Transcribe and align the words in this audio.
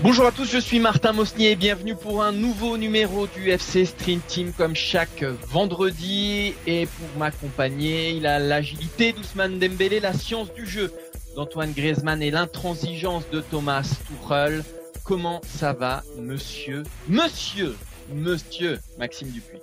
Bonjour 0.00 0.26
à 0.26 0.32
tous, 0.32 0.44
je 0.44 0.58
suis 0.58 0.78
Martin 0.78 1.12
Mosnier 1.12 1.50
et 1.50 1.56
bienvenue 1.56 1.96
pour 1.96 2.22
un 2.22 2.30
nouveau 2.30 2.78
numéro 2.78 3.26
du 3.26 3.50
FC 3.50 3.84
Stream 3.84 4.20
Team 4.20 4.52
comme 4.52 4.76
chaque 4.76 5.24
vendredi. 5.24 6.54
Et 6.68 6.86
pour 6.86 7.18
m'accompagner, 7.18 8.10
il 8.10 8.24
a 8.26 8.38
l'agilité 8.38 9.12
d'Ousmane 9.12 9.58
Dembélé, 9.58 9.98
la 9.98 10.12
science 10.12 10.52
du 10.54 10.66
jeu 10.66 10.92
d'Antoine 11.34 11.72
Griezmann 11.72 12.22
et 12.22 12.30
l'intransigeance 12.30 13.28
de 13.30 13.40
Thomas 13.40 13.98
Tuchel. 14.06 14.62
Comment 15.02 15.40
ça 15.44 15.72
va, 15.72 16.04
monsieur 16.16 16.84
Monsieur 17.08 17.76
Monsieur 18.12 18.78
Maxime 18.98 19.30
Dupuis? 19.30 19.58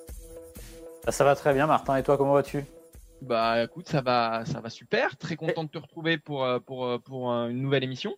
Bah, 1.05 1.13
Ça 1.13 1.23
va 1.23 1.35
très 1.35 1.53
bien, 1.53 1.65
Martin. 1.65 1.95
Et 1.95 2.03
toi, 2.03 2.17
comment 2.17 2.33
vas-tu? 2.33 2.65
Bah 3.21 3.63
écoute, 3.63 3.87
ça 3.87 4.01
va, 4.01 4.43
ça 4.45 4.59
va 4.59 4.69
super. 4.69 5.15
Très 5.17 5.35
content 5.37 5.63
de 5.63 5.69
te 5.69 5.77
retrouver 5.77 6.17
pour, 6.17 6.43
euh, 6.43 6.59
pour, 6.59 6.85
euh, 6.85 6.99
pour 6.99 7.31
euh, 7.31 7.47
une 7.47 7.61
nouvelle 7.61 7.83
émission. 7.83 8.15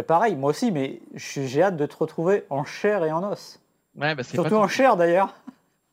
Bah, 0.00 0.06
Pareil, 0.18 0.36
moi 0.36 0.50
aussi, 0.50 0.70
mais 0.72 1.00
j'ai 1.14 1.62
hâte 1.62 1.76
de 1.76 1.86
te 1.86 1.96
retrouver 1.96 2.44
en 2.50 2.64
chair 2.64 3.04
et 3.04 3.12
en 3.12 3.22
os. 3.30 3.60
Ouais, 3.96 4.14
bah 4.14 4.22
c'est 4.22 4.34
Surtout 4.34 4.50
tout- 4.50 4.56
en 4.56 4.68
chair, 4.68 4.96
d'ailleurs. 4.96 5.34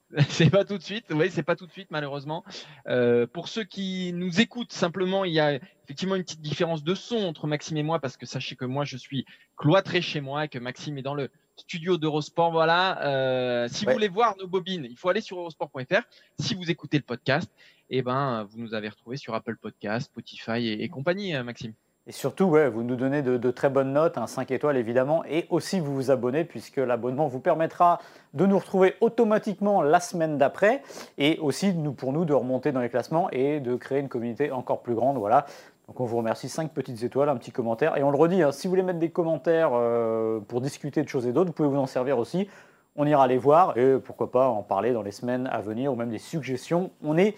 C'est 0.30 0.50
pas 0.50 0.64
tout 0.64 0.78
de 0.78 0.84
suite, 0.84 1.04
oui, 1.10 1.30
c'est 1.30 1.44
pas 1.44 1.58
tout 1.58 1.66
de 1.68 1.72
suite 1.74 1.92
malheureusement. 1.92 2.46
Euh, 2.88 3.28
pour 3.28 3.50
ceux 3.50 3.66
qui 3.66 4.14
nous 4.14 4.40
écoutent, 4.40 4.72
simplement, 4.72 5.26
il 5.26 5.34
y 5.34 5.42
a 5.42 5.60
effectivement 5.84 6.16
une 6.16 6.24
petite 6.24 6.40
différence 6.40 6.82
de 6.82 6.96
son 6.96 7.18
entre 7.26 7.46
Maxime 7.46 7.76
et 7.76 7.84
moi, 7.84 8.00
parce 8.00 8.16
que 8.16 8.26
sachez 8.26 8.56
que 8.56 8.64
moi 8.64 8.86
je 8.86 8.96
suis 8.96 9.26
cloîtré 9.58 10.02
chez 10.02 10.22
moi 10.22 10.46
et 10.46 10.48
que 10.48 10.60
Maxime 10.60 10.98
est 10.98 11.02
dans 11.02 11.14
le 11.14 11.30
studio 11.58 11.98
d'Eurosport. 11.98 12.52
Voilà. 12.54 13.02
Euh, 13.06 13.68
si 13.68 13.86
Ouais. 13.86 13.92
vous 13.92 13.98
voulez 13.98 14.08
voir 14.08 14.38
nos 14.38 14.48
bobines, 14.48 14.88
il 14.90 14.96
faut 14.96 15.10
aller 15.10 15.20
sur 15.20 15.40
eurosport.fr. 15.40 16.04
Si 16.40 16.56
vous 16.56 16.72
écoutez 16.72 16.96
le 16.96 17.04
podcast, 17.04 17.52
eh 17.90 18.02
ben 18.02 18.48
vous 18.50 18.60
nous 18.60 18.74
avez 18.74 18.88
retrouvés 18.88 19.18
sur 19.18 19.36
Apple 19.36 19.58
Podcast, 19.58 20.06
Spotify 20.06 20.66
et, 20.68 20.84
et 20.84 20.88
compagnie, 20.88 21.36
euh, 21.36 21.44
Maxime. 21.44 21.74
Et 22.08 22.14
surtout, 22.14 22.46
ouais, 22.46 22.70
vous 22.70 22.84
nous 22.84 22.96
donnez 22.96 23.22
de, 23.22 23.52
très 23.52 23.70
bonnes 23.70 23.92
notes, 23.92 24.18
un 24.18 24.28
5 24.28 24.50
étoiles 24.52 24.78
évidemment, 24.78 25.26
et 25.26 25.46
aussi 25.50 25.82
vous 25.82 25.94
vous 25.94 26.10
abonnez, 26.10 26.46
puisque 26.46 26.78
l'abonnement 26.78 27.28
vous 27.28 27.42
permettra 27.42 28.00
de 28.34 28.46
nous 28.46 28.58
retrouver 28.58 28.96
automatiquement 29.02 29.82
la 29.82 30.00
semaine 30.00 30.38
d'après, 30.38 30.82
et 31.18 31.38
aussi 31.40 31.74
nous, 31.74 31.92
pour 31.92 32.14
nous 32.14 32.24
de 32.24 32.34
remonter 32.34 32.72
dans 32.72 32.80
les 32.80 32.88
classements 32.88 33.30
et 33.32 33.60
de 33.60 33.76
créer 33.76 34.00
une 34.00 34.08
communauté 34.08 34.52
encore 34.52 34.82
plus 34.84 34.96
grande. 34.96 35.18
Voilà. 35.18 35.48
Donc 35.88 36.00
on 36.00 36.06
vous 36.06 36.16
remercie, 36.16 36.48
5 36.48 36.72
petites 36.72 37.04
étoiles, 37.04 37.28
un 37.28 37.36
petit 37.36 37.52
commentaire. 37.52 37.98
Et 37.98 38.04
on 38.04 38.12
le 38.12 38.18
redit, 38.18 38.42
hein, 38.42 38.54
si 38.54 38.68
vous 38.68 38.72
voulez 38.72 38.84
mettre 38.84 39.00
des 39.00 39.10
commentaires 39.10 39.72
euh, 39.74 40.40
pour 40.40 40.62
discuter 40.62 41.04
de 41.04 41.10
choses 41.10 41.28
et 41.28 41.34
d'autres, 41.34 41.50
vous 41.50 41.56
pouvez 41.56 41.70
vous 41.70 41.76
en 41.76 41.88
servir 41.88 42.20
aussi. 42.20 42.48
On 42.96 43.06
ira 43.06 43.28
les 43.28 43.38
voir 43.38 43.78
et 43.78 43.98
pourquoi 44.00 44.32
pas 44.32 44.48
en 44.48 44.64
parler 44.64 44.94
dans 44.94 45.04
les 45.04 45.12
semaines 45.12 45.48
à 45.52 45.60
venir 45.60 45.92
ou 45.92 45.98
même 45.98 46.10
des 46.10 46.20
suggestions. 46.20 46.90
On 47.04 47.18
est 47.18 47.36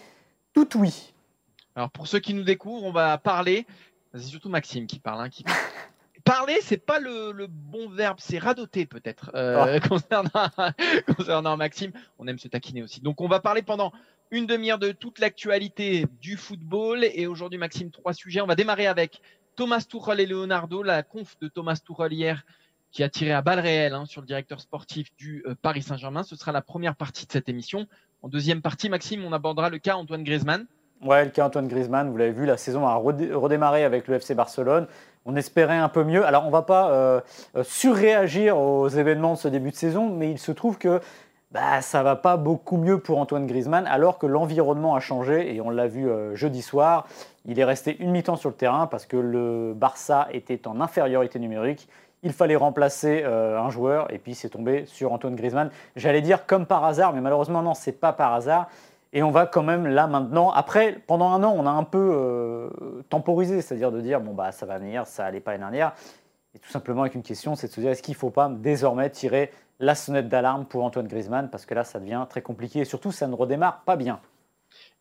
tout 0.52 0.78
oui. 0.78 1.12
Alors 1.76 1.90
pour 1.90 2.06
ceux 2.06 2.18
qui 2.18 2.34
nous 2.34 2.42
découvrent, 2.42 2.84
on 2.84 2.92
va 2.92 3.16
parler. 3.18 3.66
C'est 4.14 4.20
surtout 4.20 4.48
Maxime 4.48 4.86
qui 4.86 4.98
parle. 4.98 5.22
Hein, 5.22 5.28
qui... 5.28 5.44
Parler, 6.24 6.58
c'est 6.62 6.84
pas 6.84 6.98
le, 6.98 7.32
le 7.32 7.46
bon 7.46 7.88
verbe, 7.88 8.18
c'est 8.20 8.38
radoter 8.38 8.84
peut-être 8.84 9.30
euh, 9.34 9.80
concernant, 9.88 10.50
concernant 11.16 11.56
Maxime. 11.56 11.92
On 12.18 12.26
aime 12.26 12.38
se 12.38 12.48
taquiner 12.48 12.82
aussi. 12.82 13.00
Donc 13.00 13.20
on 13.20 13.28
va 13.28 13.40
parler 13.40 13.62
pendant 13.62 13.90
une 14.30 14.46
demi-heure 14.46 14.78
de 14.78 14.92
toute 14.92 15.18
l'actualité 15.18 16.06
du 16.20 16.36
football. 16.36 17.04
Et 17.04 17.26
aujourd'hui, 17.26 17.58
Maxime, 17.58 17.90
trois 17.90 18.12
sujets. 18.12 18.42
On 18.42 18.46
va 18.46 18.54
démarrer 18.54 18.86
avec 18.86 19.22
Thomas 19.56 19.82
Tuchel 19.88 20.20
et 20.20 20.26
Leonardo, 20.26 20.82
la 20.82 21.02
conf 21.02 21.38
de 21.40 21.48
Thomas 21.48 21.80
Tuchel 21.84 22.12
hier 22.12 22.44
qui 22.92 23.02
a 23.02 23.08
tiré 23.08 23.32
à 23.32 23.40
balles 23.40 23.60
réelles 23.60 23.94
hein, 23.94 24.04
sur 24.04 24.20
le 24.20 24.26
directeur 24.26 24.60
sportif 24.60 25.14
du 25.16 25.44
euh, 25.46 25.54
Paris 25.60 25.82
Saint-Germain. 25.82 26.22
Ce 26.22 26.36
sera 26.36 26.52
la 26.52 26.60
première 26.60 26.96
partie 26.96 27.26
de 27.26 27.32
cette 27.32 27.48
émission. 27.48 27.86
En 28.22 28.28
deuxième 28.28 28.62
partie, 28.62 28.88
Maxime, 28.88 29.24
on 29.24 29.32
abordera 29.32 29.70
le 29.70 29.78
cas 29.78 29.96
Antoine 29.96 30.24
Griezmann. 30.24 30.66
Ouais, 31.04 31.24
le 31.24 31.30
cas 31.30 31.46
Antoine 31.46 31.66
Griezmann, 31.66 32.10
vous 32.10 32.16
l'avez 32.18 32.32
vu, 32.32 32.44
la 32.44 32.58
saison 32.58 32.86
a 32.86 32.94
redé- 32.96 33.32
redémarré 33.32 33.84
avec 33.84 34.06
le 34.06 34.16
FC 34.16 34.34
Barcelone. 34.34 34.86
On 35.24 35.34
espérait 35.34 35.78
un 35.78 35.88
peu 35.88 36.04
mieux. 36.04 36.26
Alors, 36.26 36.42
on 36.44 36.48
ne 36.48 36.52
va 36.52 36.62
pas 36.62 36.90
euh, 36.90 37.20
euh, 37.56 37.62
surréagir 37.64 38.58
aux 38.58 38.88
événements 38.88 39.32
de 39.32 39.38
ce 39.38 39.48
début 39.48 39.70
de 39.70 39.76
saison, 39.76 40.10
mais 40.10 40.30
il 40.30 40.38
se 40.38 40.52
trouve 40.52 40.76
que 40.76 41.00
bah, 41.52 41.80
ça 41.80 42.02
va 42.02 42.16
pas 42.16 42.36
beaucoup 42.36 42.76
mieux 42.76 42.98
pour 42.98 43.18
Antoine 43.18 43.46
Griezmann, 43.46 43.86
alors 43.86 44.18
que 44.18 44.26
l'environnement 44.26 44.94
a 44.94 45.00
changé, 45.00 45.54
et 45.54 45.60
on 45.62 45.70
l'a 45.70 45.86
vu 45.86 46.06
euh, 46.08 46.34
jeudi 46.36 46.60
soir. 46.60 47.06
Il 47.46 47.58
est 47.58 47.64
resté 47.64 47.96
une 48.00 48.10
mi-temps 48.10 48.36
sur 48.36 48.50
le 48.50 48.54
terrain 48.54 48.86
parce 48.86 49.06
que 49.06 49.16
le 49.16 49.72
Barça 49.74 50.28
était 50.32 50.68
en 50.68 50.82
infériorité 50.82 51.38
numérique. 51.38 51.88
Il 52.22 52.34
fallait 52.34 52.56
remplacer 52.56 53.24
un 53.24 53.70
joueur, 53.70 54.12
et 54.12 54.18
puis 54.18 54.34
c'est 54.34 54.50
tombé 54.50 54.84
sur 54.84 55.10
Antoine 55.14 55.36
Griezmann. 55.36 55.70
J'allais 55.96 56.20
dire 56.20 56.44
comme 56.44 56.66
par 56.66 56.84
hasard, 56.84 57.14
mais 57.14 57.22
malheureusement, 57.22 57.62
non, 57.62 57.72
c'est 57.72 57.98
pas 57.98 58.12
par 58.12 58.34
hasard. 58.34 58.68
Et 59.12 59.22
on 59.22 59.30
va 59.30 59.46
quand 59.46 59.62
même 59.62 59.86
là 59.86 60.06
maintenant. 60.06 60.50
Après, 60.50 61.02
pendant 61.06 61.30
un 61.30 61.42
an, 61.42 61.52
on 61.56 61.66
a 61.66 61.70
un 61.70 61.82
peu 61.82 62.10
euh, 62.12 62.70
temporisé, 63.08 63.60
c'est-à-dire 63.60 63.90
de 63.90 64.00
dire 64.00 64.20
bon 64.20 64.34
bah 64.34 64.52
ça 64.52 64.66
va 64.66 64.78
venir, 64.78 65.06
ça 65.06 65.24
allait 65.24 65.40
pas 65.40 65.52
l'année 65.52 65.62
dernière. 65.62 65.94
Et 66.54 66.58
tout 66.58 66.70
simplement 66.70 67.02
avec 67.02 67.14
une 67.14 67.22
question, 67.22 67.56
c'est 67.56 67.68
de 67.68 67.72
se 67.72 67.80
dire 67.80 67.90
est-ce 67.90 68.02
qu'il 68.02 68.14
ne 68.14 68.18
faut 68.18 68.30
pas 68.30 68.48
désormais 68.48 69.10
tirer 69.10 69.52
la 69.80 69.94
sonnette 69.94 70.28
d'alarme 70.28 70.64
pour 70.64 70.84
Antoine 70.84 71.08
Griezmann? 71.08 71.50
Parce 71.50 71.66
que 71.66 71.74
là 71.74 71.82
ça 71.82 71.98
devient 71.98 72.24
très 72.28 72.42
compliqué 72.42 72.80
et 72.80 72.84
surtout 72.84 73.10
ça 73.10 73.26
ne 73.26 73.34
redémarre 73.34 73.82
pas 73.82 73.96
bien. 73.96 74.20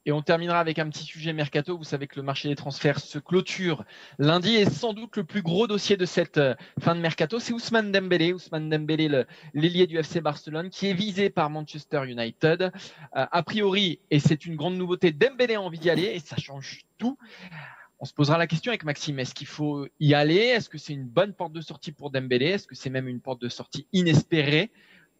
Et 0.05 0.11
on 0.11 0.21
terminera 0.21 0.59
avec 0.59 0.79
un 0.79 0.89
petit 0.89 1.03
sujet 1.03 1.33
mercato. 1.33 1.77
Vous 1.77 1.83
savez 1.83 2.07
que 2.07 2.15
le 2.15 2.23
marché 2.23 2.47
des 2.47 2.55
transferts 2.55 2.99
se 2.99 3.19
clôture 3.19 3.83
lundi 4.17 4.55
et 4.55 4.65
sans 4.65 4.93
doute 4.93 5.17
le 5.17 5.23
plus 5.23 5.41
gros 5.41 5.67
dossier 5.67 5.97
de 5.97 6.05
cette 6.05 6.37
euh, 6.37 6.55
fin 6.79 6.95
de 6.95 7.01
mercato, 7.01 7.39
c'est 7.39 7.53
Ousmane 7.53 7.91
Dembélé. 7.91 8.33
Ousmane 8.33 8.69
Dembélé, 8.69 9.25
l'ailier 9.53 9.87
du 9.87 9.97
FC 9.97 10.21
Barcelone, 10.21 10.69
qui 10.69 10.87
est 10.87 10.93
visé 10.93 11.29
par 11.29 11.49
Manchester 11.49 12.03
United. 12.07 12.61
Euh, 12.61 12.69
a 13.11 13.43
priori, 13.43 13.99
et 14.09 14.19
c'est 14.19 14.45
une 14.45 14.55
grande 14.55 14.77
nouveauté, 14.77 15.11
Dembélé 15.11 15.55
a 15.55 15.61
envie 15.61 15.79
d'y 15.79 15.89
aller 15.89 16.05
et 16.05 16.19
ça 16.19 16.37
change 16.37 16.85
tout. 16.97 17.17
On 17.99 18.05
se 18.05 18.13
posera 18.13 18.37
la 18.37 18.47
question 18.47 18.69
avec 18.69 18.85
Maxime. 18.85 19.19
Est-ce 19.19 19.35
qu'il 19.35 19.47
faut 19.47 19.85
y 19.99 20.13
aller? 20.13 20.37
Est-ce 20.37 20.69
que 20.69 20.77
c'est 20.77 20.93
une 20.93 21.05
bonne 21.05 21.33
porte 21.33 21.51
de 21.51 21.59
sortie 21.59 21.91
pour 21.91 22.11
Dembélé? 22.11 22.45
Est-ce 22.45 22.65
que 22.65 22.75
c'est 22.75 22.89
même 22.89 23.09
une 23.09 23.19
porte 23.19 23.41
de 23.41 23.49
sortie 23.49 23.87
inespérée? 23.91 24.71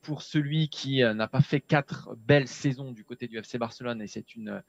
Pour 0.02 0.22
celui 0.22 0.70
qui 0.70 1.04
euh, 1.04 1.14
n'a 1.14 1.28
pas 1.28 1.42
fait 1.42 1.60
quatre 1.60 2.16
belles 2.28 2.48
saisons 2.48 2.92
du 2.92 3.04
côté 3.04 3.28
du 3.28 3.38
FC 3.38 3.58
Barcelone 3.58 4.02
et 4.02 4.08
c'est 4.08 4.36
une 4.36 4.62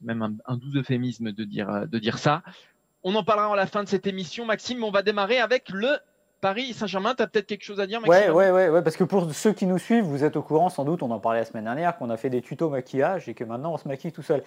même 0.00 0.38
un, 0.46 0.56
doux 0.56 0.76
euphémisme 0.76 1.32
de 1.32 1.44
dire 1.44 1.70
euh, 1.70 1.86
de 1.86 1.98
dire 1.98 2.18
ça. 2.18 2.42
On 3.02 3.14
en 3.14 3.24
parlera 3.24 3.52
à 3.52 3.56
la 3.56 3.66
fin 3.66 3.82
de 3.82 3.88
cette 3.88 4.06
émission, 4.06 4.44
Maxime. 4.44 4.84
On 4.84 4.90
va 4.90 5.02
démarrer 5.02 5.38
avec 5.38 5.70
le 5.70 5.98
Paris 6.40 6.72
Saint-Germain. 6.72 7.14
Tu 7.14 7.22
as 7.22 7.26
peut-être 7.26 7.46
quelque 7.46 7.64
chose 7.64 7.80
à 7.80 7.86
dire, 7.86 8.00
Maxime? 8.00 8.32
Ouais, 8.32 8.50
ouais, 8.50 8.68
ouais, 8.68 8.82
parce 8.82 8.96
que 8.96 9.04
pour 9.04 9.32
ceux 9.34 9.52
qui 9.52 9.66
nous 9.66 9.78
suivent, 9.78 10.04
vous 10.04 10.24
êtes 10.24 10.36
au 10.36 10.42
courant 10.42 10.68
sans 10.68 10.84
doute, 10.84 11.02
on 11.02 11.10
en 11.10 11.18
parlait 11.18 11.40
la 11.40 11.46
semaine 11.46 11.64
dernière, 11.64 11.96
qu'on 11.96 12.10
a 12.10 12.16
fait 12.16 12.30
des 12.30 12.42
tutos 12.42 12.68
maquillage 12.68 13.28
et 13.28 13.34
que 13.34 13.44
maintenant 13.44 13.72
on 13.72 13.78
se 13.78 13.88
maquille 13.88 14.12
tout 14.12 14.22
seul. 14.22 14.42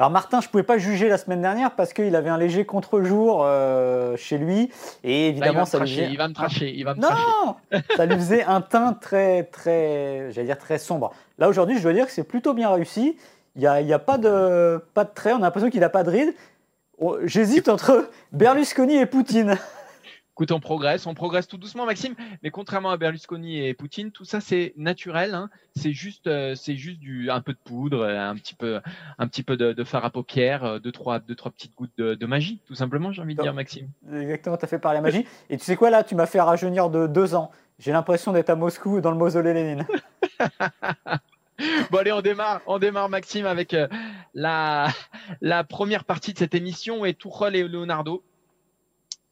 Alors 0.00 0.08
Martin, 0.08 0.40
je 0.40 0.46
ne 0.46 0.50
pouvais 0.50 0.62
pas 0.62 0.78
juger 0.78 1.10
la 1.10 1.18
semaine 1.18 1.42
dernière 1.42 1.72
parce 1.72 1.92
qu'il 1.92 2.16
avait 2.16 2.30
un 2.30 2.38
léger 2.38 2.64
contre-jour 2.64 3.42
euh, 3.44 4.16
chez 4.16 4.38
lui 4.38 4.70
et 5.04 5.24
va 5.24 5.28
évidemment 5.28 5.60
me 5.60 5.66
ça 5.66 5.78
lui 5.78 5.90
faisait 5.90 6.08
il 6.10 6.16
va 6.16 6.26
me 6.26 6.32
tracher, 6.32 6.72
il 6.74 6.84
va 6.84 6.94
me 6.94 7.02
tracher. 7.02 7.22
Non 7.70 7.80
Ça 7.98 8.06
lui 8.06 8.14
faisait 8.14 8.42
un 8.44 8.62
teint 8.62 8.94
très, 8.94 9.42
très, 9.42 10.32
j'allais 10.32 10.46
dire 10.46 10.56
très 10.56 10.78
sombre. 10.78 11.12
Là, 11.36 11.50
aujourd'hui, 11.50 11.76
je 11.76 11.82
dois 11.82 11.92
dire 11.92 12.06
que 12.06 12.12
c'est 12.12 12.24
plutôt 12.24 12.54
bien 12.54 12.70
réussi. 12.70 13.14
Il 13.56 13.60
n'y 13.60 13.66
a, 13.66 13.82
y 13.82 13.92
a 13.92 13.98
pas, 13.98 14.16
de, 14.16 14.82
pas 14.94 15.04
de 15.04 15.10
trait, 15.14 15.34
on 15.34 15.36
a 15.36 15.40
l'impression 15.40 15.68
qu'il 15.68 15.80
n'a 15.80 15.90
pas 15.90 16.02
de 16.02 16.08
ride. 16.08 16.34
Oh, 16.96 17.18
J'hésite 17.24 17.68
entre 17.68 18.08
Berlusconi 18.32 18.96
et 18.96 19.04
Poutine. 19.04 19.58
Écoute, 20.40 20.52
on 20.52 20.60
progresse, 20.60 21.06
on 21.06 21.12
progresse 21.12 21.46
tout 21.48 21.58
doucement, 21.58 21.84
Maxime. 21.84 22.14
Mais 22.42 22.50
contrairement 22.50 22.88
à 22.88 22.96
Berlusconi 22.96 23.62
et 23.62 23.74
Poutine, 23.74 24.10
tout 24.10 24.24
ça 24.24 24.40
c'est 24.40 24.72
naturel. 24.78 25.34
hein. 25.34 25.50
C'est 25.76 25.92
juste, 25.92 26.28
euh, 26.28 26.54
c'est 26.54 26.76
juste 26.76 26.98
du, 26.98 27.30
un 27.30 27.42
peu 27.42 27.52
de 27.52 27.58
poudre, 27.62 28.06
un 28.06 28.34
petit 28.36 28.54
peu, 28.54 28.80
un 29.18 29.28
petit 29.28 29.42
peu 29.42 29.58
de, 29.58 29.74
de 29.74 29.84
fard 29.84 30.02
à 30.06 30.08
paupières, 30.08 30.64
euh, 30.64 30.78
deux 30.78 30.92
trois, 30.92 31.18
deux 31.18 31.34
trois 31.34 31.52
petites 31.52 31.74
gouttes 31.74 31.92
de, 31.98 32.14
de 32.14 32.24
magie, 32.26 32.58
tout 32.66 32.74
simplement. 32.74 33.12
J'ai 33.12 33.20
envie 33.20 33.34
de 33.34 33.42
dire, 33.42 33.52
Maxime. 33.52 33.90
Exactement, 34.10 34.56
tu 34.56 34.64
as 34.64 34.68
fait 34.68 34.78
par 34.78 34.94
la 34.94 35.02
magie. 35.02 35.26
Et 35.50 35.58
tu 35.58 35.64
sais 35.66 35.76
quoi, 35.76 35.90
là, 35.90 36.04
tu 36.04 36.14
m'as 36.14 36.24
fait 36.24 36.40
rajeunir 36.40 36.88
de 36.88 37.06
deux 37.06 37.34
ans. 37.34 37.50
J'ai 37.78 37.92
l'impression 37.92 38.32
d'être 38.32 38.48
à 38.48 38.56
Moscou 38.56 39.02
dans 39.02 39.10
le 39.10 39.18
mausolée 39.18 39.52
Lénine. 39.52 39.86
Bon 41.90 41.98
allez, 41.98 42.12
on 42.12 42.22
démarre, 42.22 42.62
on 42.66 42.78
démarre 42.78 43.10
Maxime 43.10 43.44
avec 43.44 43.74
euh, 43.74 43.86
la, 44.32 44.88
la 45.42 45.64
première 45.64 46.04
partie 46.04 46.32
de 46.32 46.38
cette 46.38 46.54
émission 46.54 47.04
et 47.04 47.12
Tuchel 47.12 47.54
et 47.56 47.68
Leonardo. 47.68 48.22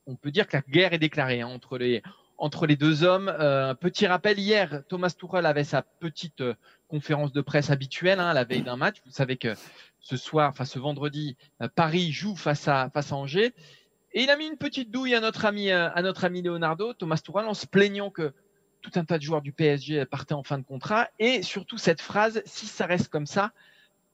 On 0.08 0.16
peut 0.16 0.30
dire 0.30 0.46
que 0.46 0.56
la 0.56 0.62
guerre 0.66 0.94
est 0.94 0.98
déclarée 0.98 1.42
hein, 1.42 1.48
entre 2.38 2.66
les 2.66 2.76
deux 2.76 3.04
hommes. 3.04 3.28
Euh, 3.28 3.74
petit 3.74 4.06
rappel 4.06 4.38
hier, 4.38 4.82
Thomas 4.88 5.14
Tuchel 5.16 5.44
avait 5.44 5.64
sa 5.64 5.82
petite 5.82 6.40
euh, 6.40 6.54
conférence 6.88 7.30
de 7.30 7.42
presse 7.42 7.68
habituelle 7.68 8.18
hein, 8.18 8.32
la 8.32 8.44
veille 8.44 8.62
d'un 8.62 8.76
match. 8.76 8.96
Vous 9.04 9.12
savez 9.12 9.36
que 9.36 9.54
ce 10.00 10.16
soir, 10.16 10.48
enfin 10.48 10.64
ce 10.64 10.78
vendredi, 10.78 11.36
euh, 11.60 11.68
Paris 11.74 12.10
joue 12.10 12.36
face 12.36 12.66
à, 12.68 12.88
face 12.88 13.12
à 13.12 13.16
Angers. 13.16 13.52
Et 14.14 14.22
il 14.22 14.30
a 14.30 14.38
mis 14.38 14.46
une 14.46 14.56
petite 14.56 14.90
douille 14.90 15.14
à 15.14 15.20
notre 15.20 15.44
ami, 15.44 15.70
euh, 15.70 15.90
à 15.92 16.00
notre 16.00 16.24
ami 16.24 16.40
Leonardo, 16.40 16.94
Thomas 16.94 17.20
Tuchel, 17.22 17.44
en 17.44 17.52
se 17.52 17.66
plaignant 17.66 18.08
que 18.08 18.32
tout 18.80 18.92
un 18.94 19.04
tas 19.04 19.18
de 19.18 19.22
joueurs 19.22 19.42
du 19.42 19.52
PSG 19.52 20.06
partaient 20.06 20.32
en 20.32 20.42
fin 20.42 20.56
de 20.56 20.64
contrat. 20.64 21.08
Et 21.18 21.42
surtout 21.42 21.76
cette 21.76 22.00
phrase, 22.00 22.40
si 22.46 22.64
ça 22.64 22.86
reste 22.86 23.08
comme 23.08 23.26
ça, 23.26 23.52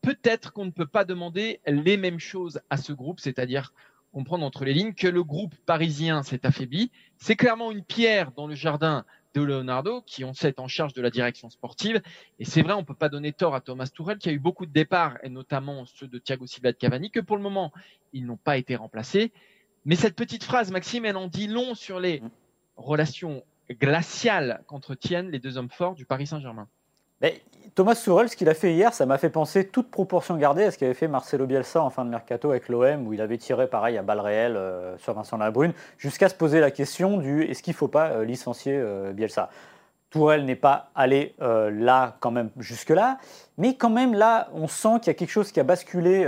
peut-être 0.03 0.53
qu'on 0.53 0.65
ne 0.65 0.73
peut 0.73 0.87
pas 0.89 1.05
demander 1.05 1.61
les 1.67 1.97
mêmes 1.97 2.19
choses 2.19 2.61
à 2.69 2.79
ce 2.79 2.93
groupe, 2.93 3.21
c'est-à-dire 3.21 3.73
comprendre 4.15 4.47
entre 4.47 4.65
les 4.65 4.73
lignes 4.73 4.95
que 4.95 5.09
le 5.09 5.25
groupe 5.25 5.57
parisien 5.67 6.23
s'est 6.23 6.47
affaibli. 6.47 6.93
C'est 7.19 7.35
clairement 7.35 7.73
une 7.73 7.83
pierre 7.83 8.31
dans 8.31 8.47
le 8.47 8.55
jardin 8.55 9.05
de 9.35 9.43
Leonardo, 9.43 10.03
qui 10.03 10.25
on 10.25 10.33
sait 10.33 10.51
est 10.51 10.61
en 10.61 10.69
charge 10.69 10.93
de 10.93 11.03
la 11.03 11.11
direction 11.11 11.51
sportive. 11.51 12.01
Et 12.39 12.45
c'est 12.45 12.63
vrai, 12.63 12.75
on 12.75 12.83
ne 12.83 12.85
peut 12.85 12.95
pas 12.95 13.09
donner 13.09 13.33
tort 13.33 13.57
à 13.57 13.61
Thomas 13.61 13.91
Tourelle, 13.93 14.19
qui 14.19 14.29
a 14.29 14.33
eu 14.33 14.39
beaucoup 14.39 14.67
de 14.67 14.73
départs, 14.73 15.19
et 15.25 15.29
notamment 15.31 15.85
ceux 15.85 16.07
de 16.07 16.19
Thiago 16.19 16.47
Silva 16.47 16.71
de 16.71 16.77
Cavani, 16.77 17.11
que 17.11 17.19
pour 17.19 17.37
le 17.37 17.43
moment, 17.43 17.73
ils 18.13 18.25
n'ont 18.25 18.37
pas 18.37 18.57
été 18.57 18.77
remplacés. 18.77 19.33
Mais 19.85 19.97
cette 19.97 20.15
petite 20.15 20.45
phrase, 20.45 20.71
Maxime, 20.71 21.05
elle 21.07 21.17
en 21.17 21.27
dit 21.27 21.49
long 21.49 21.75
sur 21.75 21.99
les 21.99 22.23
relations 22.77 23.43
glaciales 23.69 24.63
qu'entretiennent 24.69 25.31
les 25.33 25.41
deux 25.41 25.59
hommes 25.59 25.71
forts 25.71 25.97
du 25.97 26.07
Paris 26.07 26.29
Saint-Germain. 26.29 26.69
Thomas 27.75 27.97
Tuchel, 27.97 28.29
ce 28.29 28.37
qu'il 28.37 28.49
a 28.49 28.55
fait 28.55 28.73
hier, 28.73 28.95
ça 28.95 29.05
m'a 29.05 29.19
fait 29.19 29.31
penser, 29.31 29.67
toute 29.67 29.91
proportion 29.91 30.37
gardée, 30.37 30.63
à 30.63 30.71
ce 30.71 30.79
qu'avait 30.79 30.95
fait 30.95 31.09
Marcelo 31.09 31.45
Bielsa 31.45 31.83
en 31.83 31.91
fin 31.91 32.05
de 32.05 32.11
mercato 32.11 32.51
avec 32.51 32.69
l'OM, 32.69 33.09
où 33.09 33.13
il 33.13 33.21
avait 33.21 33.37
tiré 33.37 33.67
pareil 33.67 33.99
à 33.99 34.03
balles 34.03 34.21
réelles 34.21 34.57
euh, 34.57 34.97
sur 34.99 35.13
Vincent 35.13 35.39
Labrune, 35.39 35.73
jusqu'à 35.99 36.29
se 36.29 36.37
poser 36.37 36.61
la 36.61 36.71
question 36.71 37.17
du 37.19 37.43
est-ce 37.43 37.65
qu'il 37.65 37.73
ne 37.73 37.77
faut 37.77 37.89
pas 37.89 38.11
euh, 38.11 38.25
licencier 38.25 38.77
euh, 38.77 39.13
Bielsa? 39.13 39.51
Tourelle 40.11 40.45
n'est 40.45 40.55
pas 40.55 40.91
allé 40.95 41.35
là 41.41 42.15
quand 42.21 42.31
même 42.31 42.51
jusque-là, 42.57 43.19
mais 43.59 43.75
quand 43.75 43.91
même 43.91 44.15
là, 44.15 44.47
on 44.55 44.69
sent 44.69 45.01
qu'il 45.01 45.09
y 45.09 45.11
a 45.11 45.15
quelque 45.15 45.33
chose 45.33 45.51
qui 45.51 45.59
a 45.59 45.65
basculé 45.65 46.23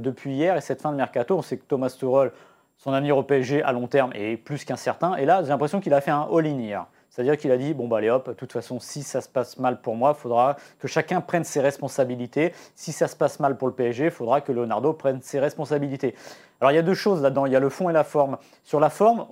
depuis 0.00 0.34
hier 0.34 0.54
et 0.54 0.60
cette 0.60 0.82
fin 0.82 0.92
de 0.92 0.98
mercato. 0.98 1.38
On 1.38 1.40
sait 1.40 1.56
que 1.56 1.64
Thomas 1.64 1.88
Tuchel, 1.88 2.30
son 2.76 2.92
avenir 2.92 3.16
au 3.16 3.22
PSG 3.22 3.62
à 3.62 3.72
long 3.72 3.86
terme 3.86 4.10
est 4.14 4.36
plus 4.36 4.66
qu'incertain, 4.66 5.14
et 5.14 5.24
là, 5.24 5.42
j'ai 5.42 5.48
l'impression 5.48 5.80
qu'il 5.80 5.94
a 5.94 6.02
fait 6.02 6.10
un 6.10 6.28
all-in 6.30 6.58
hier. 6.58 6.86
C'est-à-dire 7.12 7.36
qu'il 7.36 7.50
a 7.50 7.58
dit, 7.58 7.74
bon, 7.74 7.88
bah 7.88 7.98
allez 7.98 8.08
hop, 8.08 8.30
de 8.30 8.32
toute 8.32 8.52
façon, 8.52 8.80
si 8.80 9.02
ça 9.02 9.20
se 9.20 9.28
passe 9.28 9.58
mal 9.58 9.82
pour 9.82 9.96
moi, 9.96 10.14
il 10.16 10.20
faudra 10.20 10.56
que 10.78 10.88
chacun 10.88 11.20
prenne 11.20 11.44
ses 11.44 11.60
responsabilités. 11.60 12.54
Si 12.74 12.90
ça 12.90 13.06
se 13.06 13.14
passe 13.14 13.38
mal 13.38 13.58
pour 13.58 13.68
le 13.68 13.74
PSG, 13.74 14.06
il 14.06 14.10
faudra 14.10 14.40
que 14.40 14.50
Leonardo 14.50 14.94
prenne 14.94 15.20
ses 15.20 15.38
responsabilités. 15.38 16.14
Alors 16.58 16.72
il 16.72 16.74
y 16.74 16.78
a 16.78 16.82
deux 16.82 16.94
choses 16.94 17.20
là-dedans, 17.20 17.44
il 17.44 17.52
y 17.52 17.56
a 17.56 17.60
le 17.60 17.68
fond 17.68 17.90
et 17.90 17.92
la 17.92 18.02
forme. 18.02 18.38
Sur 18.64 18.80
la 18.80 18.88
forme, 18.88 19.26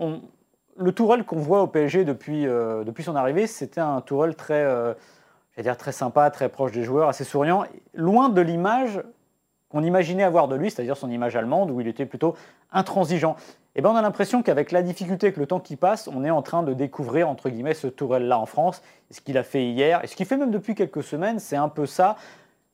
le 0.77 0.93
Tourelle 0.93 1.25
qu'on 1.25 1.39
voit 1.39 1.63
au 1.63 1.69
PSG 1.69 2.05
depuis, 2.05 2.47
euh, 2.47 2.85
depuis 2.85 3.03
son 3.03 3.17
arrivée, 3.17 3.47
c'était 3.47 3.81
un 3.81 4.03
Tourelle 4.03 4.37
très, 4.37 4.63
euh, 4.63 4.93
très 5.57 5.93
sympa, 5.93 6.31
très 6.31 6.51
proche 6.51 6.73
des 6.73 6.83
joueurs, 6.83 7.09
assez 7.09 7.25
souriant, 7.25 7.65
loin 7.95 8.29
de 8.29 8.43
l'image 8.43 9.01
qu'on 9.71 9.83
imaginait 9.83 10.25
avoir 10.25 10.49
de 10.49 10.57
lui, 10.57 10.71
c'est-à-dire 10.71 10.97
son 10.97 11.11
image 11.11 11.37
allemande, 11.37 11.71
où 11.71 11.81
il 11.81 11.89
était 11.89 12.07
plutôt 12.07 12.35
intransigeant. 12.73 13.37
Et 13.77 13.79
eh 13.79 13.83
ben 13.83 13.91
on 13.91 13.97
a 13.97 14.03
l'impression 14.03 14.43
qu'avec 14.43 14.73
la 14.73 14.83
difficulté, 14.83 15.29
avec 15.29 15.37
le 15.37 15.47
temps 15.47 15.61
qui 15.61 15.77
passe, 15.77 16.09
on 16.13 16.25
est 16.25 16.31
en 16.31 16.43
train 16.43 16.65
de 16.65 16.75
découvrir, 16.75 17.29
entre 17.29 17.49
guillemets, 17.49 17.75
ce 17.75 17.87
Tourelle-là 17.87 18.37
en 18.37 18.47
France. 18.47 18.83
Ce 19.13 19.21
qu'il 19.21 19.39
a 19.39 19.45
fait 19.45 19.65
hier, 19.65 20.03
et 20.03 20.09
ce 20.09 20.17
qu'il 20.17 20.27
fait 20.27 20.37
même 20.37 20.51
depuis 20.51 20.75
quelques 20.75 21.05
semaines, 21.05 21.39
c'est 21.39 21.57
un 21.57 21.69
peu 21.69 21.87
ça. 21.87 22.17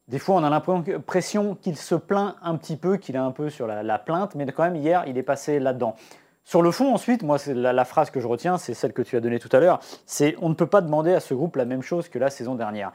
Des 0.09 0.19
fois, 0.19 0.37
on 0.37 0.45
a 0.45 0.49
l'impression 0.49 1.55
qu'il 1.55 1.77
se 1.77 1.95
plaint 1.95 2.37
un 2.43 2.57
petit 2.57 2.77
peu, 2.77 2.97
qu'il 2.97 3.15
est 3.15 3.19
un 3.19 3.31
peu 3.31 3.51
sur 3.51 3.67
la, 3.67 3.99
plainte, 3.99 4.35
mais 4.37 4.47
quand 4.47 4.63
même, 4.63 4.77
hier, 4.77 5.05
il 5.07 5.19
est 5.19 5.23
passé 5.23 5.59
là-dedans. 5.59 5.97
Sur 6.45 6.63
le 6.63 6.71
fond, 6.71 6.95
ensuite, 6.95 7.23
moi, 7.23 7.39
c'est 7.39 7.55
la, 7.55 7.85
phrase 7.85 8.11
que 8.11 8.21
je 8.21 8.27
retiens, 8.27 8.57
c'est 8.57 8.73
celle 8.73 8.95
que 8.95 9.03
tu 9.03 9.17
as 9.17 9.21
donnée 9.21 9.41
tout 9.41 9.55
à 9.55 9.61
l'heure, 9.61 9.81
c'est 10.07 10.35
on 10.41 10.49
ne 10.49 10.55
peut 10.55 10.69
pas 10.69 10.81
demander 10.81 11.13
à 11.13 11.21
ce 11.21 11.35
groupe 11.35 11.57
la 11.57 11.67
même 11.67 11.83
chose 11.83 12.09
que 12.09 12.19
la 12.19 12.31
saison 12.31 12.55
dernière 12.55 12.93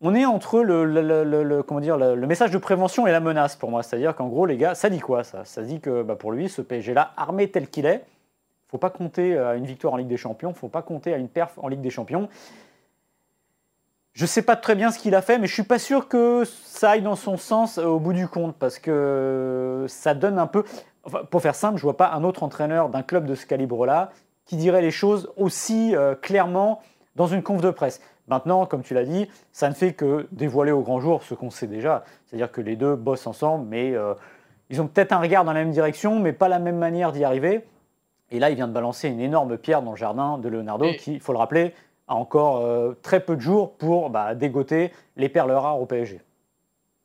on 0.00 0.14
est 0.14 0.24
entre 0.24 0.60
le, 0.60 2.26
message 2.26 2.50
de 2.50 2.58
prévention 2.58 3.06
et 3.06 3.10
la 3.10 3.20
menace 3.20 3.56
pour 3.56 3.70
moi. 3.70 3.82
C'est-à-dire 3.82 4.14
qu'en 4.14 4.28
gros, 4.28 4.46
les 4.46 4.56
gars, 4.56 4.74
ça 4.74 4.90
dit 4.90 5.00
quoi 5.00 5.24
ça? 5.24 5.42
Dit 5.62 5.80
que 5.80 6.02
bah, 6.02 6.14
pour 6.14 6.32
lui, 6.32 6.48
ce 6.48 6.62
PSG-là, 6.62 7.12
armé 7.16 7.50
tel 7.50 7.68
qu'il 7.68 7.86
est, 7.86 8.04
faut 8.68 8.78
pas 8.78 8.90
compter 8.90 9.36
à 9.38 9.54
une 9.54 9.64
victoire 9.64 9.94
en 9.94 9.96
Ligue 9.96 10.08
des 10.08 10.16
Champions, 10.16 10.52
faut 10.52 10.68
pas 10.68 10.82
compter 10.82 11.14
à 11.14 11.16
une 11.16 11.28
perf 11.28 11.58
en 11.58 11.68
Ligue 11.68 11.80
des 11.80 11.90
Champions. 11.90 12.28
Je 14.12 14.24
ne 14.24 14.28
sais 14.28 14.42
pas 14.42 14.56
très 14.56 14.74
bien 14.74 14.90
ce 14.90 14.98
qu'il 14.98 15.14
a 15.14 15.22
fait, 15.22 15.38
mais 15.38 15.46
je 15.46 15.52
ne 15.52 15.54
suis 15.54 15.62
pas 15.62 15.78
sûr 15.78 16.08
que 16.08 16.44
ça 16.44 16.90
aille 16.90 17.02
dans 17.02 17.16
son 17.16 17.36
sens 17.36 17.78
euh, 17.78 17.84
au 17.84 18.00
bout 18.00 18.12
du 18.12 18.28
compte, 18.28 18.56
parce 18.56 18.78
que 18.78 19.86
ça 19.88 20.14
donne 20.14 20.38
un 20.38 20.46
peu... 20.46 20.64
pour 21.30 21.40
faire 21.40 21.54
simple, 21.54 21.76
je 21.76 21.82
ne 21.82 21.84
vois 21.84 21.96
pas 21.96 22.10
un 22.10 22.24
autre 22.24 22.42
entraîneur 22.42 22.88
d'un 22.88 23.02
club 23.02 23.26
de 23.26 23.34
ce 23.34 23.46
calibre-là 23.46 24.10
qui 24.44 24.56
dirait 24.56 24.82
les 24.82 24.90
choses 24.90 25.30
aussi 25.36 25.94
euh, 25.94 26.14
clairement 26.14 26.82
dans 27.16 27.26
une 27.26 27.42
conf 27.42 27.60
de 27.60 27.70
presse. 27.70 28.00
Maintenant, 28.28 28.66
comme 28.66 28.82
tu 28.82 28.94
l'as 28.94 29.04
dit, 29.04 29.28
ça 29.52 29.68
ne 29.68 29.74
fait 29.74 29.92
que 29.92 30.28
dévoiler 30.32 30.72
au 30.72 30.82
grand 30.82 31.00
jour 31.00 31.22
ce 31.22 31.34
qu'on 31.34 31.50
sait 31.50 31.66
déjà. 31.66 32.04
C'est-à-dire 32.26 32.52
que 32.52 32.60
les 32.60 32.76
deux 32.76 32.94
bossent 32.94 33.26
ensemble, 33.26 33.66
mais 33.68 33.94
euh, 33.94 34.14
ils 34.70 34.80
ont 34.80 34.86
peut-être 34.86 35.12
un 35.12 35.20
regard 35.20 35.44
dans 35.44 35.52
la 35.52 35.60
même 35.60 35.72
direction, 35.72 36.18
mais 36.18 36.32
pas 36.32 36.48
la 36.48 36.58
même 36.58 36.78
manière 36.78 37.12
d'y 37.12 37.24
arriver. 37.24 37.64
Et 38.30 38.38
là, 38.38 38.50
il 38.50 38.56
vient 38.56 38.68
de 38.68 38.72
balancer 38.72 39.08
une 39.08 39.20
énorme 39.20 39.56
pierre 39.56 39.82
dans 39.82 39.92
le 39.92 39.96
jardin 39.96 40.36
de 40.38 40.48
Leonardo, 40.48 40.86
qui, 40.98 41.14
il 41.14 41.20
faut 41.20 41.32
le 41.32 41.38
rappeler, 41.38 41.72
a 42.06 42.14
encore 42.14 42.58
euh, 42.58 42.92
très 43.02 43.20
peu 43.20 43.36
de 43.36 43.40
jours 43.40 43.72
pour 43.76 44.10
bah, 44.10 44.34
dégoter 44.34 44.92
les 45.16 45.28
perles 45.28 45.52
rares 45.52 45.80
au 45.80 45.86
PSG 45.86 46.20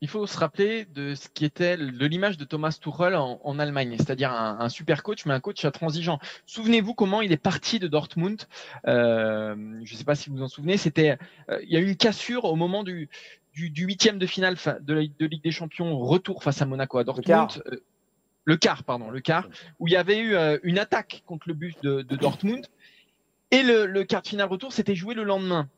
il 0.03 0.09
faut 0.09 0.27
se 0.27 0.37
rappeler 0.37 0.83
de 0.83 1.15
ce 1.15 1.29
qui 1.29 1.45
était 1.45 1.77
de 1.77 2.05
l'image 2.05 2.37
de 2.37 2.43
Thomas 2.43 2.77
Tuchel 2.77 3.15
en, 3.15 3.57
Allemagne, 3.57 3.95
c'est-à-dire 3.97 4.33
un, 4.33 4.67
super 4.67 5.01
coach, 5.01 5.25
mais 5.25 5.33
un 5.33 5.39
coach 5.39 5.63
intransigeant. 5.63 6.19
Souvenez-vous 6.45 6.93
comment 6.93 7.21
il 7.21 7.31
est 7.31 7.37
parti 7.37 7.79
de 7.79 7.87
Dortmund. 7.87 8.41
Euh, 8.85 9.55
je 9.81 9.93
ne 9.93 9.97
sais 9.97 10.03
pas 10.03 10.15
si 10.15 10.29
vous 10.29 10.35
vous 10.35 10.43
en 10.43 10.49
souvenez. 10.49 10.75
C'était, 10.75 11.17
euh, 11.49 11.57
il 11.63 11.69
y 11.69 11.77
a 11.77 11.79
eu 11.79 11.87
une 11.87 11.95
cassure 11.95 12.43
au 12.43 12.57
moment 12.57 12.83
du 12.83 13.09
du 13.53 13.85
huitième 13.85 14.17
de 14.17 14.25
finale 14.25 14.57
de, 14.81 15.07
de, 15.19 15.25
Ligue 15.25 15.43
des 15.43 15.51
Champions, 15.51 15.97
retour 15.99 16.43
face 16.43 16.61
à 16.61 16.65
Monaco 16.65 16.97
à 16.97 17.05
Dortmund. 17.05 17.63
Euh, 17.71 17.77
le 18.43 18.57
quart, 18.57 18.83
pardon, 18.83 19.09
le 19.09 19.21
quart, 19.21 19.47
où 19.79 19.87
il 19.87 19.93
y 19.93 19.95
avait 19.95 20.19
eu 20.19 20.35
une 20.63 20.79
attaque 20.79 21.23
contre 21.25 21.47
le 21.47 21.53
bus 21.53 21.75
de, 21.81 22.01
Dortmund. 22.01 22.65
Et 23.51 23.63
le, 23.63 23.85
le 23.85 24.03
quart 24.03 24.21
de 24.23 24.27
finale 24.27 24.49
retour, 24.49 24.73
s'était 24.73 24.95
joué 24.95 25.15
le 25.15 25.23
lendemain. 25.23 25.69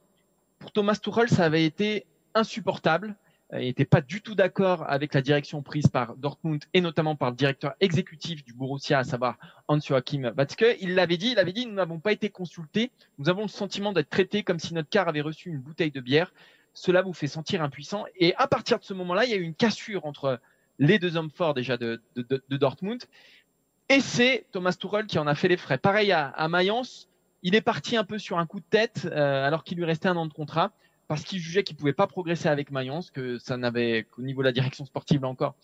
Pour 0.57 0.71
Thomas 0.71 0.95
Tuchel, 0.95 1.29
ça 1.29 1.43
avait 1.43 1.63
été 1.63 2.07
insupportable 2.33 3.09
euh, 3.09 3.24
il 3.53 3.59
n'était 3.59 3.85
pas 3.85 4.01
du 4.01 4.21
tout 4.21 4.33
d'accord 4.33 4.85
avec 4.89 5.13
la 5.13 5.21
direction 5.21 5.61
prise 5.61 5.87
par 5.87 6.15
Dortmund 6.15 6.63
et 6.73 6.81
notamment 6.81 7.15
par 7.15 7.29
le 7.29 7.35
directeur 7.35 7.73
exécutif 7.79 8.43
du 8.43 8.53
Borussia, 8.53 8.99
à 8.99 9.03
savoir 9.03 9.37
Hans-Joachim 9.67 10.33
Watzke. 10.35 10.77
Il 10.81 10.95
l'avait 10.95 11.17
dit, 11.17 11.31
il 11.31 11.39
avait 11.39 11.53
dit, 11.53 11.67
nous 11.67 11.73
n'avons 11.73 11.99
pas 11.99 12.11
été 12.11 12.29
consultés, 12.29 12.91
nous 13.19 13.29
avons 13.29 13.43
le 13.43 13.47
sentiment 13.47 13.93
d'être 13.93 14.09
traités 14.09 14.43
comme 14.43 14.59
si 14.59 14.73
notre 14.73 14.89
car 14.89 15.07
avait 15.07 15.21
reçu 15.21 15.49
une 15.49 15.59
bouteille 15.59 15.91
de 15.91 16.01
bière. 16.01 16.33
Cela 16.73 17.03
vous 17.03 17.13
fait 17.13 17.27
sentir 17.27 17.61
impuissant. 17.61 18.05
Et 18.17 18.33
à 18.35 18.47
partir 18.47 18.79
de 18.79 18.83
ce 18.83 18.93
moment-là, 18.93 19.25
il 19.25 19.31
y 19.31 19.33
a 19.33 19.37
eu 19.37 19.43
une 19.43 19.55
cassure 19.55 20.05
entre 20.05 20.39
les 20.79 20.99
deux 20.99 21.15
hommes 21.15 21.29
forts 21.29 21.53
déjà 21.53 21.77
de, 21.77 22.01
Dortmund. 22.49 23.03
Et 23.89 24.01
c'est 24.01 24.47
Thomas 24.51 24.73
Tuchel 24.73 25.05
qui 25.05 25.19
en 25.19 25.27
a 25.27 25.35
fait 25.35 25.47
les 25.47 25.57
frais. 25.57 25.77
Pareil 25.77 26.11
à, 26.11 26.47
Mayence, 26.49 27.07
il 27.43 27.53
est 27.53 27.61
parti 27.61 27.95
un 27.95 28.03
peu 28.03 28.17
sur 28.17 28.39
un 28.39 28.47
coup 28.47 28.59
de 28.59 28.65
tête 28.67 29.07
euh, 29.09 29.45
alors 29.45 29.63
qu'il 29.63 29.77
lui 29.77 29.85
restait 29.85 30.07
un 30.07 30.17
an 30.17 30.25
de 30.25 30.33
contrat 30.33 30.71
parce 31.07 31.23
qu'il 31.23 31.39
jugeait 31.39 31.63
qu'il 31.63 31.75
pouvait 31.75 31.93
pas 31.93 32.07
progresser 32.07 32.47
avec 32.47 32.71
Mayence, 32.71 33.11
que 33.11 33.37
ça 33.37 33.57
n'avait 33.57 34.07
qu'au 34.09 34.21
niveau 34.21 34.41
de 34.41 34.47
la 34.47 34.51
direction 34.51 34.85
sportive 34.85 35.21
là 35.21 35.27
encore, 35.27 35.55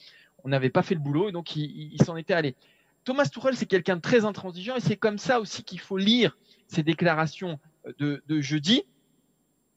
on 0.43 0.50
n'avait 0.50 0.69
pas 0.69 0.83
fait 0.83 0.95
le 0.95 1.01
boulot 1.01 1.29
et 1.29 1.31
donc 1.31 1.55
il, 1.55 1.98
s'en 2.03 2.17
était 2.17 2.33
allé. 2.33 2.55
Thomas 3.03 3.25
Tuchel, 3.25 3.55
c'est 3.55 3.65
quelqu'un 3.65 3.95
de 3.95 4.01
très 4.01 4.25
intransigeant 4.25 4.75
et 4.75 4.79
c'est 4.79 4.98
comme 4.98 5.17
ça 5.17 5.39
aussi 5.39 5.63
qu'il 5.63 5.79
faut 5.79 5.98
lire 5.98 6.38
ses 6.67 6.83
déclarations 6.83 7.60
de, 7.98 8.21
jeudi. 8.41 8.83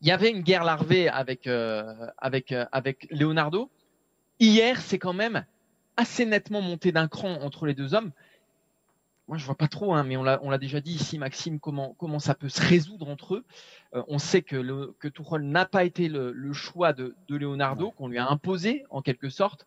Il 0.00 0.08
y 0.08 0.10
avait 0.10 0.30
une 0.30 0.42
guerre 0.42 0.64
larvée 0.64 1.08
avec 1.08 1.46
euh, 1.46 2.06
avec 2.18 2.52
euh, 2.52 2.66
avec 2.72 3.06
Leonardo. 3.10 3.70
Hier, 4.38 4.80
c'est 4.82 4.98
quand 4.98 5.14
même 5.14 5.46
assez 5.96 6.26
nettement 6.26 6.60
monté 6.60 6.92
d'un 6.92 7.08
cran 7.08 7.40
entre 7.40 7.64
les 7.64 7.74
deux 7.74 7.94
hommes 7.94 8.12
moi 9.28 9.38
je 9.38 9.44
vois 9.46 9.54
pas 9.54 9.68
trop, 9.68 9.94
hein, 9.94 10.04
mais 10.04 10.16
on 10.16 10.22
l'a 10.22 10.58
déjà 10.58 10.80
dit 10.80 10.92
ici, 10.92 11.18
Maxime, 11.18 11.58
comment, 11.58 11.94
comment 11.98 12.18
ça 12.18 12.34
peut 12.34 12.48
se 12.48 12.60
résoudre 12.60 13.08
entre 13.08 13.36
eux. 13.36 13.44
Euh, 13.94 14.02
on 14.08 14.18
sait 14.18 14.42
que, 14.42 14.56
le, 14.56 14.94
que 14.98 15.08
Tuchel 15.08 15.42
n'a 15.42 15.64
pas 15.64 15.84
été 15.84 16.08
le, 16.08 16.52
choix 16.52 16.92
de, 16.92 17.14
de 17.28 17.36
Leonardo, 17.36 17.90
qu'on 17.92 18.08
lui 18.08 18.18
a 18.18 18.28
imposé 18.28 18.84
en 18.90 19.02
quelque 19.02 19.30
sorte, 19.30 19.66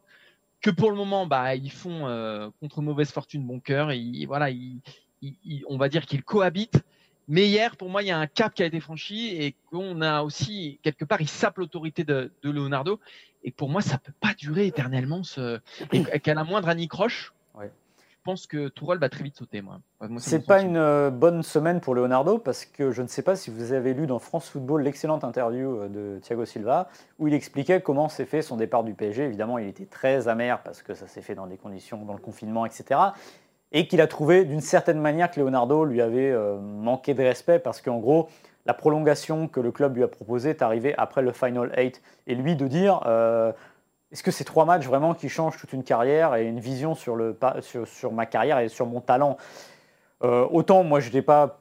que 0.62 0.70
pour 0.70 0.92
le 0.92 0.98
moment, 0.98 1.26
bah, 1.26 1.56
ils 1.56 1.72
font 1.72 2.08
euh, 2.08 2.50
contre 2.60 2.82
mauvaise 2.82 3.12
fortune 3.12 3.46
bon 3.46 3.60
cœur, 3.60 3.92
et 3.92 4.26
voilà, 4.28 4.50
on 5.68 5.78
va 5.78 5.90
dire 5.90 6.06
qu'ils 6.06 6.24
cohabitent. 6.24 6.84
Mais 7.30 7.48
hier, 7.48 7.76
pour 7.76 7.90
moi, 7.90 8.04
il 8.04 8.08
y 8.08 8.12
a 8.12 8.18
un 8.18 8.28
cap 8.28 8.54
qui 8.54 8.64
a 8.64 8.66
été 8.66 8.80
franchi 8.80 9.36
et 9.36 9.54
qu'on 9.70 10.02
a 10.02 10.22
aussi, 10.22 10.80
quelque 10.82 11.04
part, 11.04 11.20
il 11.20 11.28
sape 11.28 11.58
l'autorité 11.58 12.06
de, 12.06 12.32
de, 12.42 12.50
Leonardo. 12.50 13.02
Et 13.44 13.52
pour 13.52 13.70
moi, 13.70 13.82
ça 13.82 13.98
peut 13.98 14.14
pas 14.22 14.34
durer 14.34 14.66
éternellement. 14.66 15.24
Ce... 15.24 15.60
Qu'à 16.24 16.34
la 16.34 16.46
moindre 16.46 16.70
anicroche, 16.70 17.34
pense 18.28 18.46
que 18.46 18.68
Tourelle 18.68 19.00
va 19.00 19.08
très 19.08 19.24
vite 19.24 19.38
sauter, 19.38 19.62
moi. 19.62 19.80
c'est 20.20 20.46
pas 20.46 20.62
une 20.62 20.76
euh, 20.76 21.10
bonne 21.10 21.44
semaine 21.44 21.80
pour 21.80 21.96
Leonardo 21.96 22.38
parce 22.38 22.66
que 22.66 22.92
je 22.92 23.02
ne 23.02 23.08
sais 23.08 23.22
pas 23.22 23.38
si 23.38 23.50
vous 23.50 23.72
avez 23.72 23.94
lu 23.94 24.06
dans 24.06 24.20
France 24.20 24.50
Football 24.50 24.84
l'excellente 24.84 25.24
interview 25.24 25.78
euh, 25.78 25.88
de 25.88 26.20
Thiago 26.20 26.44
Silva 26.44 26.90
où 27.20 27.30
il 27.30 27.34
expliquait 27.34 27.80
comment 27.80 28.10
s'est 28.10 28.26
fait 28.26 28.42
son 28.42 28.58
départ 28.58 28.84
du 28.84 28.94
PSG. 28.94 29.24
Évidemment, 29.24 29.60
il 29.60 29.68
était 29.70 29.86
très 29.86 30.28
amer 30.28 30.62
parce 30.62 30.82
que 30.82 30.94
ça 30.94 31.08
s'est 31.08 31.22
fait 31.22 31.36
dans 31.36 31.48
des 31.48 31.56
conditions, 31.56 32.04
dans 32.04 32.12
le 32.12 32.20
confinement, 32.20 32.66
etc. 32.66 33.00
Et 33.72 33.88
qu'il 33.88 34.02
a 34.02 34.08
trouvé 34.08 34.44
d'une 34.44 34.60
certaine 34.60 35.00
manière 35.00 35.32
que 35.32 35.40
Leonardo 35.40 35.86
lui 35.86 36.02
avait 36.02 36.30
euh, 36.30 36.60
manqué 36.60 37.14
de 37.14 37.24
respect 37.24 37.60
parce 37.60 37.82
qu'en 37.82 38.00
gros, 38.00 38.28
la 38.66 38.74
prolongation 38.74 39.48
que 39.48 39.62
le 39.62 39.72
club 39.72 39.96
lui 39.96 40.04
a 40.04 40.10
proposée 40.10 40.50
est 40.50 40.62
arrivée 40.62 40.94
après 40.98 41.22
le 41.22 41.32
Final 41.32 41.72
8. 41.78 42.02
Et 42.28 42.36
lui 42.36 42.58
de 42.58 42.68
dire, 42.68 43.04
euh, 43.06 43.54
est-ce 44.12 44.24
que 44.24 44.32
c'est 44.32 44.44
trois 44.44 44.66
matchs 44.66 44.86
vraiment 44.86 45.14
qui 45.14 45.30
changent 45.30 45.58
toute 45.58 45.74
une 45.74 45.84
carrière 45.84 46.36
et 46.36 46.46
une 46.46 46.60
vision 46.60 46.96
sur, 46.96 47.16
le, 47.16 47.38
sur, 47.86 48.12
ma 48.12 48.26
carrière 48.26 48.60
et 48.60 48.70
sur 48.70 48.86
mon 48.86 49.02
talent 49.02 49.38
euh, 50.24 50.48
Autant 50.52 50.84
moi 50.84 51.00
je 51.00 51.08
n'étais 51.08 51.22
pas 51.22 51.60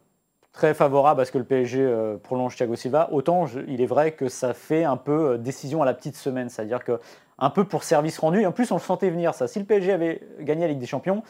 très 0.52 0.72
favorable 0.72 1.20
à 1.20 1.24
ce 1.24 1.32
que 1.32 1.38
le 1.38 1.44
PSG 1.44 1.80
euh, 1.80 2.16
prolonge 2.16 2.56
Thiago 2.56 2.76
Silva, 2.76 3.10
autant 3.12 3.46
il 3.68 3.80
est 3.80 3.86
vrai 3.86 4.12
que 4.12 4.28
ça 4.28 4.54
fait 4.54 4.84
un 4.84 4.96
peu 4.96 5.36
décision 5.36 5.82
à 5.82 5.84
la 5.84 5.92
petite 5.92 6.16
semaine, 6.16 6.48
c'est-à-dire 6.48 6.82
que 6.82 6.98
un 7.38 7.50
peu 7.50 7.64
pour 7.64 7.84
service 7.84 8.18
rendu, 8.18 8.40
et 8.40 8.46
en 8.46 8.52
plus 8.52 8.70
on 8.70 8.76
le 8.76 8.80
sentait 8.80 9.10
venir 9.10 9.34
ça. 9.34 9.48
Si 9.48 9.58
le 9.58 9.66
PSG 9.66 9.92
avait 9.92 10.22
gagné 10.40 10.62
la 10.62 10.68
Ligue 10.68 10.78
des 10.78 10.86
Champions, 10.86 11.22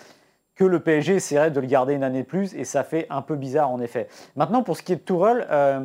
que 0.56 0.64
le 0.64 0.80
PSG 0.80 1.16
essaierait 1.16 1.50
de 1.50 1.60
le 1.60 1.66
garder 1.66 1.94
une 1.94 2.02
année 2.02 2.22
de 2.22 2.26
plus, 2.26 2.54
et 2.54 2.64
ça 2.64 2.82
fait 2.82 3.06
un 3.10 3.22
peu 3.22 3.36
bizarre 3.36 3.70
en 3.70 3.80
effet. 3.80 4.08
Maintenant, 4.36 4.62
pour 4.62 4.76
ce 4.76 4.82
qui 4.82 4.92
est 4.92 4.96
de 4.96 5.00
Tourelle, 5.00 5.46
euh, 5.50 5.80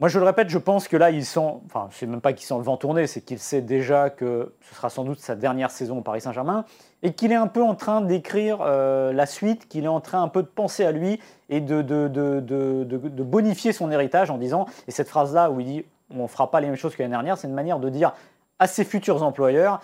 moi 0.00 0.08
je 0.08 0.18
le 0.18 0.24
répète, 0.24 0.48
je 0.48 0.58
pense 0.58 0.88
que 0.88 0.96
là, 0.96 1.10
ils 1.10 1.26
sont, 1.26 1.60
enfin, 1.66 1.88
sais 1.92 2.06
même 2.06 2.22
pas 2.22 2.32
qu'ils 2.32 2.46
sont 2.46 2.58
le 2.58 2.64
vent 2.64 2.76
tourné, 2.76 3.06
c'est 3.06 3.20
qu'il 3.20 3.38
sait 3.38 3.60
déjà 3.60 4.10
que 4.10 4.54
ce 4.62 4.74
sera 4.74 4.88
sans 4.88 5.04
doute 5.04 5.20
sa 5.20 5.36
dernière 5.36 5.70
saison 5.70 5.98
au 5.98 6.00
Paris 6.00 6.22
Saint-Germain, 6.22 6.64
et 7.02 7.12
qu'il 7.12 7.32
est 7.32 7.36
un 7.36 7.46
peu 7.46 7.62
en 7.62 7.74
train 7.74 8.00
d'écrire 8.00 8.58
euh, 8.62 9.12
la 9.12 9.26
suite, 9.26 9.68
qu'il 9.68 9.84
est 9.84 9.88
en 9.88 10.00
train 10.00 10.22
un 10.22 10.28
peu 10.28 10.42
de 10.42 10.48
penser 10.48 10.84
à 10.84 10.92
lui 10.92 11.20
et 11.50 11.60
de 11.60 13.22
bonifier 13.22 13.72
son 13.72 13.90
héritage 13.90 14.30
en 14.30 14.38
disant, 14.38 14.66
et 14.88 14.90
cette 14.90 15.08
phrase-là 15.08 15.50
où 15.50 15.60
il 15.60 15.66
dit 15.66 15.84
on 16.10 16.22
ne 16.22 16.28
fera 16.28 16.50
pas 16.50 16.60
les 16.60 16.66
mêmes 16.66 16.76
choses 16.76 16.96
que 16.96 17.02
l'année 17.02 17.12
dernière, 17.12 17.38
c'est 17.38 17.46
une 17.46 17.54
manière 17.54 17.78
de 17.78 17.88
dire 17.88 18.12
à 18.58 18.66
ses 18.66 18.84
futurs 18.84 19.22
employeurs, 19.22 19.80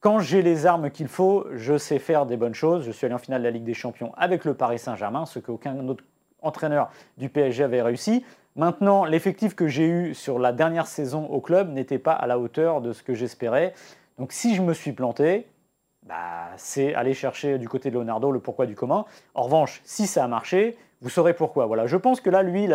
quand 0.00 0.18
j'ai 0.18 0.42
les 0.42 0.66
armes 0.66 0.90
qu'il 0.90 1.06
faut, 1.06 1.46
je 1.54 1.78
sais 1.78 2.00
faire 2.00 2.26
des 2.26 2.36
bonnes 2.36 2.54
choses. 2.54 2.84
Je 2.84 2.90
suis 2.90 3.06
allé 3.06 3.14
en 3.14 3.18
finale 3.18 3.40
de 3.40 3.46
la 3.46 3.52
Ligue 3.52 3.62
des 3.64 3.74
Champions 3.74 4.12
avec 4.16 4.44
le 4.44 4.54
Paris 4.54 4.80
Saint-Germain, 4.80 5.26
ce 5.26 5.38
qu'aucun 5.38 5.78
autre 5.86 6.02
entraîneur 6.40 6.90
du 7.18 7.28
PSG 7.28 7.62
avait 7.62 7.82
réussi. 7.82 8.24
Maintenant, 8.54 9.04
l'effectif 9.06 9.54
que 9.54 9.66
j'ai 9.66 9.86
eu 9.86 10.14
sur 10.14 10.38
la 10.38 10.52
dernière 10.52 10.86
saison 10.86 11.26
au 11.26 11.40
club 11.40 11.72
n'était 11.72 11.98
pas 11.98 12.12
à 12.12 12.26
la 12.26 12.38
hauteur 12.38 12.82
de 12.82 12.92
ce 12.92 13.02
que 13.02 13.14
j'espérais. 13.14 13.72
Donc 14.18 14.32
si 14.32 14.54
je 14.54 14.60
me 14.60 14.74
suis 14.74 14.92
planté, 14.92 15.46
bah, 16.06 16.50
c'est 16.56 16.94
aller 16.94 17.14
chercher 17.14 17.58
du 17.58 17.68
côté 17.68 17.90
de 17.90 17.94
Leonardo 17.94 18.30
le 18.30 18.40
pourquoi 18.40 18.66
du 18.66 18.74
comment. 18.74 19.06
En 19.34 19.42
revanche, 19.44 19.80
si 19.84 20.06
ça 20.06 20.24
a 20.24 20.28
marché, 20.28 20.76
vous 21.00 21.08
saurez 21.08 21.32
pourquoi. 21.32 21.66
Voilà, 21.66 21.86
je 21.86 21.96
pense 21.96 22.20
que 22.20 22.28
là, 22.28 22.42
lui, 22.42 22.68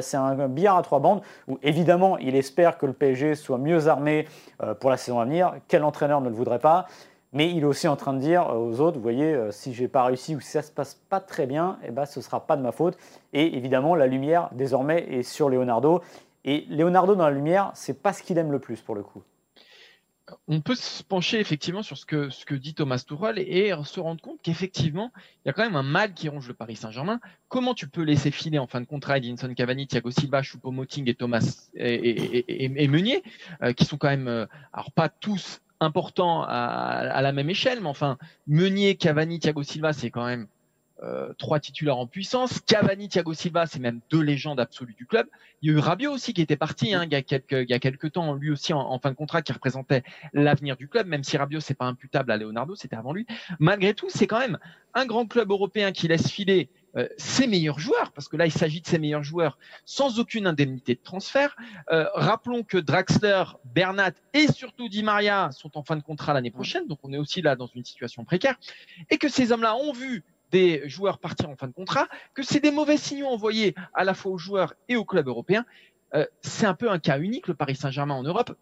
c'est 0.00 0.16
un 0.16 0.48
billard 0.48 0.78
à 0.78 0.82
trois 0.82 0.98
bandes 0.98 1.20
où 1.46 1.58
évidemment, 1.62 2.16
il 2.18 2.34
espère 2.34 2.78
que 2.78 2.86
le 2.86 2.92
PSG 2.92 3.34
soit 3.34 3.58
mieux 3.58 3.86
armé 3.88 4.26
euh, 4.62 4.74
pour 4.74 4.90
la 4.90 4.96
saison 4.96 5.20
à 5.20 5.24
venir. 5.24 5.54
Quel 5.68 5.84
entraîneur 5.84 6.20
ne 6.20 6.28
le 6.28 6.34
voudrait 6.34 6.58
pas? 6.58 6.86
Mais 7.32 7.50
il 7.50 7.58
est 7.58 7.64
aussi 7.64 7.88
en 7.88 7.96
train 7.96 8.14
de 8.14 8.20
dire 8.20 8.48
aux 8.48 8.80
autres, 8.80 8.96
vous 8.96 9.02
voyez, 9.02 9.34
euh, 9.34 9.50
si 9.50 9.74
j'ai 9.74 9.88
pas 9.88 10.04
réussi 10.04 10.34
ou 10.34 10.40
si 10.40 10.50
ça 10.50 10.62
se 10.62 10.72
passe 10.72 10.94
pas 10.94 11.20
très 11.20 11.46
bien, 11.46 11.78
eh 11.84 11.90
ben, 11.90 12.06
ce 12.06 12.20
sera 12.20 12.46
pas 12.46 12.56
de 12.56 12.62
ma 12.62 12.72
faute. 12.72 12.96
Et 13.32 13.56
évidemment, 13.56 13.94
la 13.94 14.06
lumière 14.06 14.48
désormais 14.52 15.06
est 15.10 15.22
sur 15.22 15.48
Leonardo. 15.48 16.02
Et 16.44 16.64
Leonardo 16.70 17.14
dans 17.14 17.26
la 17.26 17.34
lumière, 17.34 17.70
c'est 17.74 18.02
pas 18.02 18.12
ce 18.12 18.22
qu'il 18.22 18.38
aime 18.38 18.52
le 18.52 18.58
plus 18.58 18.80
pour 18.80 18.94
le 18.94 19.02
coup 19.02 19.22
on 20.46 20.60
peut 20.60 20.74
se 20.74 21.02
pencher 21.02 21.40
effectivement 21.40 21.82
sur 21.82 21.96
ce 21.96 22.06
que, 22.06 22.30
ce 22.30 22.44
que 22.44 22.54
dit 22.54 22.74
Thomas 22.74 23.02
Tuchel 23.06 23.38
et, 23.38 23.72
se 23.84 24.00
rendre 24.00 24.20
compte 24.20 24.40
qu'effectivement, 24.42 25.12
il 25.44 25.48
y 25.48 25.50
a 25.50 25.52
quand 25.52 25.64
même 25.64 25.76
un 25.76 25.82
mal 25.82 26.12
qui 26.14 26.28
ronge 26.28 26.48
le 26.48 26.54
Paris 26.54 26.76
Saint-Germain. 26.76 27.20
Comment 27.48 27.74
tu 27.74 27.88
peux 27.88 28.02
laisser 28.02 28.30
filer 28.30 28.58
en 28.58 28.66
fin 28.66 28.80
de 28.80 28.86
contrat 28.86 29.18
Edinson 29.18 29.52
Cavani, 29.54 29.86
Thiago 29.86 30.10
Silva, 30.10 30.42
Choupo-Moting 30.42 31.08
et 31.08 31.14
Thomas 31.14 31.70
et, 31.74 32.88
Meunier, 32.88 33.22
euh, 33.62 33.72
qui 33.72 33.84
sont 33.84 33.96
quand 33.96 34.08
même, 34.08 34.28
euh, 34.28 34.46
alors 34.72 34.92
pas 34.92 35.08
tous 35.08 35.60
importants 35.80 36.42
à, 36.42 36.48
à, 36.48 37.22
la 37.22 37.32
même 37.32 37.50
échelle, 37.50 37.80
mais 37.80 37.88
enfin, 37.88 38.18
Meunier, 38.46 38.96
Cavani, 38.96 39.38
Thiago 39.38 39.62
Silva, 39.62 39.92
c'est 39.92 40.10
quand 40.10 40.26
même 40.26 40.48
euh, 41.04 41.32
trois 41.38 41.60
titulaires 41.60 41.96
en 41.96 42.08
puissance. 42.08 42.60
Cavani, 42.60 43.08
Thiago 43.08 43.32
Silva, 43.32 43.66
c'est 43.66 43.78
même 43.78 44.00
deux 44.10 44.20
légendes 44.20 44.58
absolues 44.58 44.96
du 44.98 45.06
club. 45.06 45.28
Il 45.62 45.70
y 45.70 45.72
a 45.72 45.76
eu 45.76 45.78
Rabiot 45.78 46.10
aussi 46.10 46.34
qui 46.34 46.40
était 46.42 46.56
parti 46.56 46.92
hein, 46.92 47.04
il, 47.04 47.12
y 47.12 47.14
a 47.14 47.22
quelques, 47.22 47.52
il 47.52 47.70
y 47.70 47.72
a 47.72 47.78
quelques 47.78 48.10
temps, 48.10 48.34
lui 48.34 48.50
aussi 48.50 48.72
en, 48.72 48.98
fin 48.98 49.10
de 49.10 49.14
contrat, 49.14 49.40
qui 49.42 49.52
représentait 49.52 50.02
l'avenir 50.32 50.76
du 50.76 50.88
club, 50.88 51.06
même 51.06 51.22
si 51.22 51.36
Rabiot 51.36 51.60
c'est 51.60 51.74
pas 51.74 51.84
imputable 51.84 52.32
à 52.32 52.36
Leonardo, 52.36 52.74
c'était 52.74 52.96
avant 52.96 53.12
lui. 53.12 53.26
Malgré 53.60 53.94
tout, 53.94 54.08
c'est 54.08 54.26
quand 54.26 54.40
même 54.40 54.58
un 54.94 55.06
grand 55.06 55.26
club 55.26 55.52
européen 55.52 55.92
qui 55.92 56.08
laisse 56.08 56.28
filer 56.28 56.68
euh, 56.98 57.08
ses 57.16 57.46
meilleurs 57.46 57.78
joueurs, 57.78 58.12
parce 58.12 58.28
que 58.28 58.36
là 58.36 58.46
il 58.46 58.52
s'agit 58.52 58.80
de 58.80 58.86
ses 58.86 58.98
meilleurs 58.98 59.22
joueurs 59.22 59.58
sans 59.84 60.18
aucune 60.18 60.46
indemnité 60.46 60.94
de 60.94 61.00
transfert. 61.00 61.56
Euh, 61.90 62.06
rappelons 62.14 62.64
que 62.64 62.76
Draxler, 62.76 63.44
Bernat 63.64 64.12
et 64.34 64.48
surtout 64.48 64.88
Di 64.88 65.02
Maria 65.02 65.50
sont 65.52 65.78
en 65.78 65.82
fin 65.82 65.96
de 65.96 66.02
contrat 66.02 66.34
l'année 66.34 66.50
prochaine, 66.50 66.86
donc 66.86 66.98
on 67.02 67.12
est 67.12 67.18
aussi 67.18 67.40
là 67.40 67.56
dans 67.56 67.66
une 67.66 67.84
situation 67.84 68.24
précaire, 68.24 68.56
et 69.10 69.18
que 69.18 69.28
ces 69.28 69.52
hommes-là 69.52 69.76
ont 69.76 69.92
vu 69.92 70.24
des 70.50 70.88
joueurs 70.88 71.18
partir 71.18 71.48
en 71.50 71.56
fin 71.56 71.68
de 71.68 71.72
contrat, 71.72 72.08
que 72.34 72.42
c'est 72.42 72.60
des 72.60 72.70
mauvais 72.70 72.96
signaux 72.96 73.28
envoyés 73.28 73.74
à 73.94 74.04
la 74.04 74.14
fois 74.14 74.32
aux 74.32 74.38
joueurs 74.38 74.74
et 74.88 74.96
aux 74.96 75.04
clubs 75.04 75.28
européens. 75.28 75.64
Euh, 76.14 76.26
c'est 76.40 76.66
un 76.66 76.74
peu 76.74 76.90
un 76.90 76.98
cas 76.98 77.18
unique, 77.18 77.48
le 77.48 77.54
Paris 77.54 77.76
Saint-Germain 77.76 78.14
en 78.14 78.22
Europe. 78.22 78.56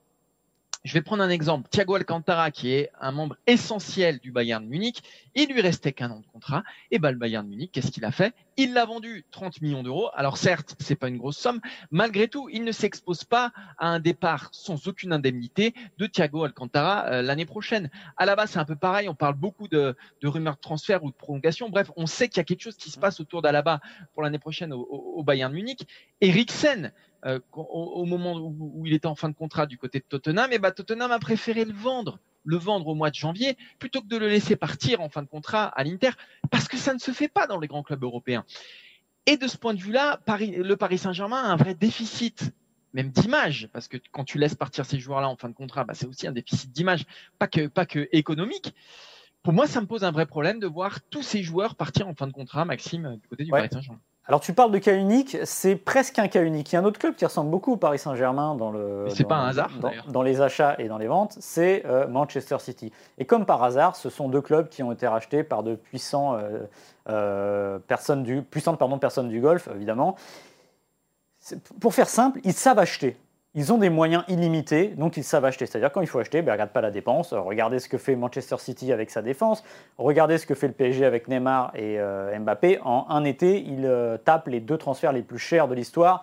Je 0.86 0.92
vais 0.92 1.02
prendre 1.02 1.24
un 1.24 1.30
exemple. 1.30 1.68
Thiago 1.68 1.96
Alcantara, 1.96 2.52
qui 2.52 2.72
est 2.72 2.92
un 3.00 3.10
membre 3.10 3.34
essentiel 3.48 4.20
du 4.20 4.30
Bayern 4.30 4.64
de 4.64 4.70
Munich, 4.70 5.02
il 5.34 5.52
lui 5.52 5.60
restait 5.60 5.92
qu'un 5.92 6.12
an 6.12 6.20
de 6.20 6.26
contrat. 6.26 6.62
Et 6.92 7.00
ben, 7.00 7.10
le 7.10 7.16
Bayern 7.16 7.44
de 7.44 7.50
Munich, 7.50 7.72
qu'est-ce 7.72 7.90
qu'il 7.90 8.04
a 8.04 8.12
fait? 8.12 8.32
Il 8.56 8.72
l'a 8.72 8.84
vendu 8.84 9.24
30 9.32 9.62
millions 9.62 9.82
d'euros. 9.82 10.10
Alors 10.14 10.38
certes, 10.38 10.76
c'est 10.78 10.94
pas 10.94 11.08
une 11.08 11.16
grosse 11.16 11.38
somme. 11.38 11.60
Malgré 11.90 12.28
tout, 12.28 12.48
il 12.50 12.62
ne 12.62 12.70
s'expose 12.70 13.24
pas 13.24 13.50
à 13.78 13.88
un 13.88 13.98
départ 13.98 14.48
sans 14.52 14.86
aucune 14.86 15.12
indemnité 15.12 15.74
de 15.98 16.06
Thiago 16.06 16.44
Alcantara 16.44 17.06
euh, 17.06 17.20
l'année 17.20 17.46
prochaine. 17.46 17.90
À 18.16 18.24
la 18.24 18.36
base, 18.36 18.50
c'est 18.50 18.60
un 18.60 18.64
peu 18.64 18.76
pareil. 18.76 19.08
On 19.08 19.16
parle 19.16 19.34
beaucoup 19.34 19.66
de, 19.66 19.96
rumeurs 20.22 20.54
de 20.54 20.60
transfert 20.60 21.02
ou 21.02 21.10
de 21.10 21.16
prolongation. 21.16 21.68
Bref, 21.68 21.90
on 21.96 22.06
sait 22.06 22.28
qu'il 22.28 22.36
y 22.36 22.42
a 22.42 22.44
quelque 22.44 22.62
chose 22.62 22.76
qui 22.76 22.92
se 22.92 22.98
passe 23.00 23.18
autour 23.18 23.42
d'Alaba 23.42 23.80
pour 24.14 24.22
l'année 24.22 24.38
prochaine 24.38 24.72
au, 24.72 24.82
au 24.82 25.24
Bayern 25.24 25.50
de 25.50 25.56
Munich. 25.56 25.84
Eriksen, 26.20 26.92
euh, 27.24 27.40
au, 27.52 28.04
moment 28.04 28.36
où, 28.36 28.84
il 28.86 28.92
était 28.92 29.06
en 29.06 29.14
fin 29.14 29.28
de 29.28 29.34
contrat 29.34 29.66
du 29.66 29.78
côté 29.78 30.00
de 30.00 30.04
Tottenham, 30.04 30.52
et 30.52 30.58
bah, 30.58 30.70
Tottenham 30.70 31.10
a 31.10 31.18
préféré 31.18 31.64
le 31.64 31.72
vendre, 31.72 32.18
le 32.44 32.56
vendre 32.56 32.86
au 32.88 32.94
mois 32.94 33.10
de 33.10 33.14
janvier, 33.14 33.56
plutôt 33.78 34.00
que 34.00 34.06
de 34.06 34.16
le 34.16 34.28
laisser 34.28 34.56
partir 34.56 35.00
en 35.00 35.08
fin 35.08 35.22
de 35.22 35.28
contrat 35.28 35.64
à 35.64 35.84
l'Inter, 35.84 36.10
parce 36.50 36.68
que 36.68 36.76
ça 36.76 36.94
ne 36.94 36.98
se 36.98 37.10
fait 37.10 37.28
pas 37.28 37.46
dans 37.46 37.58
les 37.58 37.68
grands 37.68 37.82
clubs 37.82 38.02
européens. 38.02 38.44
Et 39.26 39.36
de 39.36 39.48
ce 39.48 39.56
point 39.56 39.74
de 39.74 39.80
vue-là, 39.80 40.20
le 40.28 40.74
Paris 40.74 40.98
Saint-Germain 40.98 41.42
a 41.42 41.48
un 41.48 41.56
vrai 41.56 41.74
déficit 41.74 42.52
même 42.92 43.10
d'image, 43.10 43.68
parce 43.72 43.88
que 43.88 43.98
quand 44.10 44.24
tu 44.24 44.38
laisses 44.38 44.54
partir 44.54 44.86
ces 44.86 44.98
joueurs-là 44.98 45.28
en 45.28 45.36
fin 45.36 45.50
de 45.50 45.54
contrat, 45.54 45.84
bah, 45.84 45.92
c'est 45.94 46.06
aussi 46.06 46.26
un 46.26 46.32
déficit 46.32 46.72
d'image, 46.72 47.04
pas 47.38 47.46
que, 47.46 47.66
pas 47.66 47.84
que 47.84 48.08
économique. 48.12 48.74
Pour 49.42 49.52
moi, 49.52 49.66
ça 49.66 49.80
me 49.80 49.86
pose 49.86 50.02
un 50.02 50.10
vrai 50.10 50.26
problème 50.26 50.58
de 50.58 50.66
voir 50.66 51.00
tous 51.02 51.22
ces 51.22 51.42
joueurs 51.42 51.74
partir 51.74 52.08
en 52.08 52.14
fin 52.14 52.26
de 52.26 52.32
contrat, 52.32 52.64
Maxime, 52.64 53.18
du 53.20 53.28
côté 53.28 53.44
du 53.44 53.50
Paris 53.50 53.68
Saint-Germain. 53.70 54.00
Alors 54.28 54.40
tu 54.40 54.52
parles 54.52 54.72
de 54.72 54.78
cas 54.78 54.96
unique, 54.96 55.36
c'est 55.44 55.76
presque 55.76 56.18
un 56.18 56.26
cas 56.26 56.42
unique. 56.42 56.72
Il 56.72 56.74
y 56.74 56.78
a 56.78 56.80
un 56.80 56.84
autre 56.84 56.98
club 56.98 57.14
qui 57.14 57.24
ressemble 57.24 57.48
beaucoup 57.48 57.72
au 57.72 57.76
Paris 57.76 58.00
Saint-Germain 58.00 58.56
dans 58.56 58.72
le. 58.72 59.06
C'est 59.08 59.24
pas 59.24 59.36
un 59.36 59.48
hasard. 59.48 59.70
Dans, 60.08 60.22
les 60.22 60.40
achats 60.40 60.74
et 60.78 60.88
dans 60.88 60.98
les 60.98 61.06
ventes, 61.06 61.36
c'est 61.38 61.84
euh, 61.86 62.08
Manchester 62.08 62.58
City. 62.58 62.92
Et 63.18 63.24
comme 63.24 63.46
par 63.46 63.62
hasard, 63.62 63.94
ce 63.94 64.10
sont 64.10 64.28
deux 64.28 64.40
clubs 64.40 64.68
qui 64.68 64.82
ont 64.82 64.90
été 64.90 65.06
rachetés 65.06 65.44
par 65.44 65.62
de 65.62 65.76
puissants 65.76 66.34
euh, 66.34 66.66
euh, 67.08 67.78
personnes 67.78 68.24
du 68.24 68.42
puissantes 68.42 68.78
pardon 68.78 68.98
personnes 68.98 69.28
du 69.28 69.40
golf 69.40 69.68
évidemment. 69.72 70.16
Pour 71.80 71.94
faire 71.94 72.08
simple, 72.08 72.40
ils 72.42 72.52
savent 72.52 72.80
acheter 72.80 73.16
ils 73.56 73.72
ont 73.72 73.78
des 73.78 73.88
moyens 73.88 74.22
illimités, 74.28 74.88
donc 74.88 75.16
ils 75.16 75.24
savent 75.24 75.46
acheter. 75.46 75.64
C'est-à-dire 75.64 75.90
quand 75.90 76.02
il 76.02 76.06
faut 76.06 76.18
acheter, 76.18 76.42
ben, 76.42 76.52
regarde 76.52 76.70
pas 76.70 76.82
la 76.82 76.90
dépense, 76.90 77.32
regardez 77.32 77.78
ce 77.78 77.88
que 77.88 77.96
fait 77.96 78.14
Manchester 78.14 78.56
City 78.58 78.92
avec 78.92 79.10
sa 79.10 79.22
défense, 79.22 79.64
regardez 79.96 80.36
ce 80.36 80.46
que 80.46 80.54
fait 80.54 80.68
le 80.68 80.74
PSG 80.74 81.06
avec 81.06 81.26
Neymar 81.26 81.72
et 81.74 81.98
euh, 81.98 82.38
Mbappé. 82.38 82.80
En 82.84 83.06
un 83.08 83.24
été, 83.24 83.62
ils 83.62 83.86
euh, 83.86 84.18
tapent 84.18 84.48
les 84.48 84.60
deux 84.60 84.76
transferts 84.76 85.12
les 85.12 85.22
plus 85.22 85.38
chers 85.38 85.68
de 85.68 85.74
l'histoire 85.74 86.22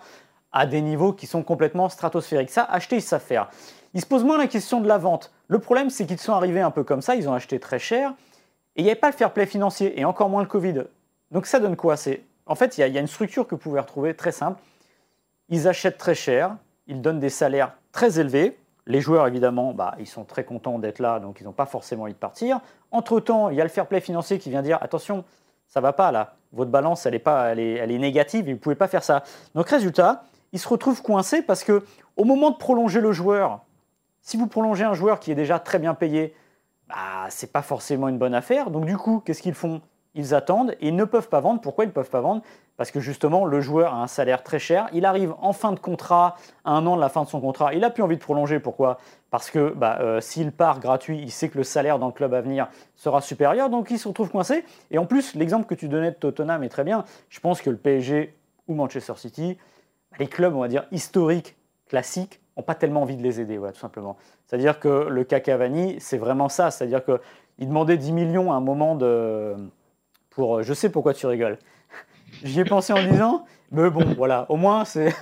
à 0.52 0.64
des 0.64 0.80
niveaux 0.80 1.12
qui 1.12 1.26
sont 1.26 1.42
complètement 1.42 1.88
stratosphériques. 1.88 2.50
Ça, 2.50 2.62
acheter, 2.62 2.96
ils 2.96 3.02
savent 3.02 3.20
faire. 3.20 3.50
Ils 3.94 4.00
se 4.00 4.06
posent 4.06 4.22
moins 4.22 4.38
la 4.38 4.46
question 4.46 4.80
de 4.80 4.86
la 4.86 4.98
vente. 4.98 5.32
Le 5.48 5.58
problème, 5.58 5.90
c'est 5.90 6.06
qu'ils 6.06 6.20
sont 6.20 6.34
arrivés 6.34 6.60
un 6.60 6.70
peu 6.70 6.84
comme 6.84 7.02
ça, 7.02 7.16
ils 7.16 7.28
ont 7.28 7.34
acheté 7.34 7.58
très 7.58 7.80
cher, 7.80 8.14
et 8.76 8.82
il 8.82 8.84
n'y 8.84 8.90
avait 8.90 9.00
pas 9.00 9.10
le 9.10 9.16
fair 9.16 9.32
play 9.32 9.46
financier, 9.46 9.98
et 9.98 10.04
encore 10.04 10.28
moins 10.28 10.42
le 10.42 10.48
Covid. 10.48 10.84
Donc 11.32 11.46
ça 11.46 11.58
donne 11.58 11.74
quoi? 11.74 11.96
En 12.46 12.54
fait, 12.54 12.78
il 12.78 12.86
y, 12.86 12.96
a 12.96 13.00
une 13.00 13.08
structure 13.08 13.48
que 13.48 13.56
vous 13.56 13.60
pouvez 13.60 13.80
retrouver 13.80 14.14
très 14.14 14.30
simple. 14.30 14.60
Ils 15.48 15.66
achètent 15.66 15.98
très 15.98 16.14
cher, 16.14 16.56
ils 16.86 17.00
donnent 17.00 17.20
des 17.20 17.30
salaires 17.30 17.72
très 17.92 18.18
élevés. 18.18 18.58
Les 18.86 19.00
joueurs, 19.00 19.26
évidemment, 19.26 19.72
bah, 19.72 19.94
ils 19.98 20.06
sont 20.06 20.24
très 20.24 20.44
contents 20.44 20.78
d'être 20.78 20.98
là, 20.98 21.18
donc 21.18 21.40
ils 21.40 21.44
n'ont 21.44 21.52
pas 21.52 21.66
forcément 21.66 22.02
envie 22.02 22.12
de 22.12 22.18
partir. 22.18 22.60
Entre-temps, 22.90 23.48
il 23.48 23.56
y 23.56 23.60
a 23.60 23.64
le 23.64 23.70
fair 23.70 23.86
play 23.86 24.00
financier 24.00 24.38
qui 24.38 24.50
vient 24.50 24.62
dire 24.62 24.78
attention, 24.82 25.24
ça 25.66 25.80
va 25.80 25.92
pas 25.92 26.12
là, 26.12 26.34
votre 26.52 26.70
balance, 26.70 27.06
elle 27.06 27.14
est, 27.14 27.98
négative 27.98 28.44
vous 28.44 28.50
ne 28.52 28.56
pouvez 28.56 28.74
pas 28.74 28.88
faire 28.88 29.02
ça. 29.02 29.24
Donc, 29.54 29.68
résultat, 29.68 30.24
ils 30.52 30.58
se 30.58 30.68
retrouvent 30.68 31.02
coincés 31.02 31.42
parce 31.42 31.64
que 31.64 31.84
au 32.16 32.24
moment 32.24 32.50
de 32.50 32.56
prolonger 32.56 33.00
le 33.00 33.12
joueur, 33.12 33.60
si 34.20 34.36
vous 34.36 34.46
prolongez 34.46 34.84
un 34.84 34.94
joueur 34.94 35.18
qui 35.18 35.32
est 35.32 35.34
déjà 35.34 35.58
très 35.58 35.78
bien 35.78 35.94
payé, 35.94 36.34
bah, 36.88 37.28
ce 37.30 37.44
n'est 37.44 37.50
pas 37.50 37.62
forcément 37.62 38.08
une 38.08 38.18
bonne 38.18 38.34
affaire. 38.34 38.70
Donc, 38.70 38.84
du 38.84 38.96
coup, 38.96 39.20
qu'est-ce 39.24 39.42
qu'ils 39.42 39.54
font? 39.54 39.80
Ils 40.14 40.34
attendent 40.34 40.72
et 40.80 40.88
ils 40.88 40.96
ne 40.96 41.04
peuvent 41.04 41.28
pas 41.28 41.40
vendre. 41.40 41.60
Pourquoi 41.60 41.84
ils 41.84 41.88
ne 41.88 41.92
peuvent 41.92 42.10
pas 42.10 42.20
vendre? 42.20 42.42
Parce 42.76 42.90
que 42.90 43.00
justement, 43.00 43.44
le 43.44 43.60
joueur 43.60 43.94
a 43.94 44.02
un 44.02 44.06
salaire 44.06 44.42
très 44.42 44.58
cher. 44.58 44.88
Il 44.92 45.04
arrive 45.04 45.34
en 45.40 45.52
fin 45.52 45.72
de 45.72 45.78
contrat, 45.78 46.36
à 46.64 46.72
un 46.72 46.86
an 46.86 46.96
de 46.96 47.00
la 47.00 47.08
fin 47.08 47.22
de 47.22 47.28
son 47.28 47.40
contrat. 47.40 47.74
Il 47.74 47.80
n'a 47.80 47.90
plus 47.90 48.02
envie 48.02 48.16
de 48.16 48.22
prolonger. 48.22 48.60
Pourquoi? 48.60 48.98
Parce 49.30 49.50
que 49.50 49.72
bah, 49.74 49.98
euh, 50.00 50.20
s'il 50.20 50.52
part 50.52 50.80
gratuit, 50.80 51.18
il 51.20 51.30
sait 51.30 51.48
que 51.48 51.58
le 51.58 51.64
salaire 51.64 51.98
dans 51.98 52.06
le 52.06 52.12
club 52.12 52.34
à 52.34 52.40
venir 52.40 52.68
sera 52.96 53.20
supérieur. 53.20 53.70
Donc 53.70 53.90
il 53.90 53.98
se 53.98 54.08
retrouve 54.08 54.30
coincé. 54.30 54.64
Et 54.90 54.98
en 54.98 55.06
plus, 55.06 55.34
l'exemple 55.34 55.66
que 55.66 55.74
tu 55.74 55.88
donnais 55.88 56.10
de 56.10 56.16
Tottenham 56.16 56.62
est 56.62 56.68
très 56.68 56.84
bien. 56.84 57.04
Je 57.28 57.40
pense 57.40 57.60
que 57.60 57.70
le 57.70 57.76
PSG 57.76 58.34
ou 58.68 58.74
Manchester 58.74 59.14
City 59.16 59.58
les 60.18 60.26
clubs, 60.26 60.54
on 60.54 60.60
va 60.60 60.68
dire, 60.68 60.84
historiques, 60.90 61.56
classiques, 61.88 62.40
n'ont 62.56 62.62
pas 62.62 62.74
tellement 62.74 63.02
envie 63.02 63.16
de 63.16 63.22
les 63.22 63.40
aider, 63.40 63.58
voilà, 63.58 63.72
tout 63.72 63.80
simplement. 63.80 64.16
C'est-à-dire 64.46 64.78
que 64.78 65.08
le 65.08 65.24
cas 65.24 65.40
Cavani, 65.40 65.96
c'est 65.98 66.18
vraiment 66.18 66.48
ça. 66.48 66.70
C'est-à-dire 66.70 67.04
qu'il 67.04 67.68
demandait 67.68 67.96
10 67.96 68.12
millions 68.12 68.52
à 68.52 68.56
un 68.56 68.60
moment 68.60 68.94
de... 68.94 69.54
pour... 70.34 70.62
Je 70.62 70.74
sais 70.74 70.90
pourquoi 70.90 71.14
tu 71.14 71.26
rigoles. 71.26 71.58
J'y 72.42 72.60
ai 72.60 72.64
pensé 72.64 72.92
en 72.92 73.02
disant, 73.02 73.44
mais 73.70 73.90
bon, 73.90 74.14
voilà, 74.16 74.46
au 74.48 74.56
moins, 74.56 74.84
c'est... 74.84 75.14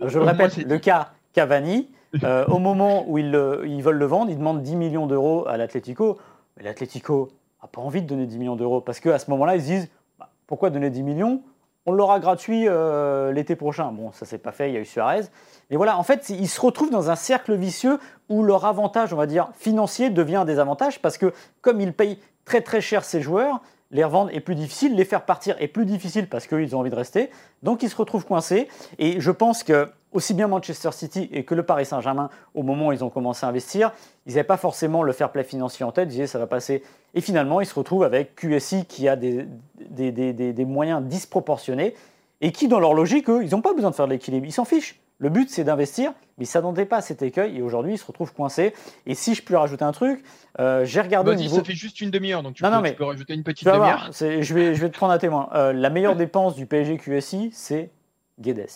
Je 0.00 0.18
le 0.18 0.24
répète, 0.24 0.56
le 0.56 0.78
cas 0.78 1.10
Cavani, 1.32 1.90
euh, 2.22 2.44
au 2.46 2.58
moment 2.58 3.04
où 3.08 3.18
ils, 3.18 3.26
ils, 3.66 3.82
veulent 3.82 3.98
le 3.98 4.06
vendre, 4.06 4.30
ils 4.30 4.38
demandent 4.38 4.62
10 4.62 4.76
millions 4.76 5.06
d'euros 5.06 5.46
à 5.46 5.56
l'Atlético. 5.56 6.18
Mais 6.56 6.62
l'Atlético 6.62 7.30
n'a 7.62 7.68
pas 7.68 7.80
envie 7.80 8.02
de 8.02 8.06
donner 8.06 8.26
10 8.26 8.38
millions 8.38 8.56
d'euros 8.56 8.80
parce 8.80 9.00
qu'à 9.00 9.18
ce 9.18 9.30
moment-là, 9.30 9.56
ils 9.56 9.62
se 9.62 9.66
disent 9.66 9.88
bah, 10.18 10.30
pourquoi 10.46 10.70
donner 10.70 10.90
10 10.90 11.02
millions? 11.02 11.42
On 11.86 11.92
l'aura 11.92 12.20
gratuit 12.20 12.68
euh, 12.68 13.32
l'été 13.32 13.56
prochain. 13.56 13.92
Bon, 13.92 14.12
ça 14.12 14.26
s'est 14.26 14.38
pas 14.38 14.52
fait, 14.52 14.70
il 14.70 14.74
y 14.74 14.76
a 14.76 14.80
eu 14.80 14.84
Suarez. 14.84 15.22
Et 15.70 15.76
voilà, 15.76 15.98
en 15.98 16.02
fait, 16.02 16.28
ils 16.28 16.48
se 16.48 16.60
retrouvent 16.60 16.90
dans 16.90 17.10
un 17.10 17.16
cercle 17.16 17.54
vicieux 17.54 17.98
où 18.28 18.42
leur 18.42 18.66
avantage, 18.66 19.12
on 19.12 19.16
va 19.16 19.26
dire, 19.26 19.48
financier 19.54 20.10
devient 20.10 20.36
un 20.36 20.44
désavantage 20.44 21.00
parce 21.00 21.18
que 21.18 21.32
comme 21.62 21.80
ils 21.80 21.92
payent 21.92 22.18
très 22.44 22.60
très 22.60 22.80
cher 22.80 23.04
ces 23.04 23.22
joueurs, 23.22 23.62
les 23.90 24.04
revendre 24.04 24.30
est 24.32 24.40
plus 24.40 24.54
difficile, 24.54 24.94
les 24.94 25.04
faire 25.04 25.24
partir 25.24 25.56
est 25.60 25.68
plus 25.68 25.86
difficile 25.86 26.28
parce 26.28 26.46
qu'ils 26.46 26.76
ont 26.76 26.80
envie 26.80 26.90
de 26.90 26.96
rester. 26.96 27.30
Donc 27.62 27.82
ils 27.82 27.88
se 27.88 27.96
retrouvent 27.96 28.26
coincés. 28.26 28.68
Et 28.98 29.20
je 29.20 29.30
pense 29.30 29.62
que 29.62 29.88
aussi 30.12 30.34
bien 30.34 30.48
Manchester 30.48 30.90
City 30.92 31.28
et 31.32 31.44
que 31.44 31.54
le 31.54 31.62
Paris 31.62 31.86
Saint-Germain, 31.86 32.30
au 32.54 32.62
moment 32.62 32.88
où 32.88 32.92
ils 32.92 33.04
ont 33.04 33.10
commencé 33.10 33.44
à 33.46 33.48
investir, 33.48 33.92
ils 34.26 34.34
n'avaient 34.34 34.44
pas 34.44 34.56
forcément 34.56 35.02
le 35.02 35.12
fair 35.12 35.32
play 35.32 35.44
financier 35.44 35.84
en 35.84 35.92
tête, 35.92 36.08
ils 36.08 36.12
disaient 36.12 36.26
ça 36.26 36.38
va 36.38 36.46
passer. 36.46 36.82
Et 37.14 37.20
finalement, 37.20 37.60
ils 37.60 37.66
se 37.66 37.74
retrouvent 37.74 38.04
avec 38.04 38.34
QSI 38.34 38.84
qui 38.86 39.08
a 39.08 39.16
des, 39.16 39.46
des, 39.90 40.64
moyens 40.64 41.02
disproportionnés 41.02 41.94
et 42.40 42.52
qui, 42.52 42.68
dans 42.68 42.80
leur 42.80 42.94
logique, 42.94 43.28
eux, 43.30 43.42
ils 43.42 43.50
n'ont 43.50 43.62
pas 43.62 43.74
besoin 43.74 43.90
de 43.90 43.94
faire 43.94 44.06
de 44.06 44.12
l'équilibre, 44.12 44.46
ils 44.46 44.52
s'en 44.52 44.64
fichent. 44.64 45.00
Le 45.20 45.30
but, 45.30 45.50
c'est 45.50 45.64
d'investir, 45.64 46.12
mais 46.36 46.44
ils 46.44 46.48
ne 46.48 46.52
s'attendaient 46.52 46.84
pas 46.84 46.98
à 46.98 47.00
cet 47.00 47.22
écueil 47.22 47.56
et 47.58 47.62
aujourd'hui, 47.62 47.94
ils 47.94 47.98
se 47.98 48.06
retrouvent 48.06 48.32
coincés. 48.32 48.72
Et 49.04 49.14
si 49.14 49.34
je 49.34 49.42
peux 49.42 49.56
rajouter 49.56 49.84
un 49.84 49.90
truc, 49.90 50.22
euh, 50.60 50.84
j'ai 50.84 51.00
regardé. 51.00 51.34
Vas-y, 51.34 51.48
ça 51.48 51.64
fait 51.64 51.74
juste 51.74 52.00
une 52.00 52.12
demi-heure, 52.12 52.44
donc 52.44 52.54
tu, 52.54 52.62
peux, 52.62 52.80
mais, 52.80 52.96
rajouter 52.98 53.34
une 53.34 53.42
petite 53.42 53.66
demi-heure. 53.66 54.10
Je 54.12 54.54
vais, 54.54 54.74
je 54.74 54.80
vais 54.80 54.88
te 54.88 54.96
prendre 54.96 55.12
un 55.12 55.18
témoin. 55.18 55.48
Euh, 55.54 55.72
la 55.72 55.90
meilleure 55.90 56.14
dépense 56.14 56.54
du 56.54 56.66
PSG 56.66 56.98
QSI, 56.98 57.50
c'est 57.52 57.90
Guedes. 58.38 58.70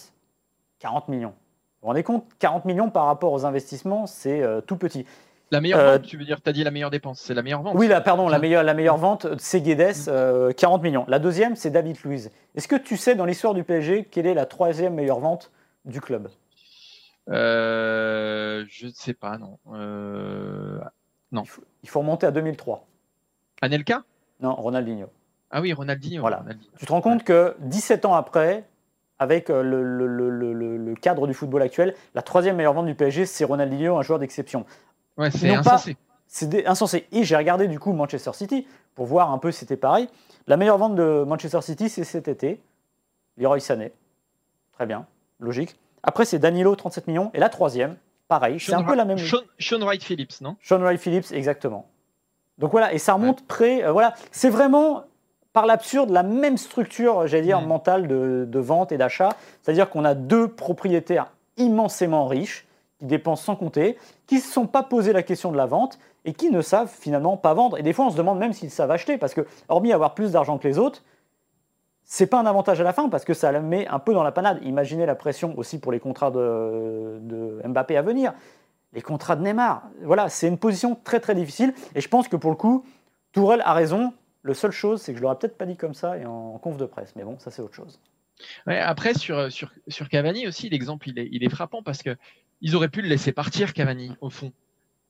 40 0.80 1.06
millions. 1.08 1.28
Vous 1.28 1.82
vous 1.82 1.88
rendez 1.88 2.02
compte 2.02 2.26
40 2.40 2.64
millions 2.64 2.90
par 2.90 3.06
rapport 3.06 3.32
aux 3.32 3.46
investissements, 3.46 4.08
c'est 4.08 4.42
euh, 4.42 4.60
tout 4.60 4.76
petit. 4.76 5.06
La 5.52 5.60
meilleure 5.60 5.92
vente, 5.92 6.02
tu 6.02 6.16
veux 6.16 6.24
dire, 6.24 6.40
tu 6.42 6.50
as 6.50 6.52
dit 6.52 6.64
la 6.64 6.72
meilleure 6.72 6.90
dépense, 6.90 7.20
c'est 7.20 7.34
la 7.34 7.42
meilleure 7.42 7.62
vente 7.62 7.74
Oui, 7.76 7.86
là, 7.86 8.00
pardon, 8.00 8.26
la 8.26 8.38
meilleure, 8.40 8.64
la 8.64 8.74
meilleure 8.74 8.96
vente, 8.96 9.28
c'est 9.38 9.60
Guedes, 9.60 10.10
40 10.56 10.82
millions. 10.82 11.04
La 11.06 11.20
deuxième, 11.20 11.54
c'est 11.54 11.70
David 11.70 11.98
Luiz. 12.04 12.32
Est-ce 12.56 12.66
que 12.66 12.76
tu 12.76 12.96
sais, 12.96 13.14
dans 13.14 13.26
l'histoire 13.26 13.54
du 13.54 13.62
PSG, 13.62 14.08
quelle 14.10 14.26
est 14.26 14.34
la 14.34 14.46
troisième 14.46 14.94
meilleure 14.94 15.20
vente 15.20 15.52
du 15.84 16.00
club 16.00 16.28
euh, 17.28 18.64
Je 18.68 18.86
ne 18.86 18.92
sais 18.92 19.14
pas, 19.14 19.38
non. 19.38 19.58
Euh, 19.72 20.80
non. 21.30 21.44
Il 21.82 21.88
faut, 21.88 22.00
remonter 22.00 22.26
à 22.26 22.30
2003. 22.30 22.86
Anelka? 23.60 24.04
Non, 24.40 24.54
Ronaldinho. 24.54 25.08
Ah 25.50 25.60
oui, 25.60 25.72
Ronaldinho. 25.72 26.20
Voilà. 26.20 26.44
Tu 26.78 26.86
te 26.86 26.92
rends 26.92 27.00
compte 27.00 27.24
que 27.24 27.54
17 27.60 28.04
ans 28.04 28.14
après, 28.14 28.64
avec 29.18 29.50
euh, 29.50 29.62
le, 29.62 29.82
le, 29.82 30.94
cadre 30.96 31.26
du 31.26 31.34
football 31.34 31.62
actuel, 31.62 31.94
la 32.14 32.22
troisième 32.22 32.56
meilleure 32.56 32.74
vente 32.74 32.86
du 32.86 32.94
PSG, 32.94 33.26
c'est 33.26 33.44
Ronaldinho, 33.44 33.96
un 33.96 34.02
joueur 34.02 34.18
d'exception. 34.18 34.66
Ouais, 35.16 35.30
c'est 35.30 35.54
insensé. 35.54 35.96
C'est 36.26 36.66
insensé. 36.66 37.06
Et 37.12 37.24
j'ai 37.24 37.36
regardé 37.36 37.68
du 37.68 37.78
coup 37.78 37.92
Manchester 37.92 38.32
City 38.32 38.66
pour 38.94 39.04
voir 39.04 39.30
un 39.32 39.38
peu 39.38 39.52
si 39.52 39.60
c'était 39.60 39.76
pareil. 39.76 40.08
La 40.46 40.56
meilleure 40.56 40.78
vente 40.78 40.94
de 40.94 41.24
Manchester 41.26 41.60
City, 41.60 41.90
c'est 41.90 42.04
cet 42.04 42.26
été. 42.26 42.60
Leroy 43.36 43.60
Sané. 43.60 43.92
Très 44.72 44.86
bien, 44.86 45.06
logique. 45.42 45.76
Après, 46.02 46.24
c'est 46.24 46.38
Danilo, 46.38 46.74
37 46.74 47.06
millions. 47.06 47.30
Et 47.34 47.38
la 47.38 47.48
troisième, 47.48 47.96
pareil, 48.28 48.58
c'est 48.58 48.74
un 48.74 48.82
peu 48.82 48.94
la 48.94 49.04
même. 49.04 49.18
Sean, 49.18 49.38
Sean 49.58 49.80
Wright 49.80 50.02
Phillips, 50.02 50.40
non? 50.40 50.56
Sean 50.60 50.78
Wright 50.80 51.00
Phillips, 51.00 51.32
exactement. 51.32 51.88
Donc 52.58 52.70
voilà, 52.72 52.92
et 52.92 52.98
ça 52.98 53.14
remonte 53.14 53.46
près. 53.46 53.84
Euh, 53.84 53.92
voilà, 53.92 54.14
c'est 54.30 54.50
vraiment 54.50 55.04
par 55.52 55.66
l'absurde 55.66 56.10
la 56.10 56.22
même 56.22 56.56
structure, 56.56 57.26
j'allais 57.26 57.42
dire, 57.42 57.60
mentale 57.60 58.08
de, 58.08 58.58
vente 58.58 58.92
et 58.92 58.96
d'achat. 58.96 59.30
C'est-à-dire 59.62 59.90
qu'on 59.90 60.04
a 60.04 60.14
deux 60.14 60.48
propriétaires 60.48 61.32
immensément 61.58 62.26
riches 62.26 62.66
qui 62.98 63.04
dépensent 63.06 63.44
sans 63.44 63.56
compter, 63.56 63.98
qui 64.26 64.36
ne 64.36 64.40
se 64.40 64.50
sont 64.50 64.66
pas 64.66 64.82
posé 64.82 65.12
la 65.12 65.22
question 65.22 65.52
de 65.52 65.56
la 65.56 65.66
vente 65.66 65.98
et 66.24 66.32
qui 66.32 66.50
ne 66.50 66.62
savent 66.62 66.90
finalement 66.90 67.36
pas 67.36 67.52
vendre. 67.52 67.76
Et 67.78 67.82
des 67.82 67.92
fois, 67.92 68.06
on 68.06 68.10
se 68.10 68.16
demande 68.16 68.38
même 68.38 68.52
s'ils 68.52 68.70
savent 68.70 68.90
acheter, 68.90 69.18
parce 69.18 69.34
que, 69.34 69.46
hormis 69.68 69.92
avoir 69.92 70.14
plus 70.14 70.32
d'argent 70.32 70.56
que 70.56 70.66
les 70.66 70.78
autres, 70.78 71.02
c'est 72.12 72.26
pas 72.26 72.38
un 72.38 72.44
avantage 72.44 72.78
à 72.78 72.84
la 72.84 72.92
fin 72.92 73.08
parce 73.08 73.24
que 73.24 73.32
ça 73.32 73.50
la 73.52 73.60
met 73.60 73.86
un 73.88 73.98
peu 73.98 74.12
dans 74.12 74.22
la 74.22 74.32
panade. 74.32 74.60
Imaginez 74.64 75.06
la 75.06 75.14
pression 75.14 75.56
aussi 75.56 75.80
pour 75.80 75.92
les 75.92 75.98
contrats 75.98 76.30
de, 76.30 77.58
Mbappé 77.66 77.96
à 77.96 78.02
venir, 78.02 78.34
les 78.92 79.00
contrats 79.00 79.34
de 79.34 79.42
Neymar. 79.42 79.84
Voilà, 80.02 80.28
c'est 80.28 80.46
une 80.46 80.58
position 80.58 80.94
très 80.94 81.20
très 81.20 81.34
difficile 81.34 81.72
et 81.94 82.02
je 82.02 82.08
pense 82.10 82.28
que 82.28 82.36
pour 82.36 82.50
le 82.50 82.56
coup, 82.56 82.84
Tourelle 83.32 83.62
a 83.64 83.72
raison. 83.72 84.12
Le 84.42 84.52
seule 84.52 84.72
chose, 84.72 85.00
c'est 85.00 85.12
que 85.12 85.18
je 85.18 85.22
l'aurais 85.22 85.38
peut-être 85.38 85.56
pas 85.56 85.64
dit 85.64 85.78
comme 85.78 85.94
ça 85.94 86.18
et 86.18 86.26
en 86.26 86.58
conf 86.58 86.76
de 86.76 86.84
presse, 86.84 87.14
mais 87.16 87.24
bon, 87.24 87.38
ça 87.38 87.50
c'est 87.50 87.62
autre 87.62 87.74
chose. 87.74 87.98
après, 88.66 89.14
sur, 89.14 89.50
sur, 89.50 89.72
sur 89.88 90.10
Cavani 90.10 90.46
aussi, 90.46 90.68
l'exemple 90.68 91.08
il 91.08 91.18
est, 91.18 91.30
il 91.32 91.42
est 91.42 91.48
frappant 91.48 91.82
parce 91.82 92.02
que 92.02 92.14
ils 92.60 92.76
auraient 92.76 92.90
pu 92.90 93.00
le 93.00 93.08
laisser 93.08 93.32
partir, 93.32 93.72
Cavani, 93.72 94.12
au 94.20 94.28
fond. 94.28 94.52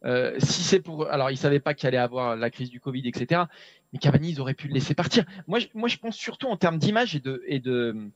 Euh, 0.04 0.34
si 0.38 0.62
c'est 0.62 0.80
pour, 0.80 1.08
alors 1.10 1.30
ils 1.30 1.36
savaient 1.36 1.60
pas 1.60 1.74
qu'il 1.74 1.86
allait 1.88 1.96
avoir 1.96 2.36
la 2.36 2.50
crise 2.50 2.70
du 2.70 2.80
Covid, 2.80 3.08
etc. 3.08 3.42
Mais 3.92 3.98
Cavani, 3.98 4.30
ils 4.30 4.40
auraient 4.40 4.54
pu 4.54 4.68
le 4.68 4.74
laisser 4.74 4.94
partir. 4.94 5.24
Moi, 5.46 5.58
je, 5.58 5.66
moi, 5.74 5.88
je 5.88 5.98
pense 5.98 6.16
surtout 6.16 6.48
en 6.48 6.56
termes 6.56 6.78
d'image 6.78 7.14
et 7.14 7.20
de, 7.20 7.42
et 7.46 7.60
de, 7.60 8.10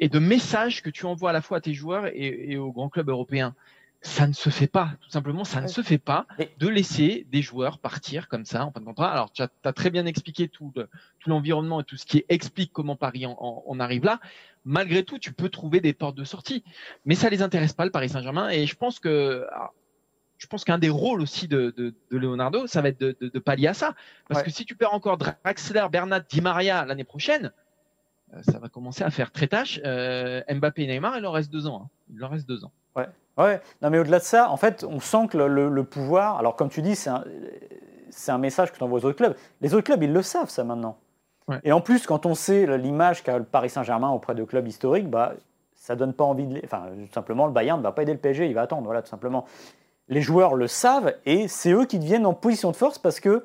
et 0.00 0.08
de 0.08 0.18
messages 0.18 0.82
que 0.82 0.90
tu 0.90 1.06
envoies 1.06 1.30
à 1.30 1.32
la 1.32 1.42
fois 1.42 1.58
à 1.58 1.60
tes 1.60 1.74
joueurs 1.74 2.06
et, 2.12 2.56
aux 2.56 2.72
grands 2.72 2.88
clubs 2.88 3.08
européens. 3.08 3.54
Ça 4.02 4.26
ne 4.26 4.32
se 4.32 4.48
fait 4.48 4.66
pas, 4.66 4.92
tout 5.02 5.10
simplement, 5.10 5.44
ça 5.44 5.60
ne 5.60 5.66
se 5.66 5.82
fait 5.82 5.98
pas 5.98 6.26
de 6.58 6.68
laisser 6.68 7.26
des 7.30 7.42
joueurs 7.42 7.78
partir 7.78 8.28
comme 8.28 8.46
ça 8.46 8.64
en 8.64 8.72
fin 8.72 8.80
de 8.80 8.86
contrat. 8.86 9.12
Alors, 9.12 9.30
tu 9.30 9.42
as, 9.42 9.72
très 9.74 9.90
bien 9.90 10.06
expliqué 10.06 10.48
tout, 10.48 10.72
tout 11.18 11.28
l'environnement 11.28 11.82
et 11.82 11.84
tout 11.84 11.98
ce 11.98 12.06
qui 12.06 12.24
explique 12.30 12.72
comment 12.72 12.96
Paris 12.96 13.26
en, 13.26 13.78
arrive 13.78 14.06
là. 14.06 14.18
Malgré 14.64 15.04
tout, 15.04 15.18
tu 15.18 15.34
peux 15.34 15.50
trouver 15.50 15.80
des 15.80 15.92
portes 15.92 16.16
de 16.16 16.24
sortie, 16.24 16.64
mais 17.04 17.14
ça 17.14 17.28
les 17.28 17.42
intéresse 17.42 17.74
pas 17.74 17.84
le 17.84 17.90
Paris 17.90 18.08
Saint-Germain. 18.08 18.48
Et 18.48 18.66
je 18.66 18.74
pense 18.74 19.00
que 19.00 19.46
je 20.40 20.46
pense 20.46 20.64
qu'un 20.64 20.78
des 20.78 20.88
rôles 20.88 21.20
aussi 21.20 21.48
de, 21.48 21.94
Leonardo, 22.10 22.66
ça 22.66 22.80
va 22.80 22.88
être 22.88 22.98
de, 22.98 23.38
pallier 23.38 23.68
à 23.68 23.74
ça. 23.74 23.94
Parce 24.26 24.42
que 24.42 24.50
si 24.50 24.64
tu 24.64 24.74
perds 24.74 24.94
encore 24.94 25.18
Draxler, 25.18 25.86
Bernat, 25.92 26.20
Di 26.20 26.40
Maria 26.40 26.84
l'année 26.86 27.04
prochaine, 27.04 27.52
euh, 28.32 28.40
ça 28.42 28.58
va 28.58 28.70
commencer 28.70 29.04
à 29.04 29.10
faire 29.10 29.32
très 29.32 29.48
tâche. 29.48 29.80
Euh, 29.84 30.40
Mbappé 30.50 30.84
et 30.84 30.86
Neymar, 30.86 31.18
il 31.18 31.22
leur 31.22 31.34
reste 31.34 31.52
deux 31.52 31.66
ans. 31.66 31.82
Hein. 31.84 31.88
Il 32.10 32.18
leur 32.18 32.30
reste 32.30 32.48
deux 32.48 32.64
ans. 32.64 32.72
Ouais. 32.96 33.06
Ouais. 33.36 33.60
Non, 33.82 33.90
mais 33.90 33.98
au-delà 33.98 34.18
de 34.18 34.24
ça, 34.24 34.50
en 34.50 34.56
fait, 34.56 34.82
on 34.82 34.98
sent 34.98 35.28
que 35.28 35.36
le, 35.36 35.84
pouvoir. 35.84 36.38
Alors, 36.38 36.56
comme 36.56 36.70
tu 36.70 36.80
dis, 36.80 36.96
c'est 36.96 37.10
un, 37.10 37.22
un, 38.28 38.38
message 38.38 38.72
que 38.72 38.78
tu 38.78 38.82
envoies 38.82 39.00
aux 39.00 39.04
autres 39.04 39.18
clubs. 39.18 39.36
Les 39.60 39.74
autres 39.74 39.84
clubs, 39.84 40.02
ils 40.02 40.12
le 40.12 40.22
savent, 40.22 40.48
ça 40.48 40.64
maintenant. 40.64 40.96
Et 41.64 41.72
en 41.72 41.80
plus, 41.80 42.06
quand 42.06 42.26
on 42.26 42.34
sait 42.34 42.78
l'image 42.78 43.24
qu'a 43.24 43.36
le 43.36 43.44
Paris 43.44 43.70
Saint-Germain 43.70 44.08
auprès 44.08 44.36
de 44.36 44.44
clubs 44.44 44.66
historiques, 44.68 45.10
bah, 45.10 45.34
ça 45.74 45.96
donne 45.96 46.14
pas 46.14 46.24
envie 46.24 46.46
de. 46.46 46.60
Enfin, 46.64 46.86
simplement, 47.12 47.46
le 47.46 47.52
Bayern 47.52 47.78
ne 47.78 47.82
va 47.82 47.90
pas 47.90 48.02
aider 48.02 48.12
le 48.12 48.20
PSG, 48.20 48.46
il 48.46 48.54
va 48.54 48.62
attendre, 48.62 48.84
voilà, 48.84 49.02
tout 49.02 49.08
simplement 49.08 49.46
les 50.10 50.20
joueurs 50.20 50.56
le 50.56 50.66
savent 50.66 51.14
et 51.24 51.48
c'est 51.48 51.70
eux 51.72 51.86
qui 51.86 51.98
deviennent 51.98 52.26
en 52.26 52.34
position 52.34 52.70
de 52.70 52.76
force 52.76 52.98
parce 52.98 53.20
que 53.20 53.44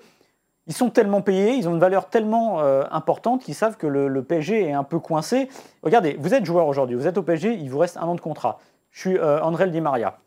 ils 0.67 0.73
sont 0.73 0.89
tellement 0.89 1.21
payés, 1.21 1.54
ils 1.54 1.69
ont 1.69 1.73
une 1.73 1.80
valeur 1.80 2.10
tellement 2.10 2.60
euh, 2.60 2.84
importante 2.89 3.43
qu'ils 3.43 3.54
savent 3.54 3.78
que 3.78 3.86
le, 3.86 4.23
PSG 4.23 4.63
est 4.63 4.73
un 4.73 4.84
peu 4.84 4.99
coincé. 4.99 5.47
Regardez, 5.84 6.17
vous 6.19 6.34
êtes 6.34 6.43
joueur 6.43 6.65
aujourd'hui, 6.65 6.95
vous 6.95 7.06
êtes 7.06 7.19
au 7.19 7.23
PSG, 7.23 7.54
il 7.54 7.69
vous 7.69 7.78
reste 7.78 7.97
un 7.97 8.04
an 8.08 8.15
de 8.15 8.21
contrat. 8.21 8.60
Je 8.89 8.99
suis 8.99 9.17
euh, 9.17 9.39
André 9.41 9.69
Di 9.69 9.80
Maria. 9.80 10.17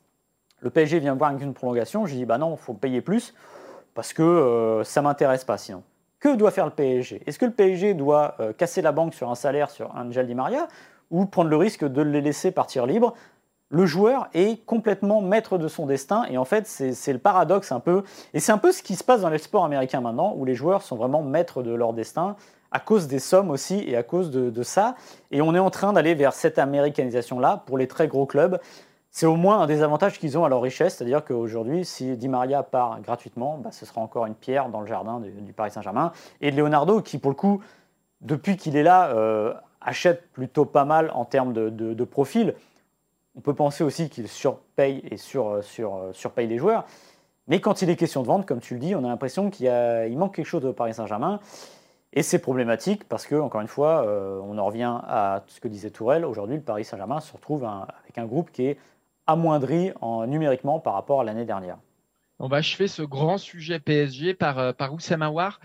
Le 0.60 0.70
PSG 0.70 1.00
vient 1.00 1.14
me 1.14 1.18
voir 1.18 1.30
avec 1.30 1.42
une 1.42 1.54
prolongation, 1.54 2.06
je 2.06 2.14
dis 2.14 2.24
bah 2.24 2.38
non, 2.38 2.56
faut 2.56 2.74
payer 2.74 3.00
plus 3.00 3.34
parce 3.94 4.12
que 4.12 4.22
euh, 4.22 4.84
ça 4.84 5.02
m'intéresse 5.02 5.44
pas 5.44 5.58
sinon. 5.58 5.82
Que 6.20 6.36
doit 6.36 6.52
faire 6.52 6.66
le 6.66 6.72
PSG 6.72 7.22
Est-ce 7.26 7.38
que 7.38 7.46
le 7.46 7.52
PSG 7.52 7.94
doit 7.94 8.36
casser 8.56 8.82
la 8.82 8.90
banque 8.90 9.14
sur 9.14 9.30
un 9.30 9.36
salaire 9.36 9.70
sur 9.70 9.94
Angel 9.94 10.26
Di 10.26 10.34
Maria 10.34 10.66
ou 11.10 11.26
prendre 11.26 11.48
le 11.48 11.56
risque 11.56 11.84
de 11.84 12.02
les 12.02 12.20
laisser 12.20 12.50
partir 12.50 12.86
libres 12.86 13.14
le 13.70 13.84
joueur 13.84 14.28
est 14.32 14.64
complètement 14.64 15.20
maître 15.20 15.58
de 15.58 15.68
son 15.68 15.86
destin. 15.86 16.24
Et 16.30 16.38
en 16.38 16.44
fait, 16.44 16.66
c'est 16.66 17.12
le 17.12 17.18
paradoxe 17.18 17.70
un 17.72 17.80
peu. 17.80 18.02
Et 18.32 18.40
c'est 18.40 18.52
un 18.52 18.58
peu 18.58 18.72
ce 18.72 18.82
qui 18.82 18.96
se 18.96 19.04
passe 19.04 19.20
dans 19.20 19.28
les 19.28 19.38
sports 19.38 19.64
américains 19.64 20.00
maintenant, 20.00 20.34
où 20.36 20.44
les 20.44 20.54
joueurs 20.54 20.82
sont 20.82 20.96
vraiment 20.96 21.22
maîtres 21.22 21.62
de 21.62 21.72
leur 21.72 21.92
destin 21.92 22.36
à 22.70 22.80
cause 22.80 23.08
des 23.08 23.18
sommes 23.18 23.50
aussi 23.50 23.82
et 23.86 23.96
à 23.96 24.02
cause 24.02 24.30
de, 24.30 24.62
ça. 24.62 24.94
Et 25.30 25.40
on 25.40 25.54
est 25.54 25.58
en 25.58 25.70
train 25.70 25.92
d'aller 25.92 26.14
vers 26.14 26.32
cette 26.32 26.58
américanisation-là 26.58 27.62
pour 27.66 27.78
les 27.78 27.88
très 27.88 28.08
gros 28.08 28.26
clubs. 28.26 28.58
C'est 29.10 29.26
au 29.26 29.36
moins 29.36 29.60
un 29.60 29.66
des 29.66 29.82
avantages 29.82 30.18
qu'ils 30.18 30.36
ont 30.36 30.44
à 30.44 30.50
leur 30.50 30.60
richesse, 30.60 30.96
c'est-à-dire 30.96 31.24
qu'aujourd'hui, 31.24 31.86
si 31.86 32.16
Di 32.16 32.28
Maria 32.28 32.62
part 32.62 33.00
gratuitement, 33.00 33.56
bah, 33.56 33.70
ce 33.72 33.86
sera 33.86 34.02
encore 34.02 34.26
une 34.26 34.34
pierre 34.34 34.68
dans 34.68 34.80
le 34.80 34.86
jardin 34.86 35.18
du, 35.20 35.52
Paris 35.54 35.70
Saint-Germain. 35.70 36.12
Et 36.42 36.50
Leonardo, 36.50 37.00
qui 37.00 37.16
pour 37.16 37.30
le 37.30 37.36
coup, 37.36 37.62
depuis 38.20 38.58
qu'il 38.58 38.76
est 38.76 38.82
là, 38.82 39.08
euh, 39.14 39.54
achète 39.80 40.30
plutôt 40.32 40.66
pas 40.66 40.84
mal 40.84 41.10
en 41.14 41.24
termes 41.24 41.54
de 41.54 42.04
profil. 42.04 42.54
On 43.38 43.40
peut 43.40 43.54
penser 43.54 43.84
aussi 43.84 44.10
qu'il 44.10 44.26
surpaye 44.26 45.00
et 45.08 45.16
euh, 45.36 45.62
euh, 45.78 46.12
surpaye 46.12 46.48
les 46.48 46.58
joueurs. 46.58 46.84
Mais 47.46 47.60
quand 47.60 47.82
il 47.82 47.88
est 47.88 47.94
question 47.94 48.22
de 48.22 48.26
vente, 48.26 48.44
comme 48.46 48.58
tu 48.58 48.74
le 48.74 48.80
dis, 48.80 48.96
on 48.96 49.04
a 49.04 49.08
l'impression 49.08 49.48
qu'il 49.48 49.70
manque 50.18 50.34
quelque 50.34 50.44
chose 50.44 50.66
au 50.66 50.72
Paris 50.72 50.94
Saint-Germain. 50.94 51.38
Et 52.12 52.24
c'est 52.24 52.40
problématique 52.40 53.08
parce 53.08 53.26
que, 53.26 53.36
encore 53.36 53.60
une 53.60 53.68
fois, 53.68 54.04
on 54.42 54.58
en 54.58 54.66
revient 54.66 54.98
à 55.06 55.44
ce 55.46 55.60
que 55.60 55.68
disait 55.68 55.90
Tourelle. 55.90 56.24
Aujourd'hui, 56.24 56.56
le 56.56 56.62
Paris 56.62 56.84
Saint-Germain 56.84 57.20
se 57.20 57.32
retrouve 57.32 57.64
avec 57.64 58.18
un 58.18 58.26
groupe 58.26 58.50
qui 58.50 58.66
est 58.66 58.78
amoindri 59.26 59.92
en, 60.00 60.26
numériquement 60.26 60.80
par 60.80 60.94
rapport 60.94 61.20
à 61.20 61.24
l'année 61.24 61.44
dernière. 61.44 61.78
On 62.38 62.48
va 62.48 62.58
achever 62.58 62.88
ce 62.88 63.02
grand 63.02 63.38
sujet 63.38 63.78
PSG 63.78 64.34
par, 64.34 64.74
par 64.74 64.92
Oussama 64.92 65.30
War. 65.30 65.60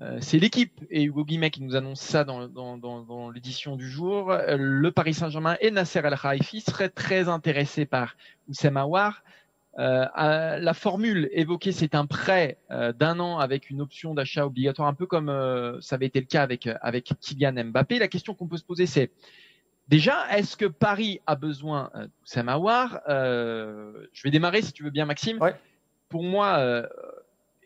Euh, 0.00 0.18
c'est 0.20 0.38
l'équipe 0.38 0.84
et 0.90 1.02
Hugo 1.02 1.24
Guimet 1.24 1.50
qui 1.50 1.60
nous 1.60 1.74
annonce 1.74 2.00
ça 2.00 2.24
dans, 2.24 3.30
l'édition 3.34 3.76
du 3.76 3.88
jour. 3.88 4.30
Euh, 4.30 4.56
le 4.56 4.92
Paris 4.92 5.14
Saint-Germain 5.14 5.56
et 5.60 5.70
Nasser 5.70 6.00
El 6.04 6.16
Khalifi 6.16 6.60
seraient 6.60 6.88
très 6.88 7.28
intéressés 7.28 7.84
par 7.84 8.16
Oussem 8.48 8.76
Aouar. 8.76 9.22
Euh, 9.78 10.06
la 10.58 10.74
formule 10.74 11.28
évoquée, 11.32 11.72
c'est 11.72 11.94
un 11.94 12.06
prêt 12.06 12.58
d'un 12.70 13.20
an 13.20 13.38
avec 13.38 13.70
une 13.70 13.80
option 13.80 14.14
d'achat 14.14 14.46
obligatoire, 14.46 14.88
un 14.88 14.94
peu 14.94 15.06
comme 15.06 15.28
ça 15.80 15.96
avait 15.96 16.06
été 16.06 16.20
le 16.20 16.26
cas 16.26 16.42
avec, 16.42 16.68
avec 16.80 17.12
Kylian 17.20 17.64
Mbappé. 17.64 17.98
La 17.98 18.08
question 18.08 18.34
qu'on 18.34 18.48
peut 18.48 18.56
se 18.56 18.64
poser, 18.64 18.86
c'est 18.86 19.10
déjà, 19.86 20.26
est-ce 20.36 20.56
que 20.56 20.66
Paris 20.66 21.20
a 21.26 21.36
besoin 21.36 21.90
d'Oussem 21.94 22.48
Aouar? 22.48 23.00
Je 23.06 24.22
vais 24.24 24.30
démarrer 24.30 24.62
si 24.62 24.72
tu 24.72 24.82
veux 24.82 24.90
bien, 24.90 25.06
Maxime. 25.06 25.38
Pour 26.08 26.24
moi, 26.24 26.88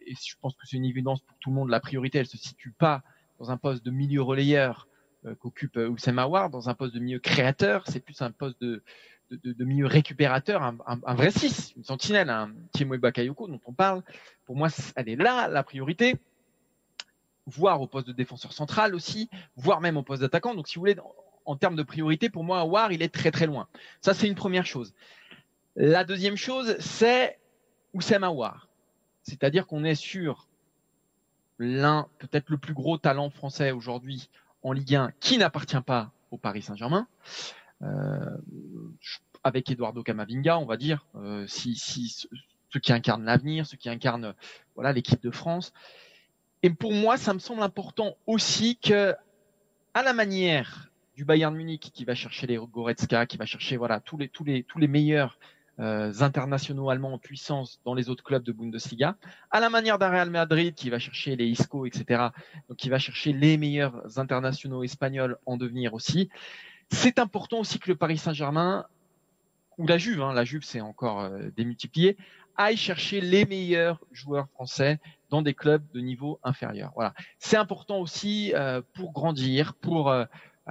et 0.07 0.15
je 0.15 0.35
pense 0.41 0.55
que 0.55 0.67
c'est 0.67 0.77
une 0.77 0.85
évidence 0.85 1.21
pour 1.21 1.37
tout 1.39 1.51
le 1.51 1.57
monde, 1.57 1.69
la 1.69 1.81
priorité, 1.81 2.19
elle 2.19 2.27
se 2.27 2.39
situe 2.39 2.73
pas 2.73 3.03
dans 3.39 3.51
un 3.51 3.57
poste 3.57 3.85
de 3.85 3.91
milieu 3.91 4.23
relayeur 4.23 4.87
euh, 5.27 5.35
qu'occupe 5.35 5.77
euh, 5.77 5.89
Oussem 5.89 6.19
Aouar, 6.19 6.51
dans 6.51 6.69
un 6.69 6.75
poste 6.75 6.95
de 6.95 7.01
milieu 7.01 7.19
créateur, 7.19 7.85
c'est 7.87 8.01
plus 8.01 8.21
un 8.23 8.31
poste 8.31 8.61
de, 8.61 8.83
de, 9.31 9.53
de, 9.53 9.65
milieu 9.65 9.87
récupérateur, 9.87 10.63
un, 10.63 10.77
un, 10.87 11.15
vrai 11.15 11.31
6, 11.31 11.75
une 11.77 11.85
sentinelle, 11.85 12.31
un 12.31 12.53
Tiemwe 12.73 12.99
Bakayoko 12.99 13.49
dont 13.49 13.61
on 13.67 13.73
parle. 13.73 14.03
Pour 14.45 14.57
moi, 14.57 14.69
elle 14.97 15.09
est 15.09 15.17
là, 15.17 15.49
la 15.49 15.63
priorité. 15.63 16.17
Voire 17.47 17.81
au 17.81 17.89
poste 17.89 18.07
de 18.07 18.13
défenseur 18.13 18.53
central 18.53 18.95
aussi, 18.95 19.29
voire 19.57 19.81
même 19.81 19.97
au 19.97 20.03
poste 20.03 20.23
d'attaquant. 20.23 20.55
Donc, 20.55 20.69
si 20.69 20.77
vous 20.77 20.83
voulez, 20.83 20.97
en 21.45 21.57
termes 21.57 21.77
de 21.77 21.83
priorité, 21.83 22.31
pour 22.31 22.45
moi, 22.45 22.61
Aouar, 22.61 22.93
il 22.93 23.03
est 23.03 23.13
très 23.13 23.31
très 23.31 23.47
loin. 23.47 23.69
Ça, 24.01 24.15
c'est 24.15 24.29
une 24.29 24.35
première 24.35 24.67
chose. 24.67 24.95
La 25.75 26.05
deuxième 26.05 26.37
chose, 26.37 26.77
c'est 26.79 27.39
Oussem 27.95 28.25
Aouar. 28.25 28.69
C'est-à-dire 29.23 29.67
qu'on 29.67 29.85
est 29.85 29.95
sur 29.95 30.49
l'un, 31.59 32.09
peut-être 32.19 32.51
le 32.51 32.59
plus 32.59 32.75
gros 32.75 32.99
talent 32.99 33.31
français 33.31 33.71
aujourd'hui 33.71 34.29
en 34.63 34.73
Ligue 34.73 34.95
1 34.95 35.13
qui 35.21 35.39
n'appartient 35.39 35.81
pas 35.81 36.13
au 36.31 36.39
Paris 36.39 36.63
Saint-Germain. 36.63 37.07
Euh, 37.83 38.37
avec 39.45 39.71
Eduardo 39.71 40.03
Camavinga, 40.03 40.59
on 40.59 40.67
va 40.67 40.77
dire, 40.77 41.05
euh, 41.17 41.47
si, 41.49 41.75
si 41.75 42.29
ceux 42.71 42.81
qui 42.81 42.93
incarnent 42.93 43.25
l'avenir, 43.25 43.67
ceux 43.67 43.77
qui 43.77 43.89
incarnent 43.89 44.35
voilà 44.75 44.93
l'équipe 44.93 45.23
de 45.23 45.31
France. 45.31 45.73
Et 46.63 46.71
pour 46.71 46.93
moi, 46.93 47.17
ça 47.17 47.35
me 47.35 47.41
semble 47.41 47.63
important 47.63 48.17
aussi 48.27 48.77
que, 48.77 49.15
à 49.95 50.03
la 50.03 50.13
manière 50.13 50.91
du 51.17 51.25
Bayern 51.25 51.55
Munich 51.55 51.91
qui 51.93 52.05
va 52.05 52.15
chercher 52.15 52.47
les 52.47 52.57
Goretzka, 52.57 53.27
qui 53.27 53.37
va 53.37 53.47
chercher 53.47 53.77
voilà 53.77 54.01
tous 54.01 54.17
les 54.17 54.29
tous 54.29 54.45
les 54.45 54.63
tous 54.63 54.79
les 54.79 54.89
meilleurs 54.89 55.39
euh, 55.81 56.13
internationaux 56.21 56.91
allemands 56.91 57.15
en 57.15 57.19
puissance 57.19 57.81
dans 57.85 57.95
les 57.95 58.11
autres 58.11 58.23
clubs 58.23 58.43
de 58.43 58.53
Bundesliga, 58.53 59.17
à 59.51 59.61
la 59.61 59.71
manière 59.71 59.99
d'un 59.99 60.11
Real 60.11 60.31
Madrid 60.31 60.75
qui 60.75 60.91
va 60.91 60.99
chercher 60.99 61.37
les 61.37 61.47
Isco, 61.47 61.87
etc., 61.87 62.29
donc 62.69 62.79
qui 62.79 62.91
va 62.91 62.99
chercher 62.99 63.33
les 63.33 63.57
meilleurs 63.57 64.19
internationaux 64.19 64.85
espagnols 64.85 65.39
en 65.47 65.57
devenir 65.57 65.95
aussi. 65.95 66.29
C'est 66.91 67.19
important 67.19 67.61
aussi 67.61 67.79
que 67.79 67.91
le 67.91 67.97
Paris 67.97 68.19
Saint-Germain, 68.19 68.87
ou 69.79 69.87
la 69.87 69.99
Juve, 69.99 70.21
hein, 70.23 70.35
la 70.35 70.45
Juve 70.45 70.63
c'est 70.63 70.83
encore 70.83 71.21
euh, 71.21 71.49
démultiplié, 71.57 72.17
aille 72.57 72.77
chercher 72.77 73.21
les 73.21 73.47
meilleurs 73.47 73.99
joueurs 74.13 74.49
français 74.51 75.01
dans 75.31 75.43
des 75.43 75.55
clubs 75.55 75.83
de 75.95 76.01
niveau 76.01 76.39
inférieur. 76.43 76.93
Voilà, 76.95 77.15
c'est 77.39 77.57
important 77.57 77.99
aussi 77.99 78.53
euh, 78.55 78.83
pour 78.95 79.13
grandir, 79.13 79.75
pour 79.75 80.11
euh, 80.11 80.25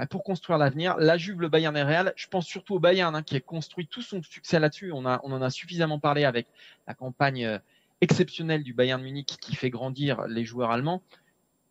pour 0.09 0.23
construire 0.23 0.57
l'avenir. 0.57 0.95
La 0.97 1.17
Juve, 1.17 1.41
le 1.41 1.49
Bayern 1.49 1.75
et 1.75 1.83
Real, 1.83 2.13
je 2.15 2.27
pense 2.27 2.45
surtout 2.45 2.75
au 2.75 2.79
Bayern 2.79 3.15
hein, 3.15 3.23
qui 3.23 3.35
a 3.35 3.39
construit 3.39 3.87
tout 3.87 4.01
son 4.01 4.23
succès 4.23 4.59
là-dessus. 4.59 4.91
On, 4.91 5.05
on 5.05 5.31
en 5.31 5.41
a 5.41 5.49
suffisamment 5.49 5.99
parlé 5.99 6.23
avec 6.23 6.47
la 6.87 6.93
campagne 6.93 7.45
euh, 7.45 7.57
exceptionnelle 7.99 8.63
du 8.63 8.73
Bayern 8.73 9.01
Munich 9.01 9.37
qui 9.39 9.55
fait 9.55 9.69
grandir 9.69 10.27
les 10.27 10.45
joueurs 10.45 10.71
allemands. 10.71 11.01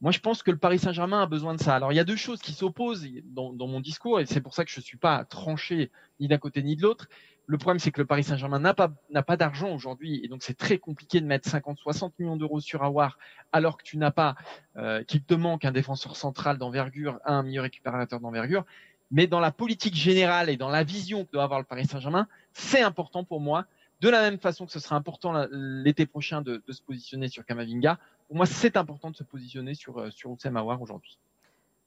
Moi, 0.00 0.12
je 0.12 0.20
pense 0.20 0.42
que 0.42 0.50
le 0.50 0.56
Paris 0.56 0.78
Saint-Germain 0.78 1.22
a 1.22 1.26
besoin 1.26 1.54
de 1.54 1.60
ça. 1.60 1.76
Alors, 1.76 1.92
il 1.92 1.96
y 1.96 2.00
a 2.00 2.04
deux 2.04 2.16
choses 2.16 2.40
qui 2.40 2.52
s'opposent 2.52 3.06
dans, 3.24 3.52
mon 3.66 3.80
discours, 3.80 4.18
et 4.18 4.24
c'est 4.26 4.40
pour 4.40 4.54
ça 4.54 4.64
que 4.64 4.70
je 4.70 4.80
ne 4.80 4.84
suis 4.84 4.96
pas 4.96 5.24
tranché 5.26 5.90
ni 6.20 6.28
d'un 6.28 6.38
côté 6.38 6.62
ni 6.62 6.74
de 6.74 6.82
l'autre. 6.82 7.08
Le 7.44 7.58
problème, 7.58 7.78
c'est 7.78 7.90
que 7.90 8.00
le 8.00 8.06
Paris 8.06 8.24
Saint-Germain 8.24 8.60
n'a 8.60 8.72
pas, 8.72 8.92
n'a 9.10 9.22
pas 9.22 9.36
d'argent 9.36 9.74
aujourd'hui, 9.74 10.20
et 10.24 10.28
donc 10.28 10.42
c'est 10.42 10.56
très 10.56 10.78
compliqué 10.78 11.20
de 11.20 11.26
mettre 11.26 11.48
50, 11.50 11.78
60 11.78 12.18
millions 12.18 12.36
d'euros 12.36 12.60
sur 12.60 12.82
Awar, 12.82 13.18
alors 13.52 13.76
que 13.76 13.82
tu 13.82 13.98
n'as 13.98 14.10
pas, 14.10 14.36
euh, 14.76 15.04
qu'il 15.04 15.22
te 15.22 15.34
manque 15.34 15.66
un 15.66 15.72
défenseur 15.72 16.16
central 16.16 16.56
d'envergure, 16.56 17.18
un 17.26 17.42
milieu 17.42 17.60
récupérateur 17.60 18.20
d'envergure. 18.20 18.64
Mais 19.10 19.26
dans 19.26 19.40
la 19.40 19.50
politique 19.50 19.96
générale 19.96 20.48
et 20.48 20.56
dans 20.56 20.68
la 20.70 20.84
vision 20.84 21.24
que 21.26 21.32
doit 21.32 21.42
avoir 21.42 21.58
le 21.58 21.66
Paris 21.66 21.86
Saint-Germain, 21.86 22.26
c'est 22.54 22.80
important 22.80 23.24
pour 23.24 23.40
moi. 23.40 23.66
De 24.00 24.08
la 24.08 24.22
même 24.22 24.38
façon 24.38 24.64
que 24.64 24.72
ce 24.72 24.78
sera 24.78 24.96
important 24.96 25.46
l'été 25.50 26.06
prochain 26.06 26.40
de, 26.40 26.62
de, 26.66 26.72
se 26.72 26.80
positionner 26.80 27.28
sur 27.28 27.44
Kamavinga, 27.44 27.98
pour 28.30 28.36
moi, 28.36 28.46
c'est 28.46 28.76
important 28.76 29.10
de 29.10 29.16
se 29.16 29.24
positionner 29.24 29.74
sur, 29.74 29.98
euh, 29.98 30.10
sur 30.12 30.30
Oussem 30.30 30.56
Awar 30.56 30.80
aujourd'hui. 30.80 31.18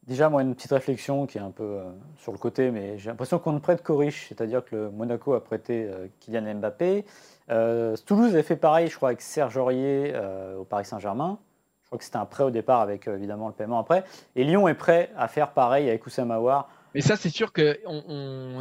Déjà, 0.05 0.27
moi, 0.27 0.41
une 0.41 0.53
petite 0.53 0.71
réflexion 0.71 1.25
qui 1.25 1.37
est 1.37 1.41
un 1.41 1.51
peu 1.51 1.63
euh, 1.63 1.89
sur 2.17 2.33
le 2.33 2.37
côté, 2.37 2.69
mais 2.69 2.97
j'ai 2.97 3.09
l'impression 3.09 3.39
qu'on 3.39 3.53
ne 3.53 3.59
prête 3.59 3.81
qu'au 3.81 3.95
riche, 3.95 4.27
c'est-à-dire 4.27 4.65
que 4.65 4.75
le 4.75 4.91
Monaco 4.91 5.35
a 5.35 5.41
prêté 5.41 5.85
euh, 5.85 6.07
Kylian 6.19 6.55
Mbappé. 6.55 7.05
Euh, 7.49 7.95
Toulouse 8.05 8.35
a 8.35 8.43
fait 8.43 8.57
pareil, 8.57 8.89
je 8.89 8.95
crois, 8.97 9.07
avec 9.07 9.21
Serge 9.21 9.55
Aurier 9.55 10.13
au 10.59 10.65
Paris 10.65 10.83
Saint-Germain. 10.83 11.39
Je 11.83 11.87
crois 11.87 11.97
que 11.97 12.03
c'était 12.03 12.17
un 12.17 12.25
prêt 12.25 12.43
au 12.43 12.51
départ 12.51 12.81
avec 12.81 13.07
évidemment 13.07 13.47
le 13.47 13.53
paiement 13.53 13.79
après. 13.79 14.03
Et 14.35 14.43
Lyon 14.43 14.67
est 14.67 14.73
prêt 14.73 15.11
à 15.15 15.29
faire 15.29 15.53
pareil 15.53 15.87
avec 15.87 16.05
Oussama 16.05 16.35
Aouar. 16.35 16.67
Mais 16.93 16.99
ça, 16.99 17.15
c'est 17.15 17.29
sûr 17.29 17.53
que 17.53 17.79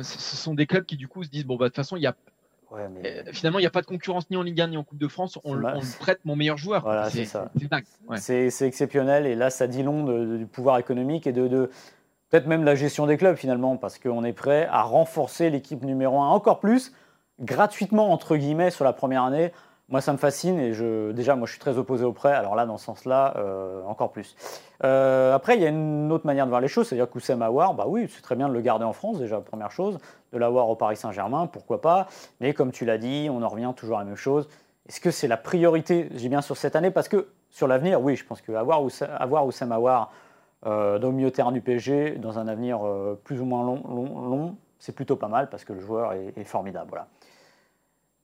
ce 0.05 0.37
sont 0.37 0.55
des 0.55 0.67
clubs 0.69 0.85
qui 0.85 0.97
du 0.97 1.09
coup 1.09 1.25
se 1.25 1.31
disent 1.31 1.47
bon 1.47 1.57
bah 1.57 1.65
de 1.65 1.71
toute 1.71 1.77
façon 1.77 1.97
il 1.97 2.03
y 2.03 2.07
a 2.07 2.15
euh, 2.79 3.23
finalement, 3.33 3.59
il 3.59 3.63
n'y 3.63 3.67
a 3.67 3.71
pas 3.71 3.81
de 3.81 3.87
concurrence 3.87 4.29
ni 4.31 4.37
en 4.37 4.43
Ligue 4.43 4.61
1 4.61 4.69
ni 4.69 4.77
en 4.77 4.85
Coupe 4.85 4.99
de 4.99 5.09
France. 5.09 5.39
On, 5.45 5.61
prête 6.01 6.21
mon 6.25 6.37
meilleur 6.37 6.57
joueur. 6.57 6.83
Voilà, 6.83 7.11
c'est 7.11 7.25
ça. 7.25 7.51
C'est 8.17 8.67
exceptionnel. 8.67 9.27
Et 9.27 9.35
là, 9.35 9.51
ça 9.51 9.67
dit 9.67 9.83
long 9.83 10.05
du 10.37 10.47
pouvoir 10.47 10.79
économique 10.79 11.27
et 11.27 11.33
de, 11.33 11.49
de 11.49 11.71
peut-être 12.31 12.47
même 12.47 12.65
la 12.65 12.75
gestion 12.75 13.07
des 13.07 13.17
clubs 13.17 13.37
finalement, 13.37 13.77
parce 13.77 13.99
qu'on 13.99 14.25
est 14.25 14.33
prêt 14.33 14.67
à 14.71 14.83
renforcer 14.83 15.51
l'équipe 15.51 15.83
numéro 15.85 16.21
1 16.21 16.29
encore 16.29 16.61
plus, 16.61 16.93
gratuitement, 17.41 18.13
entre 18.13 18.37
guillemets, 18.37 18.71
sur 18.71 18.85
la 18.85 18.93
première 18.93 19.25
année. 19.25 19.53
Moi, 19.93 20.01
ça 20.01 20.15
me 20.15 20.17
fascine 20.17 20.59
et 20.59 20.73
je, 20.73 21.13
déjà, 21.13 21.37
moi, 21.37 21.45
je 21.47 21.53
suis 21.53 21.61
très 21.61 21.77
opposé 21.77 22.07
au 22.07 22.15
prêt. 22.15 22.33
Alors 22.33 22.55
là, 22.57 22.65
dans 22.65 22.79
ce 22.79 22.87
sens-là, 22.87 23.35
euh, 23.37 23.85
encore 23.85 24.11
plus. 24.11 24.35
Euh, 24.85 25.35
après, 25.35 25.57
il 25.57 25.63
y 25.63 25.67
a 25.67 25.69
une 25.69 26.11
autre 26.11 26.25
manière 26.27 26.47
de 26.47 26.49
voir 26.49 26.63
les 26.63 26.69
choses, 26.69 26.89
c'est-à-dire 26.89 27.11
qu'Oussem 27.11 27.43
Aouar, 27.43 27.75
bah 27.75 27.85
oui, 27.87 28.09
c'est 28.11 28.23
très 28.23 28.35
bien 28.35 28.49
de 28.49 28.55
le 28.55 28.63
garder 28.63 28.87
en 28.87 28.95
France, 28.95 29.19
déjà, 29.19 29.39
première 29.43 29.71
chose, 29.71 29.99
de 30.33 30.39
l'avoir 30.39 30.71
au 30.71 30.77
Paris 30.77 30.97
Saint-Germain, 30.97 31.47
pourquoi 31.47 31.83
pas. 31.83 32.07
Mais 32.41 32.55
comme 32.55 32.73
tu 32.73 32.87
l'as 32.87 32.97
dit, 32.97 33.29
on 33.31 33.43
en 33.43 33.49
revient 33.49 33.71
toujours 33.77 33.99
à 33.99 34.01
la 34.01 34.07
même 34.07 34.17
chose. 34.17 34.49
Est-ce 34.89 34.99
que 34.99 35.11
c'est 35.11 35.29
la 35.29 35.37
priorité, 35.37 36.09
j'ai 36.15 36.31
bien 36.31 36.41
sur 36.41 36.57
cette 36.57 36.75
année? 36.75 36.91
Parce 36.91 37.09
que 37.09 37.29
sur 37.51 37.69
l'avenir, 37.69 38.01
oui, 38.01 38.17
je 38.17 38.25
pense 38.25 38.41
qu'avoir 38.41 38.81
avoir 39.19 39.47
Oussem 39.47 39.73
Aouar 39.73 40.11
euh, 40.65 40.99
dans 40.99 41.09
le 41.09 41.15
milieu 41.15 41.31
terrain 41.31 41.53
du 41.53 41.61
PSG, 41.61 42.13
dans 42.13 42.39
un 42.39 42.49
avenir 42.49 42.81
plus 43.25 43.43
ou 43.43 43.45
moins 43.45 43.63
long 43.63 44.57
c'est 44.83 44.97
plutôt 44.97 45.15
pas 45.15 45.29
mal 45.29 45.49
parce 45.49 45.65
que 45.65 45.73
le 45.73 45.81
joueur 45.81 46.13
est, 46.13 46.33
est 46.37 46.45
formidable. 46.45 46.89
Voilà. 46.89 47.07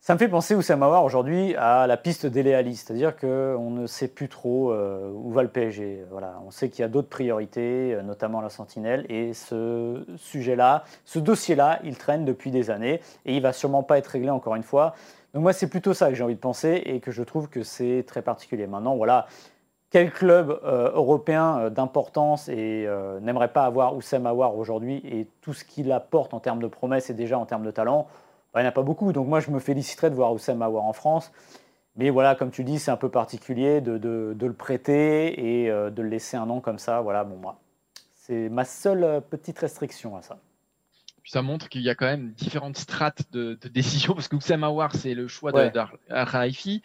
Ça 0.09 0.15
me 0.15 0.19
fait 0.19 0.29
penser, 0.29 0.55
Oussama 0.55 1.03
aujourd'hui, 1.03 1.55
à 1.57 1.87
la 1.87 1.99
piste 1.99 2.25
d'Eleali, 2.25 2.77
c'est-à-dire 2.77 3.15
qu'on 3.15 3.69
ne 3.69 3.87
sait 3.87 4.09
plus 4.09 4.31
trop 4.31 4.73
euh, 4.73 5.13
où 5.13 5.31
va 5.33 5.43
le 5.43 5.51
PSG. 5.51 6.07
Voilà, 6.11 6.41
on 6.47 6.51
sait 6.51 6.71
qu'il 6.71 6.81
y 6.81 6.85
a 6.87 6.89
d'autres 6.89 7.11
priorités, 7.11 7.93
euh, 7.93 8.01
notamment 8.01 8.41
la 8.41 8.49
Sentinelle, 8.49 9.05
et 9.11 9.35
ce 9.35 10.07
sujet-là, 10.17 10.85
ce 11.05 11.19
dossier-là, 11.19 11.81
il 11.85 11.99
traîne 11.99 12.25
depuis 12.25 12.51
des 12.51 12.71
années, 12.71 13.03
et 13.27 13.37
il 13.37 13.43
va 13.43 13.53
sûrement 13.53 13.83
pas 13.83 13.99
être 13.99 14.07
réglé 14.07 14.31
encore 14.31 14.55
une 14.55 14.63
fois. 14.63 14.95
Donc 15.35 15.43
moi, 15.43 15.53
c'est 15.53 15.69
plutôt 15.69 15.93
ça 15.93 16.09
que 16.09 16.15
j'ai 16.15 16.25
envie 16.25 16.37
de 16.37 16.41
penser, 16.41 16.83
et 16.87 17.01
que 17.01 17.11
je 17.11 17.23
trouve 17.23 17.51
que 17.51 17.63
c'est 17.63 18.03
très 18.07 18.23
particulier. 18.23 18.67
Maintenant, 18.67 18.97
voilà, 18.97 19.27
quel 19.91 20.11
club 20.11 20.59
euh, 20.65 20.91
européen 20.95 21.69
d'importance 21.69 22.49
et 22.49 22.89
n'aimerait 23.21 23.53
pas 23.53 23.67
avoir 23.67 23.95
Oussama 23.95 24.33
aujourd'hui, 24.33 25.03
et 25.05 25.27
tout 25.43 25.53
ce 25.53 25.65
qu'il 25.65 25.93
apporte 25.93 26.33
en 26.33 26.41
termes 26.41 26.63
de 26.63 26.67
promesses 26.67 27.11
et 27.11 27.15
déjà 27.15 27.39
en 27.39 27.45
termes 27.45 27.67
de 27.67 27.71
talent? 27.71 28.09
Bah, 28.53 28.61
il 28.61 28.65
n'y 28.65 28.67
en 28.67 28.71
a 28.71 28.73
pas 28.73 28.83
beaucoup. 28.83 29.13
Donc 29.13 29.29
moi, 29.29 29.41
je 29.41 29.51
me 29.51 29.59
féliciterais 29.59 30.11
de 30.11 30.15
voir 30.15 30.33
Oussem 30.33 30.63
Aouar 30.63 30.85
en 30.85 30.93
France. 30.93 31.33
Mais 31.97 32.11
voilà, 32.11 32.35
comme 32.37 32.51
tu 32.51 32.63
dis, 32.63 32.79
c'est 32.79 32.93
un 32.93 32.97
peu 32.97 33.09
particulier 33.09 33.81
de, 33.81 34.37
le 34.41 34.53
prêter 34.53 35.63
et 35.63 35.71
euh, 35.71 35.91
de 35.91 36.03
le 36.03 36.09
laisser 36.09 36.37
un 36.37 36.49
an 36.49 36.61
comme 36.61 36.79
ça. 36.79 37.01
Voilà, 37.01 37.25
bon, 37.25 37.37
moi, 37.37 37.61
c'est 38.15 38.49
ma 38.49 38.65
seule 38.65 39.05
euh, 39.05 39.21
petite 39.21 39.59
restriction 39.59 40.17
à 40.17 40.23
ça. 40.23 40.39
ça 41.25 41.43
montre 41.43 41.69
qu'il 41.69 41.83
y 41.83 41.91
a 41.91 41.97
quand 41.97 42.07
même 42.07 42.31
différentes 42.33 42.77
strates 42.77 43.33
de, 43.33 43.59
décision, 43.75 44.15
parce 44.15 44.29
que 44.29 44.37
Oussem 44.37 44.63
Aouar, 44.63 44.95
c'est 44.95 45.15
le 45.15 45.27
choix 45.27 45.51
de, 45.51 45.59
de 45.59 46.81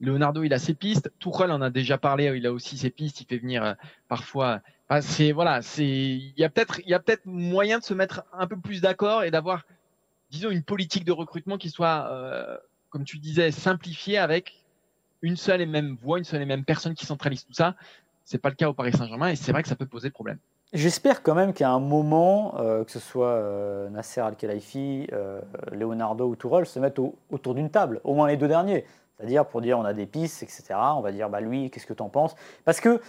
Leonardo, 0.00 0.42
il 0.42 0.52
a 0.52 0.58
ses 0.58 0.74
pistes. 0.74 1.10
Tuchel 1.18 1.50
en 1.50 1.60
a 1.60 1.70
déjà 1.70 1.98
parlé, 1.98 2.32
il 2.36 2.46
a 2.46 2.52
aussi 2.52 2.76
ses 2.76 2.90
pistes. 2.90 3.20
Il 3.20 3.26
fait 3.26 3.38
venir 3.38 3.64
euh, 3.64 3.74
parfois. 4.08 4.60
c'est 5.00 5.32
voilà, 5.32 5.62
c'est 5.62 5.86
il 5.86 6.34
y 6.36 6.44
a 6.44 6.50
peut-être 6.50 6.80
il 6.80 6.90
y 6.90 6.94
a 6.94 6.98
peut-être 6.98 7.26
moyen 7.26 7.78
de 7.78 7.84
se 7.84 7.94
mettre 7.94 8.24
un 8.32 8.46
peu 8.46 8.58
plus 8.58 8.80
d'accord 8.80 9.24
et 9.24 9.30
d'avoir 9.30 9.64
disons, 10.30 10.50
une 10.50 10.62
politique 10.62 11.04
de 11.04 11.12
recrutement 11.12 11.58
qui 11.58 11.70
soit, 11.70 12.08
euh, 12.10 12.56
comme 12.90 13.04
tu 13.04 13.18
disais, 13.18 13.50
simplifiée 13.50 14.18
avec 14.18 14.64
une 15.22 15.36
seule 15.36 15.60
et 15.60 15.66
même 15.66 15.96
voix, 16.02 16.18
une 16.18 16.24
seule 16.24 16.42
et 16.42 16.46
même 16.46 16.64
personne 16.64 16.94
qui 16.94 17.06
centralise 17.06 17.44
tout 17.44 17.52
ça. 17.52 17.74
C'est 18.24 18.38
pas 18.38 18.48
le 18.48 18.54
cas 18.54 18.68
au 18.68 18.74
Paris 18.74 18.92
Saint-Germain 18.92 19.28
et 19.28 19.36
c'est 19.36 19.52
vrai 19.52 19.62
que 19.62 19.68
ça 19.68 19.76
peut 19.76 19.86
poser 19.86 20.10
problème. 20.10 20.38
J'espère 20.72 21.22
quand 21.22 21.34
même 21.34 21.52
qu'à 21.52 21.70
un 21.70 21.78
moment, 21.78 22.58
euh, 22.58 22.84
que 22.84 22.90
ce 22.90 22.98
soit 22.98 23.28
euh, 23.28 23.88
Nasser 23.88 24.20
Al-Khelaifi, 24.20 25.08
Leonardo 25.72 26.26
ou 26.26 26.36
Tourelle, 26.36 26.66
se 26.66 26.78
mettent 26.78 26.98
autour 27.30 27.54
d'une 27.54 27.70
table, 27.70 28.00
au 28.04 28.14
moins 28.14 28.26
les 28.26 28.36
deux 28.36 28.48
derniers. 28.48 28.84
C'est-à-dire 29.16 29.46
pour 29.46 29.62
dire 29.62 29.78
on 29.78 29.84
a 29.84 29.94
des 29.94 30.06
pistes, 30.06 30.42
etc. 30.42 30.74
On 30.74 31.00
va 31.00 31.12
dire 31.12 31.30
bah 31.30 31.40
lui, 31.40 31.70
qu'est-ce 31.70 31.86
que 31.86 31.94
tu 31.94 32.02
en 32.02 32.08
penses? 32.08 32.34
Parce 32.64 32.80
que 32.80 33.00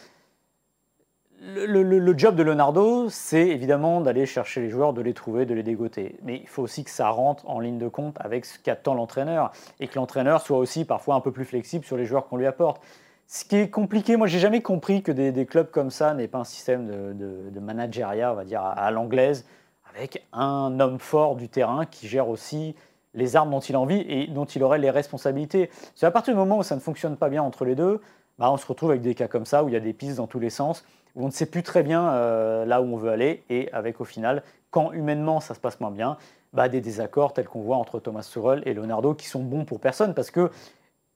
le, 1.42 2.18
job 2.18 2.36
de 2.36 2.44
Leonardo, 2.44 3.10
c'est 3.10 3.48
évidemment 3.48 4.02
d'aller 4.02 4.26
chercher 4.26 4.62
les 4.62 4.70
joueurs, 4.70 4.94
de 4.94 5.02
les 5.02 5.14
trouver, 5.14 5.46
de 5.46 5.54
les 5.54 5.64
dégoter. 5.64 6.18
Mais 6.24 6.38
il 6.38 6.48
faut 6.48 6.64
aussi 6.64 6.84
que 6.84 6.90
ça 6.90 7.10
rentre 7.10 7.48
en 7.50 7.60
ligne 7.60 7.78
de 7.78 7.88
compte 7.88 8.16
avec 8.20 8.46
ce 8.46 8.58
qu'attend 8.60 8.94
l'entraîneur 8.94 9.52
et 9.80 9.88
que 9.88 9.96
l'entraîneur 9.96 10.42
soit 10.42 10.58
aussi 10.58 10.86
parfois 10.86 11.16
un 11.16 11.22
peu 11.22 11.32
plus 11.32 11.46
flexible 11.46 11.86
sur 11.86 11.98
les 11.98 12.06
joueurs 12.06 12.28
qu'on 12.28 12.38
lui 12.38 12.48
apporte. 12.48 12.82
Ce 13.28 13.44
qui 13.44 13.58
est 13.58 13.70
compliqué, 13.70 14.16
moi 14.16 14.28
j'ai 14.28 14.40
jamais 14.40 14.62
compris 14.62 15.04
que 15.04 15.12
des, 15.12 15.46
clubs 15.46 15.70
comme 15.70 15.92
ça 15.92 16.14
n'aient 16.14 16.30
pas 16.30 16.40
un 16.40 16.44
système 16.46 16.88
de, 16.88 17.50
de, 17.52 17.60
managériat, 17.60 18.32
on 18.32 18.36
va 18.36 18.46
dire, 18.46 18.62
à, 18.64 18.90
l'anglaise, 18.90 19.46
avec 19.94 20.26
un 20.32 20.80
homme 20.80 20.98
fort 20.98 21.36
du 21.36 21.50
terrain 21.50 21.86
qui 21.86 22.08
gère 22.08 22.30
aussi 22.30 22.76
les 23.14 23.36
armes 23.36 23.52
dont 23.52 23.60
il 23.60 23.76
a 23.76 23.80
envie 23.80 24.00
et 24.08 24.28
dont 24.28 24.46
il 24.46 24.64
aurait 24.64 24.80
les 24.80 24.90
responsabilités. 24.90 25.70
C'est 25.96 26.06
à 26.06 26.12
partir 26.12 26.34
du 26.34 26.40
moment 26.40 26.60
où 26.60 26.64
ça 26.64 26.76
ne 26.76 26.80
fonctionne 26.80 27.18
pas 27.18 27.30
bien 27.30 27.44
entre 27.44 27.66
les 27.66 27.76
deux, 27.76 28.00
bah, 28.40 28.52
on 28.52 28.58
se 28.58 28.66
retrouve 28.66 28.92
avec 28.92 29.02
des 29.02 29.16
cas 29.16 29.28
comme 29.28 29.46
ça 29.46 29.64
où 29.64 29.70
il 29.70 29.74
y 29.74 29.78
a 29.78 29.82
des 29.82 29.94
pistes 29.94 30.18
dans 30.18 30.28
tous 30.28 30.40
les 30.40 30.50
sens, 30.50 30.86
où 31.16 31.24
on 31.24 31.28
ne 31.28 31.32
sait 31.32 31.46
plus 31.46 31.64
très 31.64 31.84
bien 31.84 32.10
euh, 32.10 32.66
là 32.66 32.82
où 32.82 32.86
on 32.86 32.98
veut 32.98 33.10
aller, 33.10 33.44
et 33.50 33.72
avec 33.74 34.00
au 34.02 34.06
final, 34.06 34.44
quand 34.70 34.92
humainement 34.92 35.40
ça 35.40 35.54
se 35.54 35.60
passe 35.60 35.80
moins 35.80 35.92
bien, 35.92 36.18
bah, 36.54 36.70
des 36.70 36.82
désaccords 36.82 37.34
tels 37.34 37.48
qu'on 37.48 37.62
voit 37.62 37.78
entre 37.78 38.00
Thomas 38.00 38.28
Tuchel 38.32 38.64
et 38.66 38.74
Leonardo 38.74 39.14
qui 39.14 39.28
sont 39.28 39.44
bons 39.44 39.66
pour 39.66 39.80
personne 39.80 40.14
parce 40.14 40.32
que 40.32 40.50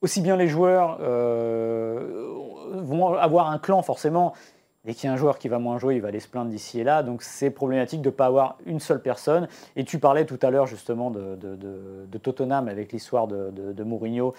aussi 0.02 0.20
bien 0.20 0.36
les 0.36 0.48
joueurs 0.48 0.98
euh, 1.00 2.26
vont 2.74 3.14
avoir 3.14 3.50
un 3.50 3.58
clan 3.58 3.82
forcément. 3.82 4.34
Dès 4.84 4.94
qu'il 4.94 5.06
y 5.06 5.10
a 5.10 5.12
un 5.12 5.16
joueur 5.16 5.38
qui 5.38 5.46
va 5.46 5.60
moins 5.60 5.78
jouer, 5.78 5.94
il 5.94 6.02
va 6.02 6.08
aller 6.08 6.18
se 6.18 6.26
plaindre 6.26 6.50
d'ici 6.50 6.80
et 6.80 6.84
là. 6.84 7.04
Donc 7.04 7.22
c'est 7.22 7.50
problématique 7.50 8.02
de 8.02 8.08
ne 8.08 8.14
pas 8.14 8.26
avoir 8.26 8.58
une 8.66 8.80
seule 8.80 9.00
personne. 9.00 9.46
Et 9.76 9.84
tu 9.84 10.00
parlais 10.00 10.24
tout 10.24 10.40
à 10.42 10.50
l'heure 10.50 10.66
justement 10.66 11.12
de, 11.12 11.36
de, 11.36 12.18
Tottenham 12.18 12.66
avec 12.66 12.92
l'histoire 12.92 13.28
de, 13.28 13.82
Mourinho 13.84 14.34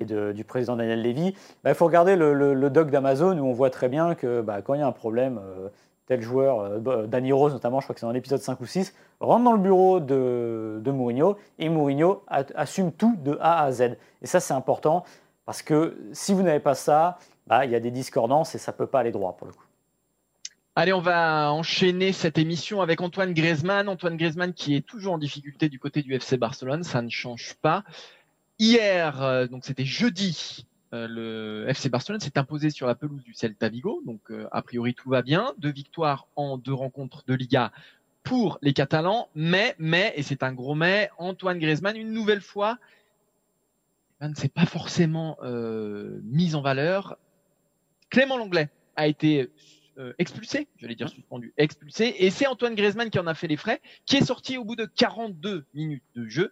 et 0.00 0.04
du 0.04 0.44
président 0.44 0.76
Daniel 0.76 1.02
Levy. 1.02 1.34
Bah, 1.64 1.70
il 1.70 1.74
faut 1.74 1.86
regarder 1.86 2.16
le, 2.16 2.70
doc 2.70 2.90
d'Amazon 2.90 3.38
où 3.38 3.46
on 3.46 3.52
voit 3.52 3.70
très 3.70 3.88
bien 3.88 4.14
que 4.14 4.40
bah, 4.40 4.62
quand 4.62 4.74
il 4.74 4.80
y 4.80 4.82
a 4.82 4.86
un 4.86 4.92
problème, 4.92 5.40
euh, 5.42 5.68
tel 6.06 6.22
joueur, 6.22 6.60
euh, 6.60 6.78
bah, 6.78 7.18
Rose 7.32 7.52
notamment, 7.52 7.80
je 7.80 7.86
crois 7.86 7.94
que 7.94 8.00
c'est 8.00 8.06
dans 8.06 8.12
l'épisode 8.12 8.40
5 8.40 8.60
ou 8.60 8.66
6, 8.66 8.94
rentre 9.20 9.44
dans 9.44 9.52
le 9.52 9.58
bureau 9.58 10.00
de, 10.00 10.82
Mourinho 10.86 11.36
et 11.58 11.68
Mourinho 11.68 12.24
assume 12.28 12.92
tout 12.92 13.16
de 13.22 13.38
A 13.40 13.62
à 13.62 13.72
Z. 13.72 13.96
Et 14.22 14.26
ça, 14.26 14.40
c'est 14.40 14.54
important 14.54 15.04
parce 15.44 15.62
que 15.62 15.96
si 16.12 16.32
vous 16.32 16.42
n'avez 16.42 16.60
pas 16.60 16.74
ça, 16.74 17.18
il 17.64 17.70
y 17.70 17.74
a 17.74 17.80
des 17.80 17.90
discordances 17.90 18.54
et 18.54 18.58
ça 18.58 18.72
ne 18.72 18.76
peut 18.76 18.86
pas 18.86 19.00
aller 19.00 19.12
droit 19.12 19.36
pour 19.36 19.46
le 19.46 19.52
coup. 19.52 19.64
Allez, 20.74 20.94
on 20.94 21.02
va 21.02 21.52
enchaîner 21.52 22.12
cette 22.12 22.38
émission 22.38 22.80
avec 22.80 23.02
Antoine 23.02 23.34
Griezmann. 23.34 23.90
Antoine 23.90 24.16
Griezmann 24.16 24.54
qui 24.54 24.74
est 24.74 24.80
toujours 24.80 25.12
en 25.12 25.18
difficulté 25.18 25.68
du 25.68 25.78
côté 25.78 26.00
du 26.00 26.14
FC 26.14 26.38
Barcelone, 26.38 26.82
ça 26.82 27.02
ne 27.02 27.10
change 27.10 27.56
pas. 27.60 27.84
Hier, 28.58 29.22
euh, 29.22 29.46
donc 29.46 29.64
c'était 29.64 29.84
jeudi, 29.84 30.66
euh, 30.94 31.08
le 31.08 31.68
FC 31.68 31.88
Barcelone 31.88 32.20
s'est 32.20 32.36
imposé 32.36 32.70
sur 32.70 32.86
la 32.86 32.94
pelouse 32.94 33.22
du 33.22 33.32
Celta 33.32 33.68
Vigo. 33.68 34.02
Donc, 34.04 34.30
euh, 34.30 34.46
a 34.52 34.62
priori, 34.62 34.94
tout 34.94 35.08
va 35.08 35.22
bien. 35.22 35.54
Deux 35.58 35.72
victoires 35.72 36.26
en 36.36 36.58
deux 36.58 36.74
rencontres 36.74 37.24
de 37.26 37.34
Liga 37.34 37.72
pour 38.22 38.58
les 38.60 38.74
Catalans. 38.74 39.28
Mais, 39.34 39.74
mais, 39.78 40.12
et 40.16 40.22
c'est 40.22 40.42
un 40.42 40.52
gros 40.52 40.74
mais, 40.74 41.10
Antoine 41.18 41.58
Griezmann, 41.58 41.96
une 41.96 42.12
nouvelle 42.12 42.42
fois, 42.42 42.78
eh 42.80 44.24
ben, 44.24 44.28
ne 44.30 44.34
s'est 44.34 44.48
pas 44.48 44.66
forcément 44.66 45.38
euh, 45.42 46.20
mis 46.24 46.54
en 46.54 46.60
valeur. 46.60 47.16
Clément 48.10 48.36
Longlais 48.36 48.68
a 48.96 49.06
été 49.06 49.50
expulsé, 50.18 50.68
j'allais 50.78 50.94
dire 50.94 51.08
suspendu, 51.08 51.52
expulsé. 51.56 52.14
Et 52.18 52.30
c'est 52.30 52.46
Antoine 52.46 52.74
Griezmann 52.74 53.08
qui 53.08 53.18
en 53.18 53.26
a 53.26 53.34
fait 53.34 53.46
les 53.46 53.56
frais, 53.56 53.80
qui 54.04 54.16
est 54.16 54.24
sorti 54.24 54.58
au 54.58 54.64
bout 54.64 54.74
de 54.74 54.84
42 54.84 55.64
minutes 55.74 56.02
de 56.14 56.26
jeu. 56.28 56.50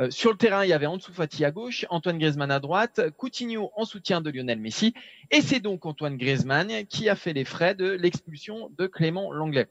Euh, 0.00 0.10
sur 0.10 0.30
le 0.30 0.38
terrain, 0.38 0.64
il 0.64 0.68
y 0.68 0.72
avait 0.72 0.86
Ansu 0.86 1.12
Fati 1.12 1.44
à 1.44 1.50
gauche, 1.50 1.84
Antoine 1.90 2.18
Griezmann 2.18 2.50
à 2.50 2.58
droite, 2.58 3.10
Coutinho 3.18 3.70
en 3.76 3.84
soutien 3.84 4.22
de 4.22 4.30
Lionel 4.30 4.58
Messi. 4.58 4.94
Et 5.30 5.42
c'est 5.42 5.60
donc 5.60 5.84
Antoine 5.84 6.16
Griezmann 6.16 6.86
qui 6.86 7.10
a 7.10 7.16
fait 7.16 7.34
les 7.34 7.44
frais 7.44 7.74
de 7.74 7.90
l'expulsion 7.90 8.70
de 8.78 8.86
Clément 8.86 9.30
Langlais. 9.30 9.68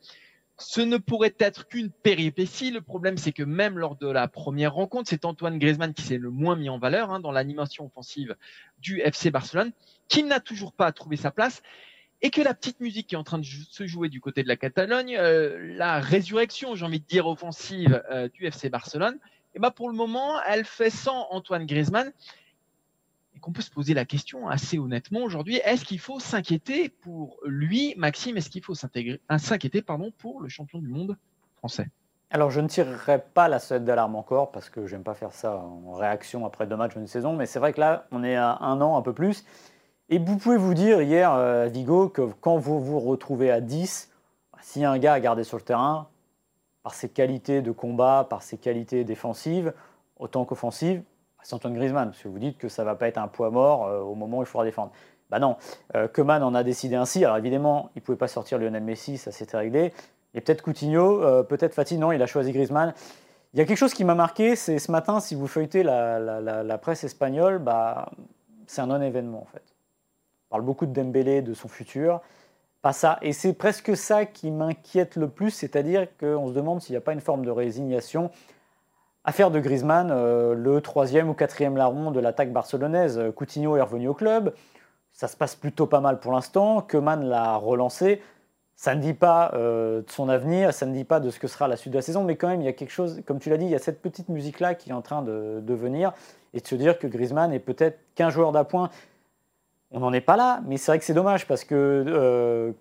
Ce 0.58 0.82
ne 0.82 0.98
pourrait 0.98 1.36
être 1.40 1.68
qu'une 1.68 1.90
péripétie. 1.90 2.70
Le 2.70 2.82
problème, 2.82 3.18
c'est 3.18 3.32
que 3.32 3.44
même 3.44 3.80
lors 3.80 3.96
de 3.96 4.08
la 4.08 4.28
première 4.28 4.74
rencontre, 4.74 5.10
c'est 5.10 5.26
Antoine 5.26 5.58
Griezmann 5.58 5.94
qui 5.94 6.04
s'est 6.04 6.18
le 6.18 6.30
moins 6.30 6.56
mis 6.56 6.70
en 6.70 6.78
valeur 6.78 7.10
hein, 7.10 7.20
dans 7.20 7.32
l'animation 7.32 7.86
offensive 7.86 8.36
du 8.78 9.00
FC 9.00 9.32
Barcelone, 9.32 9.72
qui 10.10 10.24
n'a 10.24 10.40
toujours 10.40 10.74
pas 10.74 10.92
trouvé 10.92 11.16
sa 11.16 11.32
place 11.32 11.64
et 12.22 12.30
que 12.30 12.42
la 12.42 12.54
petite 12.54 12.82
musique 12.82 13.08
qui 13.08 13.16
est 13.16 13.18
en 13.18 13.24
train 13.24 13.40
de 13.40 13.46
se 13.46 13.88
jouer 13.88 14.10
du 14.10 14.20
côté 14.20 14.44
de 14.44 14.48
la 14.48 14.58
Catalogne, 14.58 15.16
euh, 15.18 15.74
la 15.76 16.00
résurrection, 16.00 16.76
j'ai 16.76 16.86
envie 16.86 17.00
de 17.00 17.06
dire, 17.06 17.28
offensive 17.28 18.04
euh, 18.12 18.28
du 18.28 18.46
FC 18.46 18.70
Barcelone, 18.70 19.18
et 19.54 19.60
ben 19.60 19.72
pour 19.72 19.90
le 19.90 19.96
moment, 19.96 20.42
elle 20.48 20.66
fait 20.66 20.90
sans 20.90 21.28
Antoine 21.32 21.66
Griezmann. 21.66 22.12
Et 23.36 23.40
qu'on 23.40 23.52
peut 23.52 23.62
se 23.62 23.72
poser 23.72 23.94
la 23.94 24.06
question 24.06 24.48
assez 24.48 24.80
honnêtement 24.80 25.22
aujourd'hui, 25.22 25.62
est-ce 25.64 25.86
qu'il 25.86 26.00
faut 26.00 26.20
s'inquiéter 26.20 26.90
pour 26.90 27.38
lui, 27.46 27.94
Maxime 27.98 28.38
Est-ce 28.38 28.50
qu'il 28.50 28.64
faut 28.64 28.74
euh, 28.74 29.38
s'inquiéter 29.38 29.82
pardon, 29.82 30.12
pour 30.18 30.42
le 30.42 30.50
champion 30.50 30.80
du 30.80 30.88
monde 30.88 31.18
français? 31.58 31.88
Alors, 32.32 32.52
je 32.52 32.62
ne 32.62 32.68
tirerai 32.68 33.24
pas 33.34 33.48
la 33.48 33.58
sonnette 33.58 33.86
d'alarme 33.86 34.16
encore 34.16 34.52
parce 34.52 34.70
que 34.70 34.86
j'aime 34.86 35.04
pas 35.04 35.16
faire 35.16 35.32
ça 35.32 35.58
en 35.58 35.94
réaction 35.94 36.46
après 36.46 36.68
deux 36.68 36.76
matchs 36.76 36.96
d'une 36.96 37.08
saison, 37.08 37.36
mais 37.36 37.48
c'est 37.48 37.58
vrai 37.58 37.74
que 37.74 37.80
là, 37.80 38.06
on 38.12 38.24
est 38.24 38.36
à 38.36 38.58
un 38.62 38.82
an, 38.82 38.98
un 38.98 39.02
peu 39.02 39.14
plus. 39.14 39.46
Et 40.10 40.20
vous 40.20 40.38
pouvez 40.38 40.58
vous 40.58 40.76
dire 40.76 41.02
hier, 41.02 41.34
euh, 41.34 41.68
Vigo, 41.68 42.08
que 42.10 42.22
quand 42.42 42.58
vous 42.58 42.80
vous 42.80 43.00
retrouvez 43.00 43.50
à 43.50 43.62
10, 43.62 44.12
si 44.62 44.86
un 44.86 44.98
gars 45.00 45.14
a 45.14 45.20
gardé 45.20 45.44
sur 45.44 45.58
le 45.58 45.64
terrain, 45.64 46.08
par 46.84 46.94
ses 46.94 47.10
qualités 47.10 47.62
de 47.62 47.72
combat, 47.72 48.26
par 48.30 48.42
ses 48.42 48.58
qualités 48.58 49.04
défensives, 49.04 49.74
autant 50.18 50.46
qu'offensives, 50.46 51.04
c'est 51.44 51.54
Antoine 51.56 51.74
Griezmann. 51.74 52.10
Parce 52.10 52.22
que 52.22 52.28
vous 52.28 52.40
dites 52.40 52.58
que 52.58 52.70
ça 52.70 52.84
ne 52.84 52.86
va 52.86 52.96
pas 52.96 53.08
être 53.08 53.18
un 53.18 53.28
poids 53.28 53.50
mort 53.50 53.86
euh, 53.86 54.02
au 54.02 54.16
moment 54.16 54.40
où 54.40 54.44
il 54.44 54.46
faudra 54.46 54.66
défendre. 54.66 54.92
Bah 55.30 55.40
non, 55.40 55.58
euh, 55.96 56.08
Keman 56.08 56.42
en 56.44 56.56
a 56.56 56.64
décidé 56.64 56.96
ainsi. 56.96 57.24
Alors 57.24 57.38
évidemment, 57.38 57.92
il 57.96 58.00
ne 58.00 58.04
pouvait 58.04 58.18
pas 58.18 58.28
sortir 58.28 58.58
Lionel 58.58 58.84
Messi, 58.84 59.18
ça 59.18 59.32
s'était 59.32 59.58
réglé. 59.58 59.94
Et 60.34 60.42
peut-être 60.42 60.62
Coutinho, 60.62 61.24
euh, 61.24 61.44
peut-être 61.44 61.74
Fatih, 61.74 61.98
non, 61.98 62.12
il 62.12 62.22
a 62.22 62.28
choisi 62.28 62.52
Griezmann. 62.52 62.94
Il 63.54 63.60
y 63.60 63.62
a 63.62 63.66
quelque 63.66 63.78
chose 63.78 63.94
qui 63.94 64.04
m'a 64.04 64.16
marqué, 64.16 64.56
c'est 64.56 64.78
ce 64.78 64.92
matin, 64.92 65.20
si 65.20 65.34
vous 65.34 65.48
feuilletez 65.48 65.82
la, 65.82 66.78
presse 66.80 67.04
espagnole, 67.04 67.58
bah, 67.58 68.12
c'est 68.68 68.82
un 68.82 68.88
non-événement 68.88 69.42
en 69.42 69.46
fait. 69.46 69.64
On 70.48 70.50
parle 70.52 70.62
beaucoup 70.62 70.86
de 70.86 70.94
Dembélé, 70.94 71.42
de 71.42 71.56
son 71.56 71.68
futur 71.68 72.22
pas 72.82 72.94
ça. 72.94 73.20
Et 73.22 73.34
c'est 73.34 73.54
presque 73.54 73.96
ça 73.96 74.26
qui 74.26 74.52
m'inquiète 74.52 75.16
le 75.16 75.28
plus, 75.28 75.52
c'est-à-dire 75.52 76.08
qu'on 76.18 76.48
se 76.48 76.54
demande 76.54 76.82
s'il 76.82 76.94
n'y 76.94 76.98
a 76.98 77.02
pas 77.02 77.14
une 77.14 77.22
forme 77.22 77.46
de 77.46 77.52
résignation 77.52 78.32
à 79.26 79.32
faire 79.32 79.52
de 79.52 79.60
Griezmann 79.60 80.10
euh, 80.12 80.56
le 80.56 80.82
troisième 80.82 81.30
ou 81.30 81.34
quatrième 81.34 81.76
larron 81.76 82.12
de 82.12 82.20
l'attaque 82.20 82.54
barcelonaise. 82.54 83.22
Coutinho 83.36 83.76
est 83.76 83.82
revenu 83.82 84.08
au 84.08 84.14
club, 84.14 84.54
ça 85.12 85.28
se 85.28 85.36
passe 85.36 85.56
plutôt 85.56 85.86
pas 85.86 86.00
mal 86.00 86.20
pour 86.20 86.32
l'instant, 86.32 86.82
Keman 86.82 87.26
l'a 87.26 87.58
relancé. 87.58 88.22
Ça 88.78 88.96
ne 88.96 89.02
dit 89.02 89.14
pas 89.14 89.52
euh, 89.56 90.02
de 90.04 90.10
son 90.10 90.30
avenir, 90.30 90.74
ça 90.74 90.86
ne 90.86 90.94
dit 90.94 91.04
pas 91.04 91.20
de 91.20 91.30
ce 91.30 91.40
que 91.40 91.50
sera 91.50 91.68
la 91.68 91.76
suite 91.76 91.92
de 91.92 91.98
la 91.98 92.02
saison, 92.02 92.24
mais 92.24 92.38
quand 92.38 92.48
même, 92.48 92.62
il 92.62 92.66
y 92.66 92.70
a 92.70 92.74
quelque 92.74 92.94
chose, 92.94 93.22
comme 93.26 93.40
tu 93.40 93.50
l'as 93.50 93.58
dit, 93.58 93.66
il 93.66 93.72
y 93.72 93.76
a 93.76 93.80
cette 93.80 94.02
petite 94.02 94.30
musique-là 94.30 94.76
qui 94.76 94.92
est 94.92 94.94
en 94.94 95.02
train 95.02 95.22
de, 95.22 95.74
venir, 95.74 96.14
et 96.54 96.62
de 96.62 96.66
se 96.66 96.76
dire 96.76 96.98
que 96.98 97.06
Griezmann 97.06 97.52
est 97.52 97.60
peut-être 97.60 98.00
qu'un 98.16 98.30
joueur 98.30 98.54
d'appoint 98.54 98.90
on 99.92 100.00
n'en 100.00 100.14
est 100.14 100.22
pas 100.22 100.38
là, 100.38 100.62
mais 100.66 100.78
c'est 100.78 100.92
vrai 100.92 101.00
que 101.00 101.06
c'est 101.06 101.14
dommage 101.14 101.48
parce 101.48 101.64
que 101.64 101.76
euh, 102.08 102.72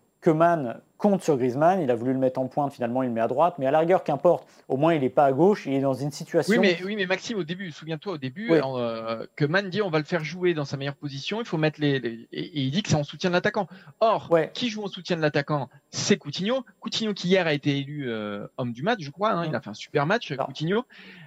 compte 0.99 1.23
sur 1.23 1.37
Griezmann, 1.37 1.81
il 1.81 1.91
a 1.91 1.95
voulu 1.95 2.13
le 2.13 2.19
mettre 2.19 2.41
en 2.41 2.49
pointe, 2.49 2.73
finalement 2.73 3.03
il 3.03 3.07
le 3.07 3.13
met 3.13 3.21
à 3.21 3.29
droite, 3.29 3.55
mais 3.59 3.67
à 3.67 3.71
la 3.71 3.79
rigueur, 3.79 4.03
qu'importe, 4.03 4.49
au 4.67 4.77
moins 4.77 4.95
il 4.95 5.01
n'est 5.01 5.09
pas 5.09 5.25
à 5.25 5.33
gauche, 5.33 5.65
il 5.67 5.75
est 5.75 5.81
dans 5.81 5.95
une 5.95 6.11
situation. 6.11 6.53
Oui, 6.53 6.59
mais, 6.59 6.77
oui, 6.85 6.97
mais 6.97 7.07
Maxime, 7.07 7.39
au 7.39 7.45
début, 7.45 7.71
souviens-toi, 7.71 8.15
au 8.15 8.19
début, 8.19 8.51
euh, 8.51 9.27
dit 9.71 9.81
on 9.81 9.91
va 9.91 9.99
le 9.99 10.05
faire 10.05 10.25
jouer 10.25 10.55
dans 10.55 10.65
sa 10.65 10.77
meilleure 10.77 10.97
position, 10.97 11.41
il 11.41 11.47
faut 11.47 11.57
mettre 11.57 11.81
les. 11.81 12.27
Et, 12.33 12.61
il 12.61 12.71
dit 12.73 12.83
que 12.83 12.89
c'est 12.89 12.97
en 12.97 13.05
soutien 13.05 13.31
de 13.31 13.35
l'attaquant. 13.35 13.69
Or, 14.01 14.29
qui 14.55 14.69
joue 14.69 14.83
en 14.83 14.89
soutien 14.89 15.17
de 15.17 15.23
l'attaquant 15.23 15.69
C'est 15.91 16.17
Coutinho. 16.17 16.65
Coutinho 16.81 17.15
qui 17.15 17.29
hier 17.29 17.47
a 17.47 17.53
été 17.53 17.79
élu 17.79 18.11
euh, 18.11 18.47
homme 18.57 18.73
du 18.73 18.83
match, 18.83 19.01
je 19.01 19.11
crois, 19.11 19.31
hein, 19.31 19.47
il 19.47 19.55
a 19.55 19.61
fait 19.61 19.71
un 19.71 19.75
super 19.75 20.05
match, 20.05 20.35
Coutinho. 20.37 20.85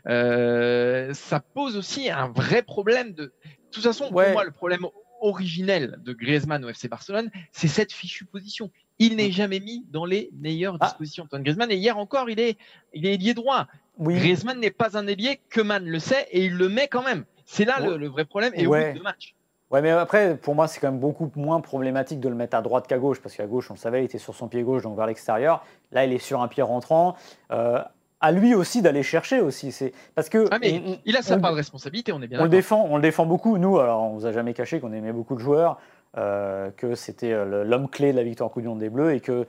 Euh, 0.08 1.14
ça 1.14 1.40
pose 1.40 1.78
aussi 1.78 2.10
un 2.10 2.28
vrai 2.28 2.62
problème 2.62 3.14
de. 3.14 3.34
De 3.72 3.76
toute 3.76 3.84
façon, 3.86 4.10
pour 4.10 4.22
moi, 4.34 4.44
le 4.44 4.52
problème 4.52 4.86
originel 5.22 6.00
de 6.04 6.14
Griezmann 6.14 6.64
au 6.66 6.70
FC 6.70 6.88
Barcelone, 6.88 7.30
c'est 7.52 7.68
cette 7.68 7.92
fichue 7.92 8.26
position. 8.26 8.70
Il 9.00 9.16
n'est 9.16 9.32
jamais 9.32 9.60
mis 9.60 9.86
dans 9.90 10.06
les 10.06 10.30
meilleures 10.34 10.78
ah. 10.80 10.86
dispositions. 10.86 11.24
Antoine 11.24 11.44
Griezmann, 11.44 11.72
et 11.72 11.76
hier 11.76 11.98
encore, 11.98 12.30
il 12.30 12.40
est, 12.40 12.58
il 12.94 13.06
est 13.06 13.14
ailier 13.14 13.34
droit. 13.34 13.68
Griezmann 14.00 14.60
n'est 14.60 14.72
pas 14.72 14.98
un 14.98 15.08
ailier, 15.08 15.40
que 15.50 15.62
Man 15.62 15.86
le 15.86 16.00
sait, 16.00 16.28
et 16.32 16.46
il 16.46 16.56
le 16.56 16.70
met 16.70 16.88
quand 16.88 17.04
même. 17.04 17.26
C'est 17.46 17.66
là 17.66 17.80
le, 17.80 18.08
vrai 18.08 18.26
problème, 18.26 18.54
et 18.56 18.68
ouais. 18.68 18.90
au 18.90 18.94
bout 18.94 19.00
de 19.00 19.04
match. 19.04 19.36
Ouais, 19.72 19.82
mais 19.82 19.90
après, 19.92 20.36
pour 20.36 20.54
moi, 20.54 20.68
c'est 20.68 20.82
quand 20.82 20.92
même 20.92 21.00
beaucoup 21.00 21.32
moins 21.36 21.62
problématique 21.62 22.20
de 22.20 22.28
le 22.28 22.36
mettre 22.36 22.58
à 22.58 22.62
droite 22.62 22.88
qu'à 22.88 22.98
gauche, 22.98 23.22
parce 23.22 23.36
qu'à 23.36 23.48
gauche, 23.48 23.72
on 23.72 23.76
le 23.76 23.80
savait, 23.80 24.02
il 24.02 24.06
était 24.06 24.18
sur 24.18 24.36
son 24.36 24.50
pied 24.50 24.64
gauche, 24.64 24.84
donc 24.84 24.98
vers 24.98 25.06
l'extérieur. 25.06 25.66
Là, 25.94 26.06
il 26.06 26.12
est 26.12 26.20
sur 26.20 26.42
un 26.42 26.50
pied 26.50 26.62
rentrant. 26.62 27.16
Euh, 27.52 27.82
à 28.22 28.32
lui 28.32 28.56
aussi 28.56 28.82
d'aller 28.82 29.04
chercher 29.04 29.42
aussi. 29.42 29.72
C'est 29.72 29.94
parce 30.16 30.30
que 30.30 30.48
ah, 30.52 30.60
il 30.62 31.18
a 31.18 31.22
sa 31.22 31.38
part 31.38 31.52
de 31.52 31.58
responsabilité, 31.58 32.12
on 32.14 32.22
est 32.22 32.28
bien. 32.28 32.40
On 32.40 32.44
le 32.44 32.50
défend, 32.50 32.88
on 32.90 32.96
le 32.96 33.02
défend 33.02 33.26
beaucoup. 33.26 33.58
Nous, 33.58 33.80
alors 33.80 34.04
on 34.04 34.14
vous 34.14 34.26
a 34.26 34.32
jamais 34.32 34.54
caché 34.54 34.80
qu'on 34.80 34.94
aimait 34.94 35.14
beaucoup 35.14 35.36
de 35.36 35.40
joueurs. 35.40 35.80
que 36.16 36.96
c'était 36.96 37.34
l'homme 37.46 37.90
clé 37.90 38.12
de 38.12 38.18
la 38.18 38.24
victoire 38.24 38.52
Monde 38.56 38.80
des 38.80 38.90
Bleus 38.90 39.14
et 39.14 39.20
que 39.20 39.46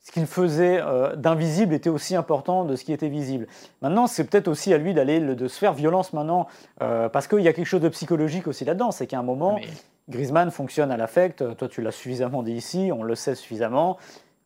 ce 0.00 0.10
qu'il 0.10 0.26
faisait 0.26 0.82
d'invisible 1.16 1.74
était 1.74 1.90
aussi 1.90 2.16
important 2.16 2.64
de 2.64 2.74
ce 2.76 2.84
qui 2.84 2.92
était 2.92 3.08
visible. 3.08 3.46
Maintenant, 3.82 4.06
c'est 4.06 4.24
peut-être 4.24 4.48
aussi 4.48 4.74
à 4.74 4.78
lui 4.78 4.94
d'aller 4.94 5.20
de 5.20 5.48
se 5.48 5.58
faire 5.58 5.72
violence 5.72 6.12
maintenant, 6.12 6.48
parce 6.78 7.28
qu'il 7.28 7.40
y 7.40 7.48
a 7.48 7.52
quelque 7.52 7.66
chose 7.66 7.80
de 7.80 7.88
psychologique 7.88 8.46
aussi 8.48 8.64
là-dedans. 8.64 8.90
C'est 8.90 9.06
qu'à 9.06 9.18
un 9.18 9.22
moment, 9.22 9.60
Griezmann 10.08 10.50
fonctionne 10.50 10.90
à 10.90 10.96
l'affect. 10.96 11.56
Toi, 11.56 11.68
tu 11.68 11.82
l'as 11.82 11.92
suffisamment 11.92 12.42
dit 12.42 12.52
ici, 12.52 12.90
on 12.92 13.04
le 13.04 13.14
sait 13.14 13.34
suffisamment. 13.34 13.96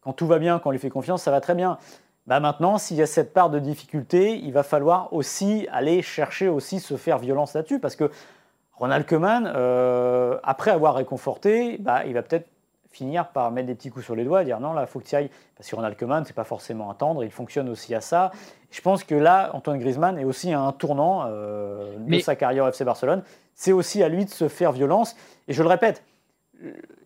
Quand 0.03 0.13
tout 0.13 0.27
va 0.27 0.39
bien, 0.39 0.59
quand 0.59 0.69
on 0.69 0.73
lui 0.73 0.79
fait 0.79 0.91
confiance, 0.91 1.23
ça 1.23 1.31
va 1.31 1.41
très 1.41 1.55
bien. 1.55 1.79
Bah 2.27 2.41
maintenant, 2.41 2.77
s'il 2.79 2.97
y 2.97 3.03
a 3.03 3.07
cette 3.07 3.33
part 3.33 3.51
de 3.51 3.59
difficulté, 3.59 4.37
il 4.37 4.53
va 4.53 4.65
falloir 4.65 5.13
aussi 5.13 5.69
aller 5.71 6.03
chercher 6.03 6.49
aussi 6.49 6.81
se 6.81 6.97
faire 6.97 7.19
violence 7.19 7.55
là-dessus, 7.55 7.79
parce 7.79 7.95
que 7.95 8.11
Ronald 8.75 9.07
Koeman, 9.07 9.51
euh, 9.55 10.39
après 10.43 10.71
avoir 10.71 10.95
réconforté, 10.95 11.79
bah, 11.79 12.05
il 12.05 12.15
va 12.15 12.23
peut-être 12.23 12.49
finir 12.91 13.29
par 13.29 13.51
mettre 13.51 13.67
des 13.67 13.75
petits 13.75 13.91
coups 13.91 14.05
sur 14.05 14.15
les 14.15 14.25
doigts 14.25 14.43
et 14.43 14.45
dire 14.45 14.59
non, 14.59 14.73
là, 14.73 14.83
il 14.83 14.87
faut 14.87 15.01
que 15.01 15.05
tu 15.05 15.15
ailles. 15.15 15.31
Parce 15.57 15.69
que 15.69 15.77
Ronald 15.77 15.97
Koeman, 15.97 16.25
c'est 16.25 16.35
pas 16.35 16.45
forcément 16.45 16.91
attendre, 16.91 17.25
il 17.25 17.31
fonctionne 17.31 17.69
aussi 17.69 17.95
à 17.95 18.01
ça. 18.01 18.33
Je 18.71 18.81
pense 18.81 19.05
que 19.05 19.15
là, 19.15 19.51
Antoine 19.55 19.79
Griezmann 19.79 20.19
est 20.19 20.25
aussi 20.25 20.53
à 20.53 20.61
un 20.61 20.73
tournant 20.73 21.25
euh, 21.27 21.97
de 21.99 22.19
sa 22.19 22.37
carrière 22.37 22.65
au 22.65 22.69
FC 22.69 22.85
Barcelone. 22.85 23.23
C'est 23.55 23.73
aussi 23.73 24.03
à 24.03 24.09
lui 24.09 24.25
de 24.25 24.31
se 24.31 24.49
faire 24.49 24.73
violence. 24.73 25.17
Et 25.49 25.53
je 25.53 25.63
le 25.63 25.69
répète, 25.69 26.03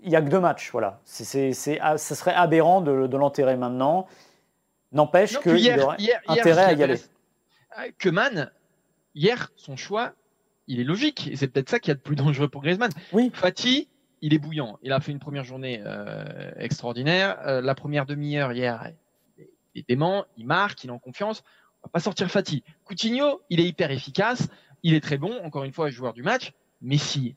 il 0.03 0.09
n'y 0.09 0.17
a 0.17 0.23
que 0.23 0.29
deux 0.29 0.41
matchs. 0.41 0.71
Voilà. 0.73 0.99
C'est, 1.05 1.53
ça 1.53 1.99
serait 1.99 2.35
aberrant 2.35 2.81
de, 2.81 3.07
de 3.07 3.17
l'enterrer 3.17 3.57
maintenant. 3.57 4.07
N'empêche 4.93 5.39
qu'il 5.39 5.81
aurait 5.81 5.97
intérêt 6.27 6.65
à 6.65 6.73
y 6.73 6.83
aller. 6.83 7.01
Keman, 7.99 8.51
hier, 9.15 9.53
son 9.57 9.77
choix, 9.77 10.15
il 10.67 10.81
est 10.81 10.85
logique. 10.85 11.29
Et 11.29 11.37
c'est 11.37 11.49
peut-être 11.49 11.69
ça 11.69 11.79
qui 11.79 11.91
est 11.91 11.95
le 11.95 12.01
plus 12.01 12.17
dangereux 12.17 12.49
pour 12.49 12.63
Griezmann. 12.63 12.91
Oui. 13.13 13.31
Fatih, 13.33 13.89
il 14.21 14.35
est 14.35 14.39
bouillant. 14.39 14.79
Il 14.83 14.93
a 14.93 15.01
fait 15.01 15.13
une 15.13 15.19
première 15.19 15.45
journée 15.45 15.83
euh, 15.85 16.51
extraordinaire. 16.57 17.39
Euh, 17.47 17.61
la 17.61 17.75
première 17.75 18.07
demi-heure 18.07 18.53
hier, 18.53 18.93
il 19.75 19.81
est 19.81 19.89
dément, 19.89 20.25
il 20.37 20.47
marque, 20.47 20.85
il 20.85 20.89
est 20.89 20.93
en 20.93 20.99
confiance. 20.99 21.43
On 21.83 21.87
va 21.87 21.91
pas 21.93 22.01
sortir 22.01 22.31
Fatih. 22.31 22.63
Coutinho, 22.85 23.41
il 23.49 23.61
est 23.61 23.67
hyper 23.67 23.91
efficace. 23.91 24.49
Il 24.83 24.95
est 24.95 25.01
très 25.01 25.19
bon, 25.19 25.39
encore 25.45 25.65
une 25.65 25.73
fois, 25.73 25.91
joueur 25.91 26.13
du 26.13 26.23
match. 26.23 26.53
Messi, 26.83 27.37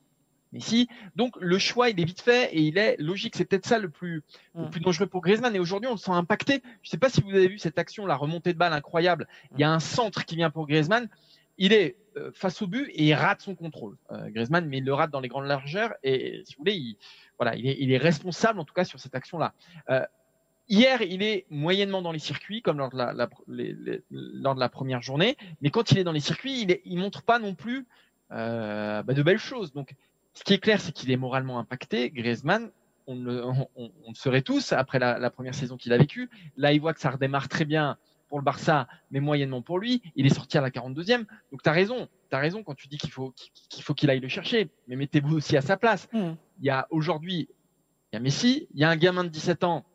Messi. 0.54 0.88
Donc 1.16 1.36
le 1.40 1.58
choix, 1.58 1.90
il 1.90 2.00
est 2.00 2.06
vite 2.06 2.22
fait 2.22 2.54
et 2.54 2.62
il 2.62 2.78
est 2.78 2.96
logique. 3.00 3.36
C'est 3.36 3.46
peut-être 3.46 3.66
ça 3.66 3.80
le 3.80 3.90
plus, 3.90 4.24
le 4.56 4.70
plus 4.70 4.80
dangereux 4.80 5.08
pour 5.08 5.22
Griezmann. 5.22 5.56
Et 5.56 5.60
aujourd'hui, 5.60 5.88
on 5.88 5.94
le 5.94 5.98
sent 5.98 6.12
impacté. 6.12 6.62
Je 6.82 6.88
ne 6.88 6.92
sais 6.92 6.98
pas 6.98 7.10
si 7.10 7.22
vous 7.22 7.32
avez 7.32 7.48
vu 7.48 7.60
cette 7.60 7.78
action, 7.78 8.06
la 8.06 8.16
remontée 8.16 8.54
de 8.54 8.58
balle 8.58 8.74
incroyable. 8.74 9.28
Il 9.54 9.60
y 9.60 9.64
a 9.64 9.72
un 9.72 9.80
centre 9.80 10.26
qui 10.26 10.36
vient 10.36 10.50
pour 10.50 10.68
Griezmann. 10.68 11.10
Il 11.58 11.74
est 11.74 11.98
euh, 12.18 12.32
face 12.34 12.62
au 12.62 12.68
but 12.68 12.90
et 12.94 13.04
il 13.04 13.14
rate 13.14 13.42
son 13.42 13.56
contrôle. 13.56 13.98
Euh, 14.12 14.30
Griezmann, 14.30 14.68
mais 14.68 14.78
il 14.78 14.86
le 14.86 14.94
rate 14.94 15.12
dans 15.12 15.20
les 15.20 15.28
grandes 15.28 15.48
largeurs. 15.48 15.94
Et 16.04 16.44
si 16.46 16.56
vous 16.56 16.60
voulez, 16.60 16.76
il, 16.76 16.98
voilà, 17.38 17.56
il 17.56 17.68
est, 17.68 17.78
il 17.80 17.92
est 17.92 17.98
responsable 17.98 18.60
en 18.60 18.66
tout 18.66 18.74
cas 18.74 18.86
sur 18.86 19.00
cette 19.00 19.16
action-là. 19.16 19.54
Euh, 19.90 20.06
Hier, 20.70 21.02
il 21.02 21.22
est 21.24 21.46
moyennement 21.50 22.02
dans 22.02 22.14
les 22.14 22.20
circuits, 22.20 22.62
comme 22.62 22.78
lors 22.78 22.90
de 22.90 22.98
la, 22.98 23.12
la 23.12 23.30
les, 23.48 24.02
lors 24.10 24.56
de 24.56 24.60
la 24.60 24.70
première 24.70 25.02
journée. 25.02 25.36
Mais 25.62 25.70
quand 25.72 25.92
il 25.92 25.98
est 25.98 26.04
dans 26.06 26.14
les 26.14 26.22
circuits, 26.22 26.66
il, 26.86 26.96
ne 26.96 27.02
montre 27.02 27.22
pas 27.22 27.38
non 27.38 27.54
plus 27.54 27.86
euh, 28.32 29.04
bah, 29.04 29.14
de 29.14 29.22
belles 29.22 29.40
choses. 29.40 29.74
Donc, 29.74 29.94
ce 30.34 30.44
qui 30.44 30.54
est 30.54 30.60
clair, 30.60 30.82
c'est 30.82 30.92
qu'il 30.92 31.12
est 31.12 31.18
moralement 31.18 31.60
impacté. 31.60 32.10
Griezmann, 32.10 32.72
on 33.08 33.16
le, 33.16 33.44
on, 33.76 34.14
serait 34.14 34.42
tous 34.42 34.72
après 34.72 35.00
la, 35.00 35.30
première 35.30 35.56
saison 35.56 35.78
qu'il 35.78 35.94
a 35.94 35.98
vécue. 35.98 36.30
Là, 36.58 36.74
il 36.74 36.82
voit 36.82 36.94
que 36.94 37.02
ça 37.02 37.12
redémarre 37.12 37.50
très 37.50 37.66
bien 37.66 37.98
pour 38.30 38.40
le 38.40 38.44
Barça, 38.44 38.88
mais 39.12 39.20
moyennement 39.20 39.62
pour 39.62 39.78
lui. 39.78 40.02
Il 40.16 40.26
est 40.26 40.34
sorti 40.34 40.58
à 40.58 40.62
la 40.62 40.70
42e. 40.70 41.26
Donc, 41.52 41.62
tu 41.62 41.70
as 41.70 41.72
raison. 41.72 42.08
Tu 42.30 42.36
as 42.36 42.40
raison 42.40 42.64
quand 42.64 42.74
tu 42.74 42.88
dis 42.88 42.98
qu'il 42.98 43.12
faut 43.12 43.34
qu'il 43.70 43.84
faut 43.84 43.94
qu'il 43.94 44.10
aille 44.10 44.22
le 44.22 44.28
chercher. 44.28 44.70
Mais 44.88 44.96
mettez-vous 44.96 45.36
aussi 45.36 45.56
à 45.58 45.62
sa 45.62 45.78
place. 45.78 46.08
Hmm. 46.14 46.34
Il 46.60 46.66
y 46.66 46.70
a 46.70 46.88
aujourd'hui, 46.90 47.50
il 48.12 48.16
y 48.16 48.18
a 48.18 48.20
Messi, 48.20 48.68
il 48.74 48.80
y 48.80 48.84
a 48.84 48.90
un 48.90 48.96
gamin 48.96 49.24
de 49.24 49.30
17 49.30 49.64
ans 49.64 49.86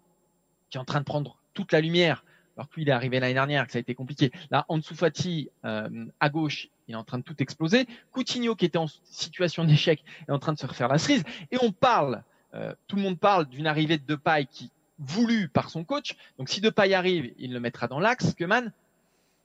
qui 0.71 0.77
est 0.77 0.81
en 0.81 0.85
train 0.85 1.01
de 1.01 1.05
prendre 1.05 1.39
toute 1.55 1.73
la 1.73 1.81
lumière 1.81 2.25
alors 2.59 2.69
que 2.69 2.81
il 2.81 2.89
est 2.89 2.93
arrivé 2.93 3.21
l'année 3.21 3.35
dernière, 3.35 3.67
que 3.67 3.73
ça 3.73 3.79
a 3.79 3.81
été 3.81 3.95
compliqué. 3.95 4.33
Là, 4.51 4.67
Ansu 4.69 4.95
Fati, 4.95 5.49
euh, 5.65 6.07
à 6.19 6.29
gauche, 6.29 6.69
il 6.89 6.95
est 6.95 6.97
en 6.97 7.05
train 7.05 7.19
de 7.19 7.23
tout 7.23 7.41
exploser. 7.41 7.87
Coutinho, 8.11 8.57
qui 8.57 8.65
était 8.65 8.79
en 8.79 8.89
situation 9.05 9.65
d'échec, 9.65 10.03
est 10.27 10.33
en 10.33 10.41
train 10.41 10.53
de 10.53 10.59
se 10.59 10.67
refaire 10.67 10.89
la 10.89 10.99
cerise. 10.99 11.23
Et 11.53 11.57
on 11.63 11.71
parle, 11.71 12.25
euh, 12.55 12.75
tout 12.89 12.97
le 12.97 13.03
monde 13.03 13.19
parle 13.19 13.47
d'une 13.47 13.69
arrivée 13.69 13.97
de 13.97 14.05
Depay 14.05 14.47
qui 14.51 14.73
voulue 14.99 15.49
par 15.49 15.71
son 15.71 15.85
coach. 15.85 16.17
Donc, 16.37 16.49
si 16.49 16.61
Depay 16.61 16.95
arrive, 16.95 17.33
il 17.39 17.53
le 17.53 17.61
mettra 17.61 17.87
dans 17.87 18.01
l'axe, 18.01 18.35
Keman. 18.35 18.73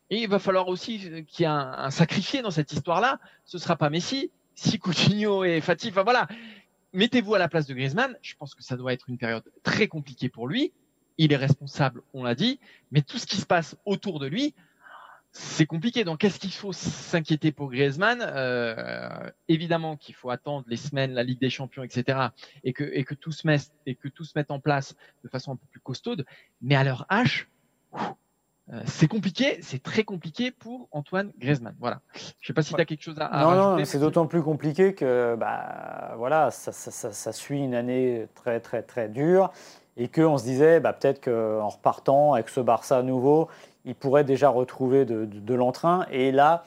Et 0.10 0.24
il 0.24 0.28
va 0.28 0.40
falloir 0.40 0.68
aussi 0.68 0.98
qu'il 1.28 1.42
y 1.42 1.44
ait 1.44 1.46
un, 1.46 1.74
un 1.78 1.92
sacrifié 1.92 2.42
dans 2.42 2.52
cette 2.52 2.74
histoire-là. 2.74 3.20
Ce 3.46 3.60
sera 3.60 3.76
pas 3.76 3.92
Messi. 3.92 4.32
Si 4.56 4.80
Coutinho 4.80 5.44
et 5.44 5.62
Fati, 5.62 5.90
enfin 5.90 6.04
voilà. 6.04 6.28
Mettez-vous 6.94 7.36
à 7.36 7.40
la 7.40 7.48
place 7.48 7.68
de 7.68 7.76
Griezmann. 7.76 8.16
Je 8.24 8.34
pense 8.36 8.56
que 8.56 8.64
ça 8.64 8.76
doit 8.76 8.94
être 8.94 9.08
une 9.08 9.20
période 9.20 9.44
très 9.62 9.88
compliquée 9.88 10.30
pour 10.30 10.48
lui 10.48 10.72
il 11.18 11.34
est 11.34 11.38
responsable, 11.38 12.02
on 12.14 12.24
l'a 12.24 12.36
dit, 12.36 12.60
mais 12.92 13.02
tout 13.02 13.18
ce 13.18 13.26
qui 13.26 13.38
se 13.38 13.46
passe 13.46 13.76
autour 13.86 14.20
de 14.20 14.28
lui, 14.28 14.54
c'est 15.32 15.66
compliqué. 15.66 16.04
Donc, 16.04 16.20
qu'est-ce 16.20 16.40
qu'il 16.40 16.54
faut 16.54 16.74
s'inquiéter 16.74 17.52
pour 17.52 17.72
Griezmann? 17.72 18.20
Euh, 18.22 19.30
Évidemment 19.48 19.98
qu'il 19.98 20.14
faut 20.14 20.30
attendre 20.30 20.66
les 20.68 20.78
semaines, 20.78 21.12
la 21.14 21.24
Ligue 21.24 21.40
des 21.40 21.50
Champions, 21.50 21.84
etc., 21.84 22.28
et 22.64 22.72
que, 22.72 22.84
et 22.84 23.04
que 23.04 23.16
tout 23.16 23.32
se 23.32 23.48
mette 23.48 23.72
et 23.86 23.96
que 23.96 24.08
tout 24.08 24.24
se 24.24 24.34
mette 24.36 24.52
en 24.52 24.60
place 24.60 24.96
de 25.24 25.30
façon 25.30 25.54
un 25.54 25.56
peu 25.56 25.66
plus 25.72 25.80
costaude. 25.80 26.26
Mais 26.62 26.76
à 26.76 26.84
leur 26.84 27.08
H, 27.10 27.48
euh, 28.72 28.82
c'est 28.86 29.08
compliqué, 29.08 29.58
c'est 29.62 29.82
très 29.82 30.04
compliqué 30.04 30.52
pour 30.52 30.88
Antoine 30.92 31.34
Griezmann. 31.38 31.76
Voilà. 31.80 32.02
Je 32.40 32.48
sais 32.48 32.54
pas 32.54 32.62
si 32.62 32.74
tu 32.74 32.80
as 32.80 32.86
quelque 32.86 33.02
chose 33.02 33.20
à, 33.20 33.26
à 33.26 33.44
non, 33.44 33.78
Non, 33.78 33.86
c'est 33.86 34.00
d'autant 34.00 34.28
plus 34.28 34.42
compliqué 34.42 34.94
que 34.94 35.36
bah, 35.36 36.14
voilà, 36.18 36.50
ça, 36.52 36.72
ça, 36.72 36.92
ça, 36.92 37.12
ça, 37.12 37.32
suit 37.34 37.60
une 37.60 37.76
année 37.76 38.28
très 38.36 38.60
très 38.62 38.84
très 38.84 39.10
dure 39.10 39.52
et 39.98 40.08
qu'on 40.08 40.38
se 40.38 40.44
disait 40.44 40.80
bah, 40.80 40.94
peut-être 40.94 41.24
qu'en 41.24 41.70
repartant 41.70 42.34
avec 42.34 42.50
ce 42.50 42.60
Barça 42.60 43.02
nouveau, 43.04 43.48
il 43.86 43.96
pourrait 43.96 44.24
déjà 44.24 44.50
retrouver 44.50 45.06
de, 45.06 45.54
l'entrain. 45.54 46.06
Et 46.12 46.32
là, 46.32 46.64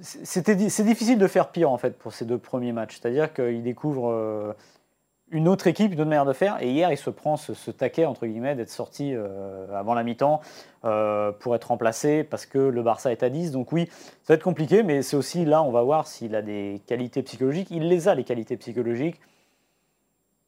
c'est 0.00 0.50
difficile 0.50 1.18
de 1.18 1.26
faire 1.26 1.50
pire 1.50 1.70
en 1.70 1.78
fait 1.78 1.96
pour 1.96 2.12
ces 2.12 2.24
deux 2.24 2.38
premiers 2.38 2.72
matchs. 2.72 2.98
C'est-à-dire 3.00 3.32
qu'il 3.32 3.62
découvre 3.62 4.10
euh, 4.10 4.52
une 5.30 5.48
autre 5.48 5.68
équipe, 5.68 5.92
une 5.92 6.00
autre 6.00 6.10
manière 6.10 6.24
de 6.24 6.32
faire. 6.32 6.60
Et 6.60 6.70
hier, 6.70 6.90
il 6.90 6.96
se 6.96 7.10
prend 7.10 7.36
ce, 7.36 7.70
taquet 7.70 8.04
entre 8.04 8.26
guillemets 8.26 8.56
d'être 8.56 8.70
sorti 8.70 9.12
euh, 9.14 9.66
avant 9.72 9.94
la 9.94 10.02
mi-temps 10.02 10.40
euh, 10.84 11.30
pour 11.30 11.54
être 11.54 11.66
remplacé 11.68 12.24
parce 12.24 12.46
que 12.46 12.58
le 12.58 12.82
Barça 12.82 13.12
est 13.12 13.22
à 13.22 13.30
10. 13.30 13.52
Donc 13.52 13.70
oui, 13.70 13.88
ça 14.22 14.32
va 14.32 14.34
être 14.34 14.42
compliqué, 14.42 14.82
mais 14.82 15.02
c'est 15.02 15.16
aussi 15.16 15.44
là, 15.44 15.62
on 15.62 15.70
va 15.70 15.82
voir 15.82 16.08
s'il 16.08 16.34
a 16.34 16.42
des 16.42 16.82
qualités 16.86 17.22
psychologiques. 17.22 17.68
Il 17.70 17.88
les 17.88 18.08
a 18.08 18.14
les 18.16 18.24
qualités 18.24 18.56
psychologiques. 18.56 19.20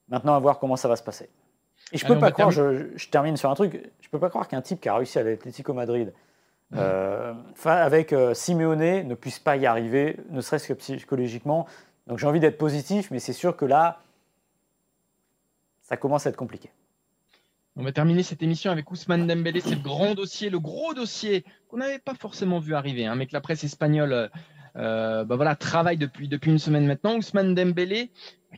Maintenant, 0.08 0.34
à 0.34 0.38
voir 0.38 0.58
comment 0.58 0.76
ça 0.76 0.88
va 0.88 0.96
se 0.96 1.02
passer. 1.02 1.28
Et 1.92 1.98
je 1.98 2.06
peux 2.06 2.18
pas 2.18 2.32
croire, 2.32 2.50
je, 2.50 3.08
termine 3.10 3.36
sur 3.36 3.50
un 3.50 3.54
truc, 3.54 3.90
je 4.00 4.08
peux 4.08 4.18
pas 4.18 4.28
croire 4.28 4.48
qu'un 4.48 4.60
type 4.60 4.80
qui 4.80 4.88
a 4.88 4.96
réussi 4.96 5.18
à 5.18 5.22
l'Atlético 5.22 5.72
Madrid, 5.72 6.12
euh, 6.74 7.32
avec 7.64 8.12
euh, 8.12 8.34
Simeone, 8.34 9.06
ne 9.06 9.14
puisse 9.14 9.38
pas 9.38 9.56
y 9.56 9.66
arriver, 9.66 10.16
ne 10.30 10.40
serait-ce 10.40 10.66
que 10.66 10.72
psychologiquement. 10.72 11.66
Donc 12.08 12.18
j'ai 12.18 12.26
envie 12.26 12.40
d'être 12.40 12.58
positif, 12.58 13.10
mais 13.10 13.20
c'est 13.20 13.32
sûr 13.32 13.56
que 13.56 13.64
là, 13.64 14.00
ça 15.82 15.96
commence 15.96 16.26
à 16.26 16.30
être 16.30 16.36
compliqué. 16.36 16.70
On 17.76 17.84
va 17.84 17.92
terminer 17.92 18.22
cette 18.22 18.42
émission 18.42 18.72
avec 18.72 18.90
Ousmane 18.90 19.26
Dembélé. 19.26 19.60
C'est 19.60 19.74
le 19.74 19.82
grand 19.82 20.14
dossier, 20.14 20.50
le 20.50 20.58
gros 20.58 20.94
dossier 20.94 21.44
qu'on 21.68 21.76
n'avait 21.76 21.98
pas 21.98 22.14
forcément 22.14 22.58
vu 22.58 22.74
arriver, 22.74 23.06
hein, 23.06 23.14
mais 23.14 23.26
que 23.26 23.34
la 23.34 23.40
presse 23.40 23.62
espagnole 23.62 24.30
euh, 24.76 25.24
bah 25.24 25.36
voilà, 25.36 25.56
travaille 25.56 25.96
depuis, 25.96 26.28
depuis 26.28 26.50
une 26.50 26.58
semaine 26.58 26.86
maintenant. 26.86 27.16
Ousmane 27.16 27.54
Dembélé, 27.54 28.10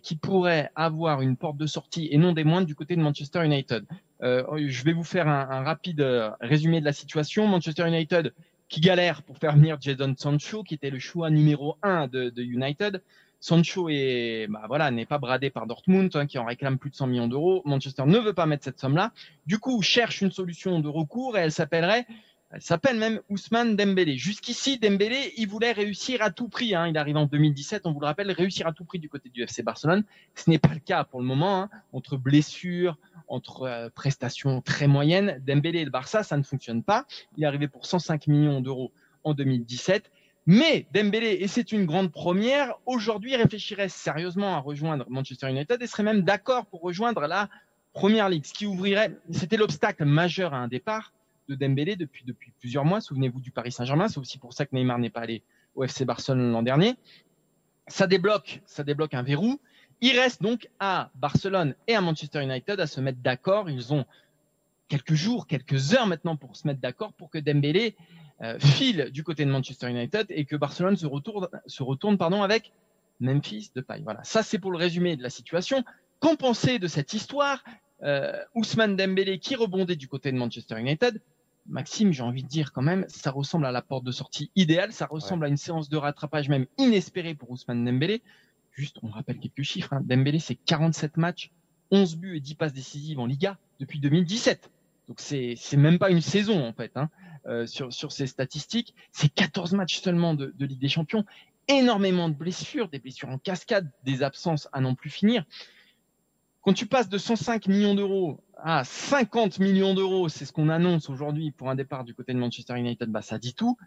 qui 0.02 0.16
pourrait 0.16 0.70
avoir 0.74 1.22
une 1.22 1.36
porte 1.36 1.56
de 1.56 1.66
sortie 1.66 2.08
et 2.10 2.18
non 2.18 2.32
des 2.32 2.44
moindres 2.44 2.66
du 2.66 2.74
côté 2.74 2.96
de 2.96 3.00
Manchester 3.00 3.44
United. 3.44 3.84
Euh, 4.22 4.44
je 4.66 4.84
vais 4.84 4.92
vous 4.92 5.04
faire 5.04 5.28
un, 5.28 5.62
rapide 5.62 6.00
euh, 6.00 6.30
résumé 6.40 6.80
de 6.80 6.84
la 6.84 6.92
situation. 6.92 7.46
Manchester 7.46 7.86
United 7.86 8.32
qui 8.68 8.80
galère 8.80 9.22
pour 9.22 9.38
faire 9.38 9.56
venir 9.56 9.78
Jadon 9.80 10.14
Sancho, 10.16 10.62
qui 10.62 10.74
était 10.74 10.90
le 10.90 10.98
choix 10.98 11.30
numéro 11.30 11.76
un 11.82 12.06
de, 12.06 12.32
United. 12.36 13.02
Sancho 13.40 13.88
est, 13.88 14.48
bah 14.48 14.64
voilà, 14.66 14.90
n'est 14.90 15.06
pas 15.06 15.18
bradé 15.18 15.48
par 15.48 15.66
Dortmund, 15.66 16.10
hein, 16.14 16.26
qui 16.26 16.38
en 16.38 16.44
réclame 16.44 16.76
plus 16.76 16.90
de 16.90 16.96
100 16.96 17.06
millions 17.06 17.28
d'euros. 17.28 17.62
Manchester 17.64 18.02
ne 18.04 18.18
veut 18.18 18.32
pas 18.32 18.46
mettre 18.46 18.64
cette 18.64 18.80
somme-là. 18.80 19.12
Du 19.46 19.58
coup, 19.58 19.80
cherche 19.80 20.20
une 20.20 20.32
solution 20.32 20.80
de 20.80 20.88
recours 20.88 21.38
et 21.38 21.42
elle 21.42 21.52
s'appellerait 21.52 22.06
elle 22.50 22.62
s'appelle 22.62 22.98
même 22.98 23.20
Ousmane 23.28 23.76
Dembélé. 23.76 24.16
Jusqu'ici, 24.16 24.78
Dembélé, 24.78 25.34
il 25.36 25.48
voulait 25.48 25.72
réussir 25.72 26.22
à 26.22 26.30
tout 26.30 26.48
prix. 26.48 26.74
Hein. 26.74 26.86
Il 26.88 26.96
arrive 26.96 27.18
en 27.18 27.26
2017, 27.26 27.82
on 27.84 27.92
vous 27.92 28.00
le 28.00 28.06
rappelle, 28.06 28.30
réussir 28.32 28.66
à 28.66 28.72
tout 28.72 28.84
prix 28.84 28.98
du 28.98 29.10
côté 29.10 29.28
du 29.28 29.42
FC 29.42 29.62
Barcelone. 29.62 30.02
Ce 30.34 30.48
n'est 30.48 30.58
pas 30.58 30.72
le 30.72 30.80
cas 30.80 31.04
pour 31.04 31.20
le 31.20 31.26
moment. 31.26 31.62
Hein. 31.62 31.70
Entre 31.92 32.16
blessures, 32.16 32.96
entre 33.28 33.62
euh, 33.64 33.90
prestations 33.90 34.62
très 34.62 34.86
moyennes, 34.86 35.42
Dembélé 35.46 35.80
et 35.80 35.84
le 35.84 35.90
Barça, 35.90 36.22
ça 36.22 36.38
ne 36.38 36.42
fonctionne 36.42 36.82
pas. 36.82 37.04
Il 37.36 37.44
est 37.44 37.46
arrivé 37.46 37.68
pour 37.68 37.84
105 37.84 38.26
millions 38.28 38.62
d'euros 38.62 38.92
en 39.24 39.34
2017. 39.34 40.10
Mais 40.46 40.86
Dembélé, 40.94 41.36
et 41.40 41.48
c'est 41.48 41.72
une 41.72 41.84
grande 41.84 42.10
première, 42.10 42.76
aujourd'hui 42.86 43.36
réfléchirait 43.36 43.90
sérieusement 43.90 44.56
à 44.56 44.60
rejoindre 44.60 45.04
Manchester 45.10 45.50
United 45.50 45.82
et 45.82 45.86
serait 45.86 46.02
même 46.02 46.22
d'accord 46.22 46.64
pour 46.64 46.80
rejoindre 46.80 47.26
la 47.26 47.50
Première 47.92 48.28
Ligue, 48.28 48.46
ce 48.46 48.52
qui 48.52 48.64
ouvrirait, 48.64 49.16
c'était 49.32 49.56
l'obstacle 49.56 50.04
majeur 50.04 50.54
à 50.54 50.58
un 50.58 50.68
départ 50.68 51.12
de 51.48 51.54
Dembélé 51.54 51.96
depuis, 51.96 52.24
depuis 52.24 52.52
plusieurs 52.58 52.84
mois. 52.84 53.00
Souvenez-vous 53.00 53.40
du 53.40 53.50
Paris 53.50 53.72
Saint-Germain. 53.72 54.08
C'est 54.08 54.18
aussi 54.18 54.38
pour 54.38 54.52
ça 54.52 54.66
que 54.66 54.74
Neymar 54.74 54.98
n'est 54.98 55.10
pas 55.10 55.20
allé 55.20 55.42
au 55.74 55.82
FC 55.82 56.04
Barcelone 56.04 56.52
l'an 56.52 56.62
dernier. 56.62 56.94
Ça 57.86 58.06
débloque, 58.06 58.60
ça 58.66 58.84
débloque 58.84 59.14
un 59.14 59.22
verrou. 59.22 59.58
Il 60.00 60.18
reste 60.18 60.42
donc 60.42 60.68
à 60.78 61.10
Barcelone 61.14 61.74
et 61.86 61.94
à 61.94 62.00
Manchester 62.00 62.42
United 62.42 62.78
à 62.78 62.86
se 62.86 63.00
mettre 63.00 63.18
d'accord. 63.20 63.70
Ils 63.70 63.94
ont 63.94 64.04
quelques 64.88 65.14
jours, 65.14 65.46
quelques 65.46 65.94
heures 65.94 66.06
maintenant 66.06 66.36
pour 66.36 66.54
se 66.54 66.66
mettre 66.66 66.80
d'accord 66.80 67.14
pour 67.14 67.30
que 67.30 67.38
Dembélé 67.38 67.96
euh, 68.42 68.58
file 68.58 69.10
du 69.12 69.24
côté 69.24 69.44
de 69.44 69.50
Manchester 69.50 69.88
United 69.88 70.26
et 70.28 70.44
que 70.44 70.54
Barcelone 70.54 70.96
se 70.96 71.06
retourne, 71.06 71.48
se 71.66 71.82
retourne 71.82 72.18
pardon, 72.18 72.42
avec 72.42 72.72
Memphis 73.20 73.70
de 73.74 73.80
paille. 73.80 74.02
Voilà, 74.02 74.22
ça 74.22 74.42
c'est 74.42 74.58
pour 74.58 74.70
le 74.70 74.78
résumé 74.78 75.16
de 75.16 75.22
la 75.22 75.30
situation. 75.30 75.82
Qu'en 76.20 76.34
de 76.34 76.88
cette 76.88 77.14
histoire 77.14 77.64
euh, 78.02 78.32
Ousmane 78.54 78.96
Dembélé 78.96 79.38
qui 79.38 79.56
rebondait 79.56 79.96
du 79.96 80.08
côté 80.08 80.30
de 80.30 80.36
Manchester 80.36 80.78
United? 80.78 81.20
Maxime, 81.68 82.12
j'ai 82.12 82.22
envie 82.22 82.42
de 82.42 82.48
dire 82.48 82.72
quand 82.72 82.82
même, 82.82 83.04
ça 83.08 83.30
ressemble 83.30 83.66
à 83.66 83.72
la 83.72 83.82
porte 83.82 84.04
de 84.04 84.12
sortie 84.12 84.50
idéale, 84.56 84.92
ça 84.92 85.06
ressemble 85.06 85.44
à 85.44 85.48
une 85.48 85.56
séance 85.56 85.88
de 85.88 85.96
rattrapage 85.96 86.48
même 86.48 86.66
inespérée 86.78 87.34
pour 87.34 87.50
Ousmane 87.50 87.84
Dembélé. 87.84 88.22
Juste, 88.72 88.98
on 89.02 89.08
rappelle 89.08 89.38
quelques 89.38 89.62
chiffres. 89.62 89.92
Hein. 89.92 90.00
Dembélé, 90.04 90.38
c'est 90.38 90.54
47 90.54 91.16
matchs, 91.16 91.50
11 91.90 92.16
buts 92.16 92.36
et 92.36 92.40
10 92.40 92.54
passes 92.54 92.72
décisives 92.72 93.18
en 93.18 93.26
Liga 93.26 93.58
depuis 93.80 94.00
2017. 94.00 94.70
Donc 95.08 95.20
c'est 95.20 95.54
c'est 95.56 95.76
même 95.76 95.98
pas 95.98 96.10
une 96.10 96.20
saison 96.20 96.66
en 96.66 96.72
fait 96.72 96.92
hein, 96.96 97.08
euh, 97.46 97.66
sur 97.66 97.92
sur 97.92 98.12
ces 98.12 98.26
statistiques. 98.26 98.94
C'est 99.10 99.28
14 99.28 99.72
matchs 99.72 100.00
seulement 100.00 100.34
de, 100.34 100.54
de 100.56 100.66
Ligue 100.66 100.80
des 100.80 100.88
Champions. 100.88 101.24
Énormément 101.66 102.28
de 102.28 102.34
blessures, 102.34 102.88
des 102.88 102.98
blessures 102.98 103.28
en 103.28 103.38
cascade, 103.38 103.90
des 104.04 104.22
absences 104.22 104.68
à 104.72 104.80
n'en 104.80 104.94
plus 104.94 105.10
finir. 105.10 105.44
Quand 106.68 106.74
tu 106.74 106.84
passes 106.84 107.08
de 107.08 107.16
105 107.16 107.66
millions 107.66 107.94
d'euros 107.94 108.44
à 108.58 108.84
50 108.84 109.58
millions 109.58 109.94
d'euros, 109.94 110.28
c'est 110.28 110.44
ce 110.44 110.52
qu'on 110.52 110.68
annonce 110.68 111.08
aujourd'hui 111.08 111.50
pour 111.50 111.70
un 111.70 111.74
départ 111.74 112.04
du 112.04 112.12
côté 112.12 112.34
de 112.34 112.38
Manchester 112.38 112.78
United, 112.78 113.08
bah 113.08 113.22
ça 113.22 113.38
dit 113.38 113.54
tout. 113.54 113.78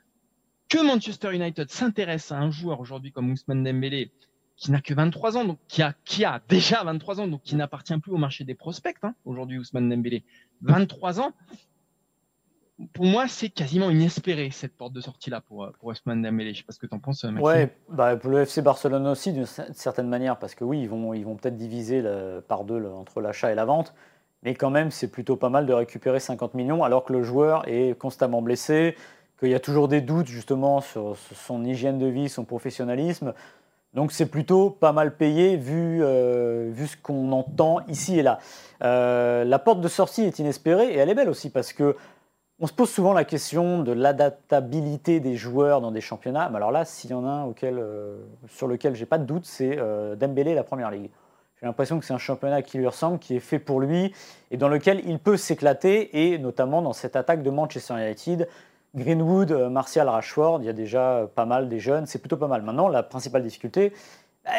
Que 0.67 0.83
Manchester 0.83 1.31
United 1.31 1.69
s'intéresse 1.69 2.31
à 2.31 2.39
un 2.39 2.49
joueur 2.49 2.79
aujourd'hui 2.79 3.11
comme 3.11 3.29
Ousmane 3.29 3.63
Dembélé, 3.63 4.09
qui 4.57 4.71
n'a 4.71 4.81
que 4.81 4.95
23 4.95 5.37
ans, 5.37 5.45
donc 5.45 5.59
qui 5.67 5.83
a, 5.83 5.93
qui 6.05 6.25
a 6.25 6.41
déjà 6.49 6.83
23 6.83 7.19
ans, 7.19 7.27
donc 7.27 7.43
qui 7.43 7.55
n'appartient 7.55 7.95
plus 7.99 8.13
au 8.13 8.17
marché 8.17 8.45
des 8.45 8.55
prospects, 8.55 8.97
hein, 9.03 9.13
aujourd'hui 9.25 9.59
Ousmane 9.59 9.87
Dembélé. 9.87 10.23
23 10.63 11.19
ans, 11.19 11.33
pour 12.93 13.05
moi, 13.05 13.27
c'est 13.27 13.49
quasiment 13.49 13.89
inespéré 13.89 14.49
cette 14.51 14.75
porte 14.75 14.93
de 14.93 15.01
sortie 15.01 15.29
là 15.29 15.41
pour, 15.41 15.71
pour 15.79 15.89
Ousmane 15.89 16.21
Dembélé. 16.21 16.53
Je 16.53 16.59
sais 16.59 16.63
pas 16.63 16.73
ce 16.73 16.79
que 16.79 16.87
tu 16.87 16.95
en 16.95 16.99
penses, 16.99 17.23
Maxime. 17.23 17.43
Ouais, 17.43 17.75
bah 17.89 18.15
pour 18.15 18.31
le 18.31 18.41
FC 18.41 18.61
Barcelone 18.61 19.07
aussi 19.07 19.33
d'une 19.33 19.45
certaine 19.45 20.07
manière, 20.07 20.37
parce 20.37 20.55
que 20.55 20.63
oui, 20.63 20.81
ils 20.81 20.89
vont, 20.89 21.13
ils 21.13 21.25
vont 21.25 21.35
peut-être 21.35 21.57
diviser 21.57 22.03
par 22.47 22.63
deux 22.63 22.85
entre 22.85 23.21
l'achat 23.21 23.51
et 23.51 23.55
la 23.55 23.65
vente, 23.65 23.93
mais 24.43 24.55
quand 24.55 24.69
même, 24.69 24.91
c'est 24.91 25.09
plutôt 25.09 25.35
pas 25.35 25.49
mal 25.49 25.65
de 25.65 25.73
récupérer 25.73 26.19
50 26.19 26.53
millions, 26.55 26.83
alors 26.83 27.03
que 27.03 27.13
le 27.13 27.23
joueur 27.23 27.67
est 27.67 27.97
constamment 27.97 28.41
blessé, 28.41 28.95
qu'il 29.39 29.49
y 29.49 29.55
a 29.55 29.59
toujours 29.59 29.87
des 29.87 30.01
doutes 30.01 30.27
justement 30.27 30.81
sur 30.81 31.15
son 31.17 31.63
hygiène 31.63 31.99
de 31.99 32.07
vie, 32.07 32.29
son 32.29 32.45
professionnalisme. 32.45 33.33
Donc 33.93 34.11
c'est 34.13 34.27
plutôt 34.27 34.69
pas 34.69 34.93
mal 34.93 35.15
payé 35.15 35.57
vu, 35.57 35.99
euh, 36.01 36.69
vu 36.71 36.87
ce 36.87 36.95
qu'on 36.95 37.31
entend 37.33 37.79
ici 37.87 38.19
et 38.19 38.23
là. 38.23 38.39
Euh, 38.83 39.43
la 39.43 39.59
porte 39.59 39.81
de 39.81 39.87
sortie 39.87 40.23
est 40.23 40.39
inespérée 40.39 40.93
et 40.93 40.97
elle 40.97 41.09
est 41.09 41.15
belle 41.15 41.29
aussi 41.29 41.49
parce 41.49 41.73
que 41.73 41.97
on 42.61 42.67
se 42.67 42.73
pose 42.73 42.89
souvent 42.89 43.11
la 43.11 43.25
question 43.25 43.83
de 43.83 43.91
l'adaptabilité 43.91 45.19
des 45.19 45.35
joueurs 45.35 45.81
dans 45.81 45.91
des 45.91 45.99
championnats. 45.99 46.47
Mais 46.49 46.57
alors 46.57 46.71
là, 46.71 46.85
s'il 46.85 47.09
y 47.09 47.13
en 47.13 47.25
a 47.25 47.29
un 47.29 47.43
auquel, 47.43 47.77
euh, 47.79 48.17
sur 48.47 48.67
lequel 48.67 48.95
j'ai 48.95 49.05
pas 49.05 49.17
de 49.17 49.25
doute, 49.25 49.45
c'est 49.45 49.77
Dembélé, 50.15 50.53
la 50.53 50.63
Première 50.63 50.91
Ligue. 50.91 51.09
J'ai 51.59 51.67
l'impression 51.67 51.99
que 51.99 52.05
c'est 52.05 52.13
un 52.13 52.17
championnat 52.17 52.63
qui 52.63 52.79
lui 52.79 52.87
ressemble, 52.87 53.19
qui 53.19 53.35
est 53.35 53.39
fait 53.39 53.59
pour 53.59 53.81
lui 53.81 54.13
et 54.49 54.57
dans 54.57 54.67
lequel 54.67 55.01
il 55.05 55.19
peut 55.19 55.37
s'éclater 55.37 56.33
et 56.33 56.39
notamment 56.39 56.81
dans 56.81 56.93
cette 56.93 57.15
attaque 57.15 57.43
de 57.43 57.49
Manchester 57.51 57.93
United 57.93 58.47
Greenwood, 58.95 59.51
euh, 59.51 59.69
Martial, 59.69 60.09
Rashford, 60.09 60.59
il 60.61 60.65
y 60.65 60.69
a 60.69 60.73
déjà 60.73 61.17
euh, 61.17 61.27
pas 61.27 61.45
mal 61.45 61.69
des 61.69 61.79
jeunes, 61.79 62.05
c'est 62.05 62.19
plutôt 62.19 62.37
pas 62.37 62.47
mal. 62.47 62.61
Maintenant, 62.61 62.89
la 62.89 63.03
principale 63.03 63.43
difficulté, 63.43 63.93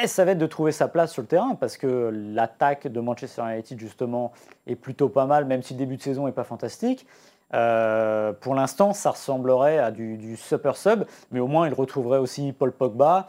ça 0.07 0.25
va 0.25 0.31
être 0.31 0.39
de 0.39 0.47
trouver 0.47 0.73
sa 0.73 0.89
place 0.89 1.13
sur 1.13 1.23
le 1.23 1.29
terrain 1.29 1.57
parce 1.57 1.77
que 1.77 2.11
l'attaque 2.13 2.87
de 2.87 3.01
Manchester 3.01 3.43
United, 3.43 3.79
justement, 3.79 4.33
est 4.67 4.77
plutôt 4.77 5.09
pas 5.09 5.27
mal, 5.27 5.45
même 5.45 5.63
si 5.63 5.75
le 5.75 5.79
début 5.79 5.97
de 5.97 6.03
saison 6.03 6.27
n'est 6.27 6.33
pas 6.33 6.45
fantastique. 6.45 7.07
Euh, 7.55 8.33
pour 8.33 8.55
l'instant, 8.55 8.93
ça 8.93 9.11
ressemblerait 9.11 9.79
à 9.79 9.91
du, 9.91 10.37
super 10.37 10.77
sub, 10.77 11.05
mais 11.31 11.41
au 11.41 11.47
moins 11.47 11.67
il 11.67 11.75
retrouverait 11.75 12.19
aussi 12.19 12.53
Paul 12.53 12.73
Pogba, 12.73 13.29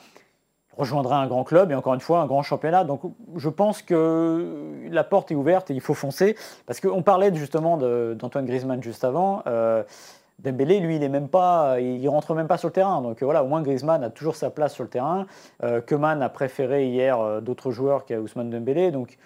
rejoindrait 0.78 1.16
un 1.16 1.28
grand 1.28 1.44
club 1.44 1.72
et 1.72 1.76
encore 1.76 1.94
une 1.94 2.00
fois 2.00 2.22
un 2.22 2.26
grand 2.26 2.44
championnat. 2.44 2.84
Donc 2.84 3.02
je 3.36 3.50
pense 3.50 3.82
que 3.82 4.88
la 4.90 5.04
porte 5.04 5.32
est 5.32 5.36
ouverte 5.36 5.70
et 5.72 5.74
il 5.74 5.82
faut 5.82 5.94
foncer 5.94 6.36
parce 6.66 6.80
qu'on 6.80 7.04
parlait 7.04 7.34
justement 7.34 7.78
d'Antoine 7.78 8.46
Griezmann 8.46 8.82
juste 8.82 9.04
avant. 9.04 9.44
Dembélé, 10.40 10.80
lui, 10.80 10.98
il 10.98 11.04
est 11.04 11.10
même 11.10 11.30
pas, 11.30 11.80
il 11.80 12.08
rentre 12.10 12.34
même 12.34 12.48
pas 12.48 12.58
sur 12.58 12.68
le 12.68 12.74
terrain. 12.74 13.02
Donc 13.02 13.22
voilà, 13.22 13.44
au 13.44 13.48
moins 13.48 13.62
Griezmann 13.62 14.04
a 14.04 14.10
toujours 14.10 14.36
sa 14.36 14.50
place 14.50 14.74
sur 14.74 14.84
le 14.84 14.90
terrain. 14.90 15.26
Euh, 15.64 15.80
Keman 15.80 16.22
a 16.22 16.30
préféré 16.30 16.88
hier 16.88 17.20
euh, 17.20 17.40
d'autres 17.40 17.72
joueurs 17.72 18.06
qu'à 18.06 18.20
Ousmane 18.20 18.50
Dembélé. 18.50 18.92
Donc 18.92 19.18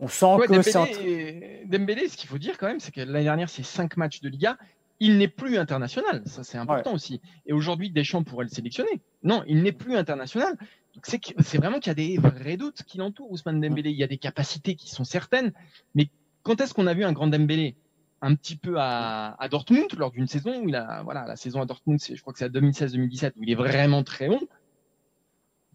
on 0.00 0.08
sent 0.08 0.26
que 0.40 0.52
Dembélé, 0.52 1.62
Dembélé, 1.66 2.08
ce 2.08 2.16
qu'il 2.16 2.28
faut 2.28 2.38
dire 2.38 2.58
quand 2.58 2.66
même, 2.66 2.80
c'est 2.80 2.92
que 2.92 3.00
l'année 3.00 3.24
dernière, 3.24 3.48
c'est 3.48 3.62
cinq 3.62 3.96
matchs 3.96 4.20
de 4.20 4.28
Liga. 4.28 4.58
Il 5.00 5.18
n'est 5.18 5.28
plus 5.28 5.58
international, 5.58 6.22
ça 6.26 6.44
c'est 6.44 6.58
important 6.58 6.94
aussi. 6.94 7.20
Et 7.46 7.52
aujourd'hui, 7.52 7.90
Deschamps 7.90 8.22
pourrait 8.22 8.44
le 8.44 8.50
sélectionner. 8.50 9.00
Non, 9.22 9.42
il 9.46 9.62
n'est 9.62 9.72
plus 9.72 9.96
international. 9.96 10.56
C'est 11.02 11.58
vraiment 11.58 11.80
qu'il 11.80 11.88
y 11.88 11.90
a 11.90 11.94
des 11.94 12.16
vrais 12.18 12.56
doutes 12.56 12.82
qui 12.84 12.98
l'entourent, 12.98 13.30
Ousmane 13.30 13.60
Dembélé. 13.60 13.90
Il 13.90 13.96
y 13.96 14.04
a 14.04 14.06
des 14.06 14.18
capacités 14.18 14.76
qui 14.76 14.90
sont 14.90 15.04
certaines, 15.04 15.52
mais 15.94 16.08
quand 16.42 16.60
est-ce 16.60 16.74
qu'on 16.74 16.86
a 16.86 16.94
vu 16.94 17.04
un 17.04 17.12
grand 17.12 17.26
Dembélé? 17.26 17.76
Un 18.22 18.36
petit 18.36 18.56
peu 18.56 18.76
à, 18.78 19.36
Dortmund 19.50 19.92
lors 19.98 20.10
d'une 20.10 20.28
saison 20.28 20.62
où 20.62 20.68
il 20.68 20.76
a, 20.76 21.02
voilà, 21.02 21.26
la 21.26 21.36
saison 21.36 21.60
à 21.60 21.66
Dortmund, 21.66 22.00
je 22.00 22.18
crois 22.22 22.32
que 22.32 22.38
c'est 22.38 22.46
à 22.46 22.48
2016-2017 22.48 23.32
où 23.36 23.42
il 23.42 23.50
est 23.50 23.54
vraiment 23.54 24.02
très 24.02 24.28
bon. 24.28 24.40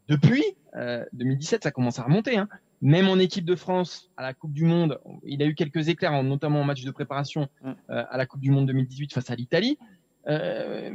Depuis 0.07 0.43
2017, 1.13 1.61
euh, 1.61 1.63
ça 1.63 1.72
commence 1.72 1.99
à 1.99 2.03
remonter. 2.03 2.38
Hein. 2.38 2.49
Même 2.82 3.10
en 3.10 3.18
équipe 3.18 3.46
de 3.46 3.56
France, 3.56 4.10
à 4.16 4.24
la 4.24 4.34
Coupe 4.34 4.54
du 4.54 4.64
Monde, 4.64 5.00
il 5.24 5.44
a 5.44 5.46
eu 5.46 5.56
quelques 5.56 5.90
éclairs, 5.90 6.24
notamment 6.24 6.62
en 6.62 6.64
match 6.64 6.84
de 6.84 6.92
préparation 6.92 7.50
mm. 7.62 7.70
euh, 7.90 8.04
à 8.10 8.18
la 8.18 8.26
Coupe 8.26 8.42
du 8.42 8.52
Monde 8.52 8.68
2018 8.68 9.14
face 9.14 9.30
à 9.30 9.36
l'Italie. 9.36 9.78
Euh, 10.28 10.92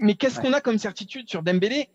mais 0.00 0.14
qu'est-ce 0.14 0.40
qu'on 0.40 0.52
a 0.52 0.60
comme 0.60 0.78
certitude 0.78 1.28
sur 1.28 1.42
Dembélé 1.42 1.88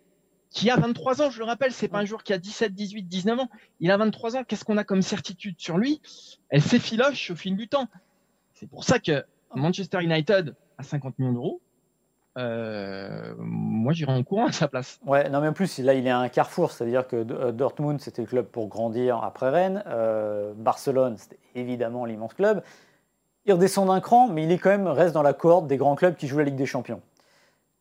qui 0.52 0.70
a 0.70 0.76
23 0.76 1.22
ans, 1.22 1.30
je 1.30 1.40
le 1.40 1.46
rappelle, 1.46 1.72
c'est 1.72 1.88
pas 1.88 2.00
un 2.00 2.06
joueur 2.06 2.24
qui 2.24 2.34
a 2.34 2.38
17, 2.38 2.74
18, 2.74 3.04
19 3.04 3.40
ans. 3.40 3.50
Il 3.80 3.90
a 3.90 3.96
23 3.96 4.36
ans. 4.36 4.44
Qu'est-ce 4.44 4.66
qu'on 4.66 4.76
a 4.76 4.84
comme 4.84 5.02
certitude 5.02 5.56
sur 5.58 5.78
lui? 5.78 6.02
Elle 6.50 6.62
s'effiloche 6.62 7.32
au 7.32 7.38
fil 7.38 7.56
du 7.56 7.70
temps. 7.70 7.88
C'est 8.54 8.70
pour 8.70 8.84
ça 8.84 9.00
que 9.00 9.24
Manchester 9.56 10.04
United 10.04 10.54
à 10.78 10.84
50 10.84 11.20
millions 11.20 11.32
d'euros, 11.32 11.62
euh, 12.38 13.34
moi 13.38 13.92
j'irai 13.92 14.14
en 14.14 14.24
courant 14.24 14.48
à 14.48 14.52
sa 14.52 14.68
place. 14.68 15.00
Ouais, 15.06 15.30
non 15.30 15.42
mais 15.42 15.50
en 15.50 15.54
plus 15.54 15.80
là 15.80 15.94
il 15.94 16.08
est 16.08 16.12
à 16.12 16.20
un 16.20 16.30
carrefour, 16.30 16.72
c'est-à-dire 16.72 17.08
que 17.08 17.18
euh, 17.18 17.52
Dortmund 17.52 18.00
c'était 18.00 18.22
le 18.22 18.28
club 18.28 18.46
pour 18.46 18.68
grandir 18.68 19.22
après 19.24 19.50
Rennes, 19.50 19.84
euh, 19.88 20.54
Barcelone 20.56 21.18
c'était 21.18 21.40
évidemment 21.56 22.06
l'immense 22.06 22.34
club. 22.34 22.64
Il 23.46 23.54
redescend 23.54 23.88
d'un 23.88 24.00
cran, 24.00 24.28
mais 24.30 24.44
il 24.44 24.52
est 24.52 24.60
quand 24.60 24.70
même 24.70 24.88
reste 24.88 25.14
dans 25.14 25.24
la 25.24 25.34
cohorte 25.34 25.68
des 25.68 25.78
grands 25.78 25.96
clubs 25.96 26.16
qui 26.16 26.28
jouent 26.28 26.38
la 26.38 26.46
Ligue 26.46 26.56
des 26.56 26.66
Champions. 26.66 27.02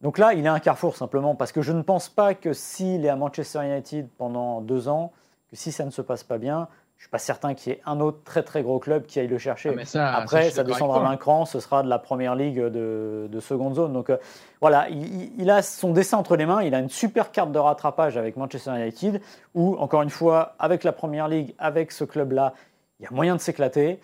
Donc 0.01 0.19
là 0.19 0.35
il 0.35 0.45
est 0.45 0.49
à 0.49 0.55
un 0.55 0.61
carrefour 0.61 0.97
simplement 0.97 1.37
parce 1.37 1.53
que 1.53 1.63
je 1.63 1.73
ne 1.73 1.83
pense 1.83 2.09
pas 2.09 2.35
que 2.35 2.53
s'il 2.53 3.05
est 3.05 3.11
à 3.11 3.17
Manchester 3.17 3.65
United 3.65 4.09
pendant 4.19 4.61
deux 4.63 4.89
ans, 4.89 5.13
que 5.49 5.57
si 5.57 5.71
ça 5.71 5.85
ne 5.85 5.91
se 5.91 6.03
passe 6.03 6.25
pas 6.25 6.39
bien, 6.39 6.67
je 7.01 7.05
suis 7.05 7.11
pas 7.11 7.17
certain 7.19 7.55
qu'il 7.55 7.73
y 7.73 7.77
ait 7.77 7.81
un 7.87 7.99
autre 7.99 8.19
très 8.25 8.43
très 8.43 8.63
gros 8.63 8.79
club 8.79 9.07
qui 9.07 9.19
aille 9.19 9.27
le 9.27 9.39
chercher. 9.39 9.75
Ah, 9.95 10.19
Après, 10.19 10.51
ça, 10.51 10.65
descendra 10.65 11.01
d'un 11.01 11.17
cran, 11.17 11.47
ce 11.47 11.59
sera 11.59 11.83
de 11.83 11.89
la 11.89 11.99
première 11.99 12.35
ligue 12.35 12.61
de, 12.61 13.41
seconde 13.41 13.75
zone. 13.75 13.95
Donc 13.95 14.11
euh, 14.11 14.19
voilà, 14.61 14.87
il, 14.91 15.49
a 15.49 15.63
son 15.63 15.95
dessin 15.95 16.19
entre 16.19 16.37
les 16.37 16.45
mains. 16.45 16.63
Il 16.63 16.75
a 16.75 16.79
une 16.79 16.91
super 16.91 17.33
carte 17.33 17.53
de 17.53 17.59
rattrapage 17.59 18.19
avec 18.19 18.37
Manchester 18.37 18.73
United, 18.79 19.23
où 19.55 19.79
encore 19.79 20.03
une 20.03 20.11
fois, 20.11 20.55
avec 20.59 20.85
la 20.85 20.93
première 20.93 21.27
ligue, 21.27 21.55
avec 21.59 21.91
ce 21.91 22.05
club-là, 22.05 22.53
il 22.99 23.05
y 23.05 23.07
a 23.07 23.11
moyen 23.13 23.35
de 23.35 23.41
s'éclater. 23.41 23.99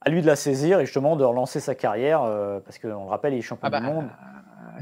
À 0.00 0.08
lui 0.08 0.22
de 0.22 0.26
la 0.26 0.34
saisir 0.34 0.80
et 0.80 0.86
justement 0.86 1.16
de 1.16 1.24
relancer 1.24 1.60
sa 1.60 1.74
carrière, 1.74 2.22
euh, 2.22 2.60
parce 2.60 2.78
qu'on 2.78 3.04
le 3.04 3.10
rappelle, 3.10 3.34
il 3.34 3.40
est 3.40 3.42
champion 3.42 3.68
ah 3.70 3.78
du 3.78 3.86
bah, 3.86 3.92
monde 3.92 4.08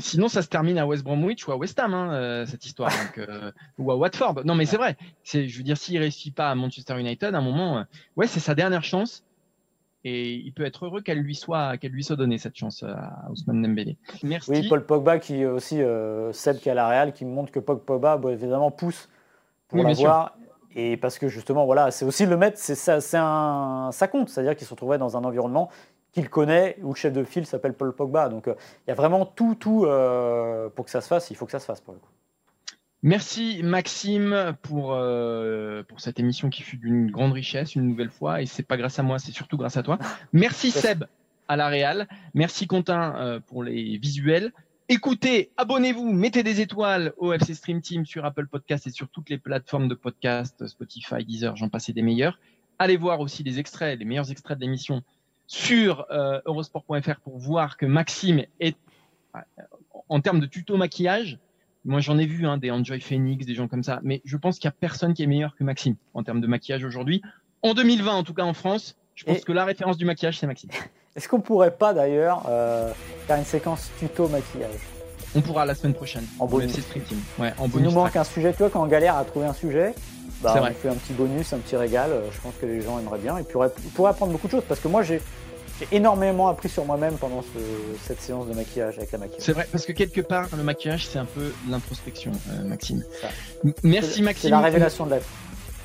sinon, 0.01 0.29
ça 0.29 0.43
se 0.43 0.49
termine 0.49 0.79
à 0.79 0.87
West 0.87 1.05
Bromwich 1.05 1.47
ou 1.47 1.53
à 1.53 1.57
West 1.57 1.79
Ham, 1.79 1.95
hein, 1.95 2.13
euh, 2.13 2.47
cette 2.47 2.67
histoire, 2.67 2.93
euh, 3.19 3.53
ou 3.79 3.91
à 3.91 3.97
Watford. 3.97 4.43
Non, 4.45 4.55
mais 4.55 4.67
c'est 4.67 4.77
vrai. 4.77 4.97
C'est, 5.25 5.49
je 5.49 5.57
veux 5.59 5.63
dire, 5.63 5.77
s'il 5.77 5.99
réussit 5.99 6.35
pas 6.35 6.51
à 6.51 6.55
Manchester 6.55 6.99
United, 6.99 7.35
à 7.35 7.39
un 7.39 7.43
moment, 7.43 7.79
euh, 7.79 7.83
ouais, 8.17 8.27
c'est 8.27 8.41
sa 8.41 8.55
dernière 8.55 8.85
chance. 8.85 9.25
Et 10.03 10.35
il 10.35 10.53
peut 10.53 10.65
être 10.65 10.87
heureux 10.87 11.03
qu'elle 11.03 11.19
lui 11.19 11.35
soit, 11.35 11.77
qu'elle 11.77 11.93
lui 11.93 12.03
soit 12.03 12.17
donnée 12.17 12.39
cette 12.39 12.57
chance 12.57 12.83
à 12.83 13.29
Ousmane 13.31 13.61
Dembélé. 13.61 13.99
Merci. 14.23 14.51
Oui, 14.51 14.67
Paul 14.67 14.87
Pogba 14.87 15.19
qui 15.19 15.45
aussi 15.45 15.79
Seb 16.33 16.59
qui 16.59 16.71
est 16.71 16.73
à 16.73 16.75
la 16.75 16.89
Real, 16.89 17.13
qui 17.13 17.27
montre 17.27 17.53
que 17.53 17.59
Pogba 17.59 18.19
évidemment 18.31 18.71
pousse 18.71 19.11
pour 19.69 19.83
l'avoir. 19.83 20.37
Et 20.75 20.97
parce 20.97 21.19
que 21.19 21.29
justement, 21.29 21.67
voilà, 21.67 21.91
c'est 21.91 22.05
aussi 22.05 22.27
le 22.27 22.37
maître, 22.37 22.57
c'est 22.59 22.77
ça, 22.77 23.01
c'est 23.01 23.19
un, 23.19 23.91
ça 23.93 24.07
compte, 24.07 24.29
c'est-à-dire 24.29 24.55
qu'il 24.55 24.67
se 24.67 24.73
retrouvait 24.73 24.99
dans 24.99 25.17
un 25.17 25.25
environnement 25.25 25.69
qu'il 26.13 26.29
connaît, 26.29 26.77
où 26.83 26.91
le 26.91 26.97
chef 26.97 27.13
de 27.13 27.25
file 27.25 27.47
s'appelle 27.47 27.75
Paul 27.75 27.95
Pogba. 27.95 28.29
Donc 28.29 28.49
euh, 28.49 28.55
il 28.87 28.91
y 28.91 28.93
a 28.93 28.95
vraiment 28.95 29.27
tout, 29.27 29.55
tout 29.55 29.85
euh, 29.85 30.69
pour 30.71 30.85
que 30.85 30.91
ça 30.91 31.01
se 31.01 31.09
fasse. 31.09 31.31
Il 31.31 31.37
faut 31.37 31.47
que 31.47 31.53
ça 31.53 31.61
se 31.61 31.67
fasse 31.67 31.81
pour 31.81 31.95
le 31.95 32.01
coup. 32.01 32.09
Merci 33.03 33.63
Maxime 33.63 34.55
pour, 34.61 34.93
euh, 34.93 35.83
pour 35.85 36.01
cette 36.01 36.21
émission 36.21 36.51
qui 36.51 36.63
fut 36.63 36.77
d'une 36.77 37.11
grande 37.11 37.33
richesse 37.33 37.75
une 37.75 37.87
nouvelle 37.87 38.11
fois. 38.11 38.43
Et 38.43 38.47
c'est 38.47 38.63
pas 38.63 38.77
grâce 38.77 38.99
à 38.99 39.03
moi, 39.03 39.19
c'est 39.19 39.33
surtout 39.33 39.57
grâce 39.57 39.77
à 39.77 39.83
toi. 39.83 39.99
Merci 40.33 40.71
Seb 40.71 41.05
à 41.49 41.57
la 41.57 41.69
Real. 41.69 42.09
Merci 42.35 42.67
Quentin 42.67 43.41
pour 43.47 43.65
les 43.65 43.97
visuels. 43.97 44.53
Écoutez, 44.93 45.53
abonnez-vous, 45.57 46.13
mettez 46.13 46.43
des 46.43 46.61
étoiles 46.61 47.13
au 47.17 47.33
FC 47.33 47.55
Stream 47.55 47.81
Team 47.81 48.05
sur 48.05 48.25
Apple 48.25 48.49
Podcast 48.49 48.89
et 48.89 48.91
sur 48.91 49.09
toutes 49.09 49.31
les 49.31 49.39
plateformes 49.39 49.87
de 49.87 49.95
podcast, 49.95 50.67
Spotify, 50.67 51.25
Deezer, 51.25 51.55
j'en 51.55 51.69
passais 51.69 51.93
des 51.93 52.03
meilleurs. 52.03 52.41
Allez 52.81 52.97
voir 52.97 53.21
aussi 53.21 53.45
les 53.45 53.61
extraits, 53.61 53.99
les 53.99 54.05
meilleurs 54.05 54.33
extraits 54.33 54.59
de 54.59 54.65
l'émission 54.65 55.03
sur 55.51 56.07
euh, 56.13 56.41
eurosport.fr 56.47 57.19
pour 57.25 57.37
voir 57.37 57.77
que 57.77 57.85
Maxime 57.85 58.45
est, 58.61 58.77
en 60.09 60.21
termes 60.21 60.39
de 60.39 60.47
tuto 60.47 60.77
maquillage, 60.77 61.41
moi 61.85 61.99
j'en 61.99 62.19
ai 62.19 62.27
vu 62.27 62.47
hein, 62.47 62.57
des 62.57 62.71
Enjoy 62.71 63.01
Phoenix, 63.01 63.45
des 63.47 63.57
gens 63.57 63.67
comme 63.67 63.83
ça, 63.83 63.99
mais 64.05 64.23
je 64.25 64.37
pense 64.37 64.61
qu'il 64.61 64.69
n'y 64.69 64.75
a 64.75 64.77
personne 64.79 65.13
qui 65.13 65.25
est 65.25 65.27
meilleur 65.27 65.57
que 65.57 65.65
Maxime 65.65 65.97
en 66.15 66.23
termes 66.23 66.41
de 66.41 66.47
maquillage 66.47 66.85
aujourd'hui. 66.85 67.21
En 67.63 67.75
2020, 67.75 68.13
en 68.15 68.23
tout 68.23 68.33
cas 68.33 68.45
en 68.45 68.55
France, 68.55 68.97
je 69.17 69.25
pense 69.25 69.41
que 69.41 69.51
la 69.51 69.65
référence 69.65 69.97
du 69.97 70.05
maquillage, 70.05 70.39
c'est 70.39 70.47
Maxime. 70.47 70.71
Est-ce 71.17 71.29
qu'on 71.29 71.41
pourrait 71.41 71.73
pas 71.77 71.95
d'ailleurs 71.95 72.45
euh, 72.49 72.93
faire 73.27 73.37
une 73.37 73.45
séquence 73.45 73.91
tuto 73.99 74.29
maquillage? 74.29 74.71
On 75.35 75.41
pourra 75.41 75.67
la 75.67 75.75
semaine 75.75 75.95
prochaine. 75.95 76.27
En 76.39 76.47
bonus. 76.47 76.77
Ouais, 77.39 77.53
en 77.59 77.67
bonus. 77.67 77.75
Il 77.75 77.83
nous 77.83 77.91
manque 77.91 78.15
un 78.15 78.25
sujet. 78.25 78.53
Tu 78.53 78.59
vois, 78.59 78.71
quand 78.71 78.83
on 78.83 78.87
galère 78.87 79.17
à 79.17 79.25
trouver 79.25 79.47
un 79.47 79.53
sujet, 79.53 79.95
bah, 80.43 80.55
on 80.63 80.73
fait 80.73 80.89
un 80.89 80.95
petit 80.95 81.13
bonus, 81.13 81.53
un 81.53 81.59
petit 81.59 81.77
régal. 81.77 82.11
Euh, 82.13 82.31
je 82.33 82.41
pense 82.41 82.55
que 82.61 82.67
les 82.67 82.81
gens 82.81 82.99
aimeraient 82.99 83.19
bien. 83.19 83.37
Et 83.39 83.43
puis 83.43 83.57
on 83.57 83.69
pourrait 83.95 84.11
apprendre 84.11 84.33
beaucoup 84.33 84.47
de 84.47 84.53
choses 84.53 84.65
parce 84.69 84.81
que 84.81 84.89
moi 84.89 85.03
j'ai 85.03 85.21
énormément 85.93 86.49
appris 86.49 86.69
sur 86.69 86.85
moi-même 86.85 87.15
pendant 87.15 87.45
cette 88.07 88.21
séance 88.21 88.47
de 88.49 88.55
maquillage 88.55 88.99
avec 88.99 89.13
la 89.13 89.19
maquillage. 89.19 89.43
C'est 89.43 89.53
vrai, 89.53 89.67
parce 89.71 89.87
que 89.87 89.93
quelque 89.93 90.21
part, 90.21 90.49
le 90.57 90.63
maquillage, 90.63 91.07
c'est 91.07 91.19
un 91.19 91.25
peu 91.25 91.53
l'introspection, 91.69 92.33
euh, 92.51 92.65
Maxime. 92.65 93.05
Merci, 93.83 94.23
Maxime. 94.23 94.49
C'est 94.49 94.51
la 94.51 94.61
révélation 94.61 95.07
de 95.07 95.15
l'être. 95.15 95.29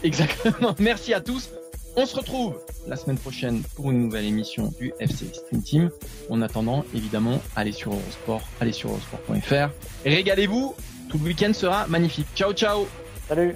Exactement. 0.04 0.76
Merci 0.80 1.14
à 1.14 1.22
tous. 1.22 1.50
On 1.98 2.06
se 2.06 2.16
retrouve 2.16 2.60
la 2.88 2.98
semaine 2.98 3.18
prochaine 3.18 3.64
pour 3.76 3.90
une 3.92 4.02
nouvelle 4.02 4.26
émission 4.26 4.74
du 4.80 4.94
FC 5.00 5.28
Stream 5.34 5.64
Team. 5.64 5.90
En 6.30 6.42
attendant, 6.42 6.84
évidemment, 6.94 7.42
allez 7.56 7.72
sur 7.72 7.94
Eurosport, 7.94 8.42
allez 8.60 8.74
sur 8.74 8.90
eurosport.fr. 8.90 9.70
Régalez-vous, 10.06 10.76
tout 11.10 11.18
le 11.18 11.24
week-end 11.24 11.54
sera 11.54 11.88
magnifique. 11.88 12.28
Ciao, 12.36 12.54
ciao 12.54 12.86
Salut 13.30 13.56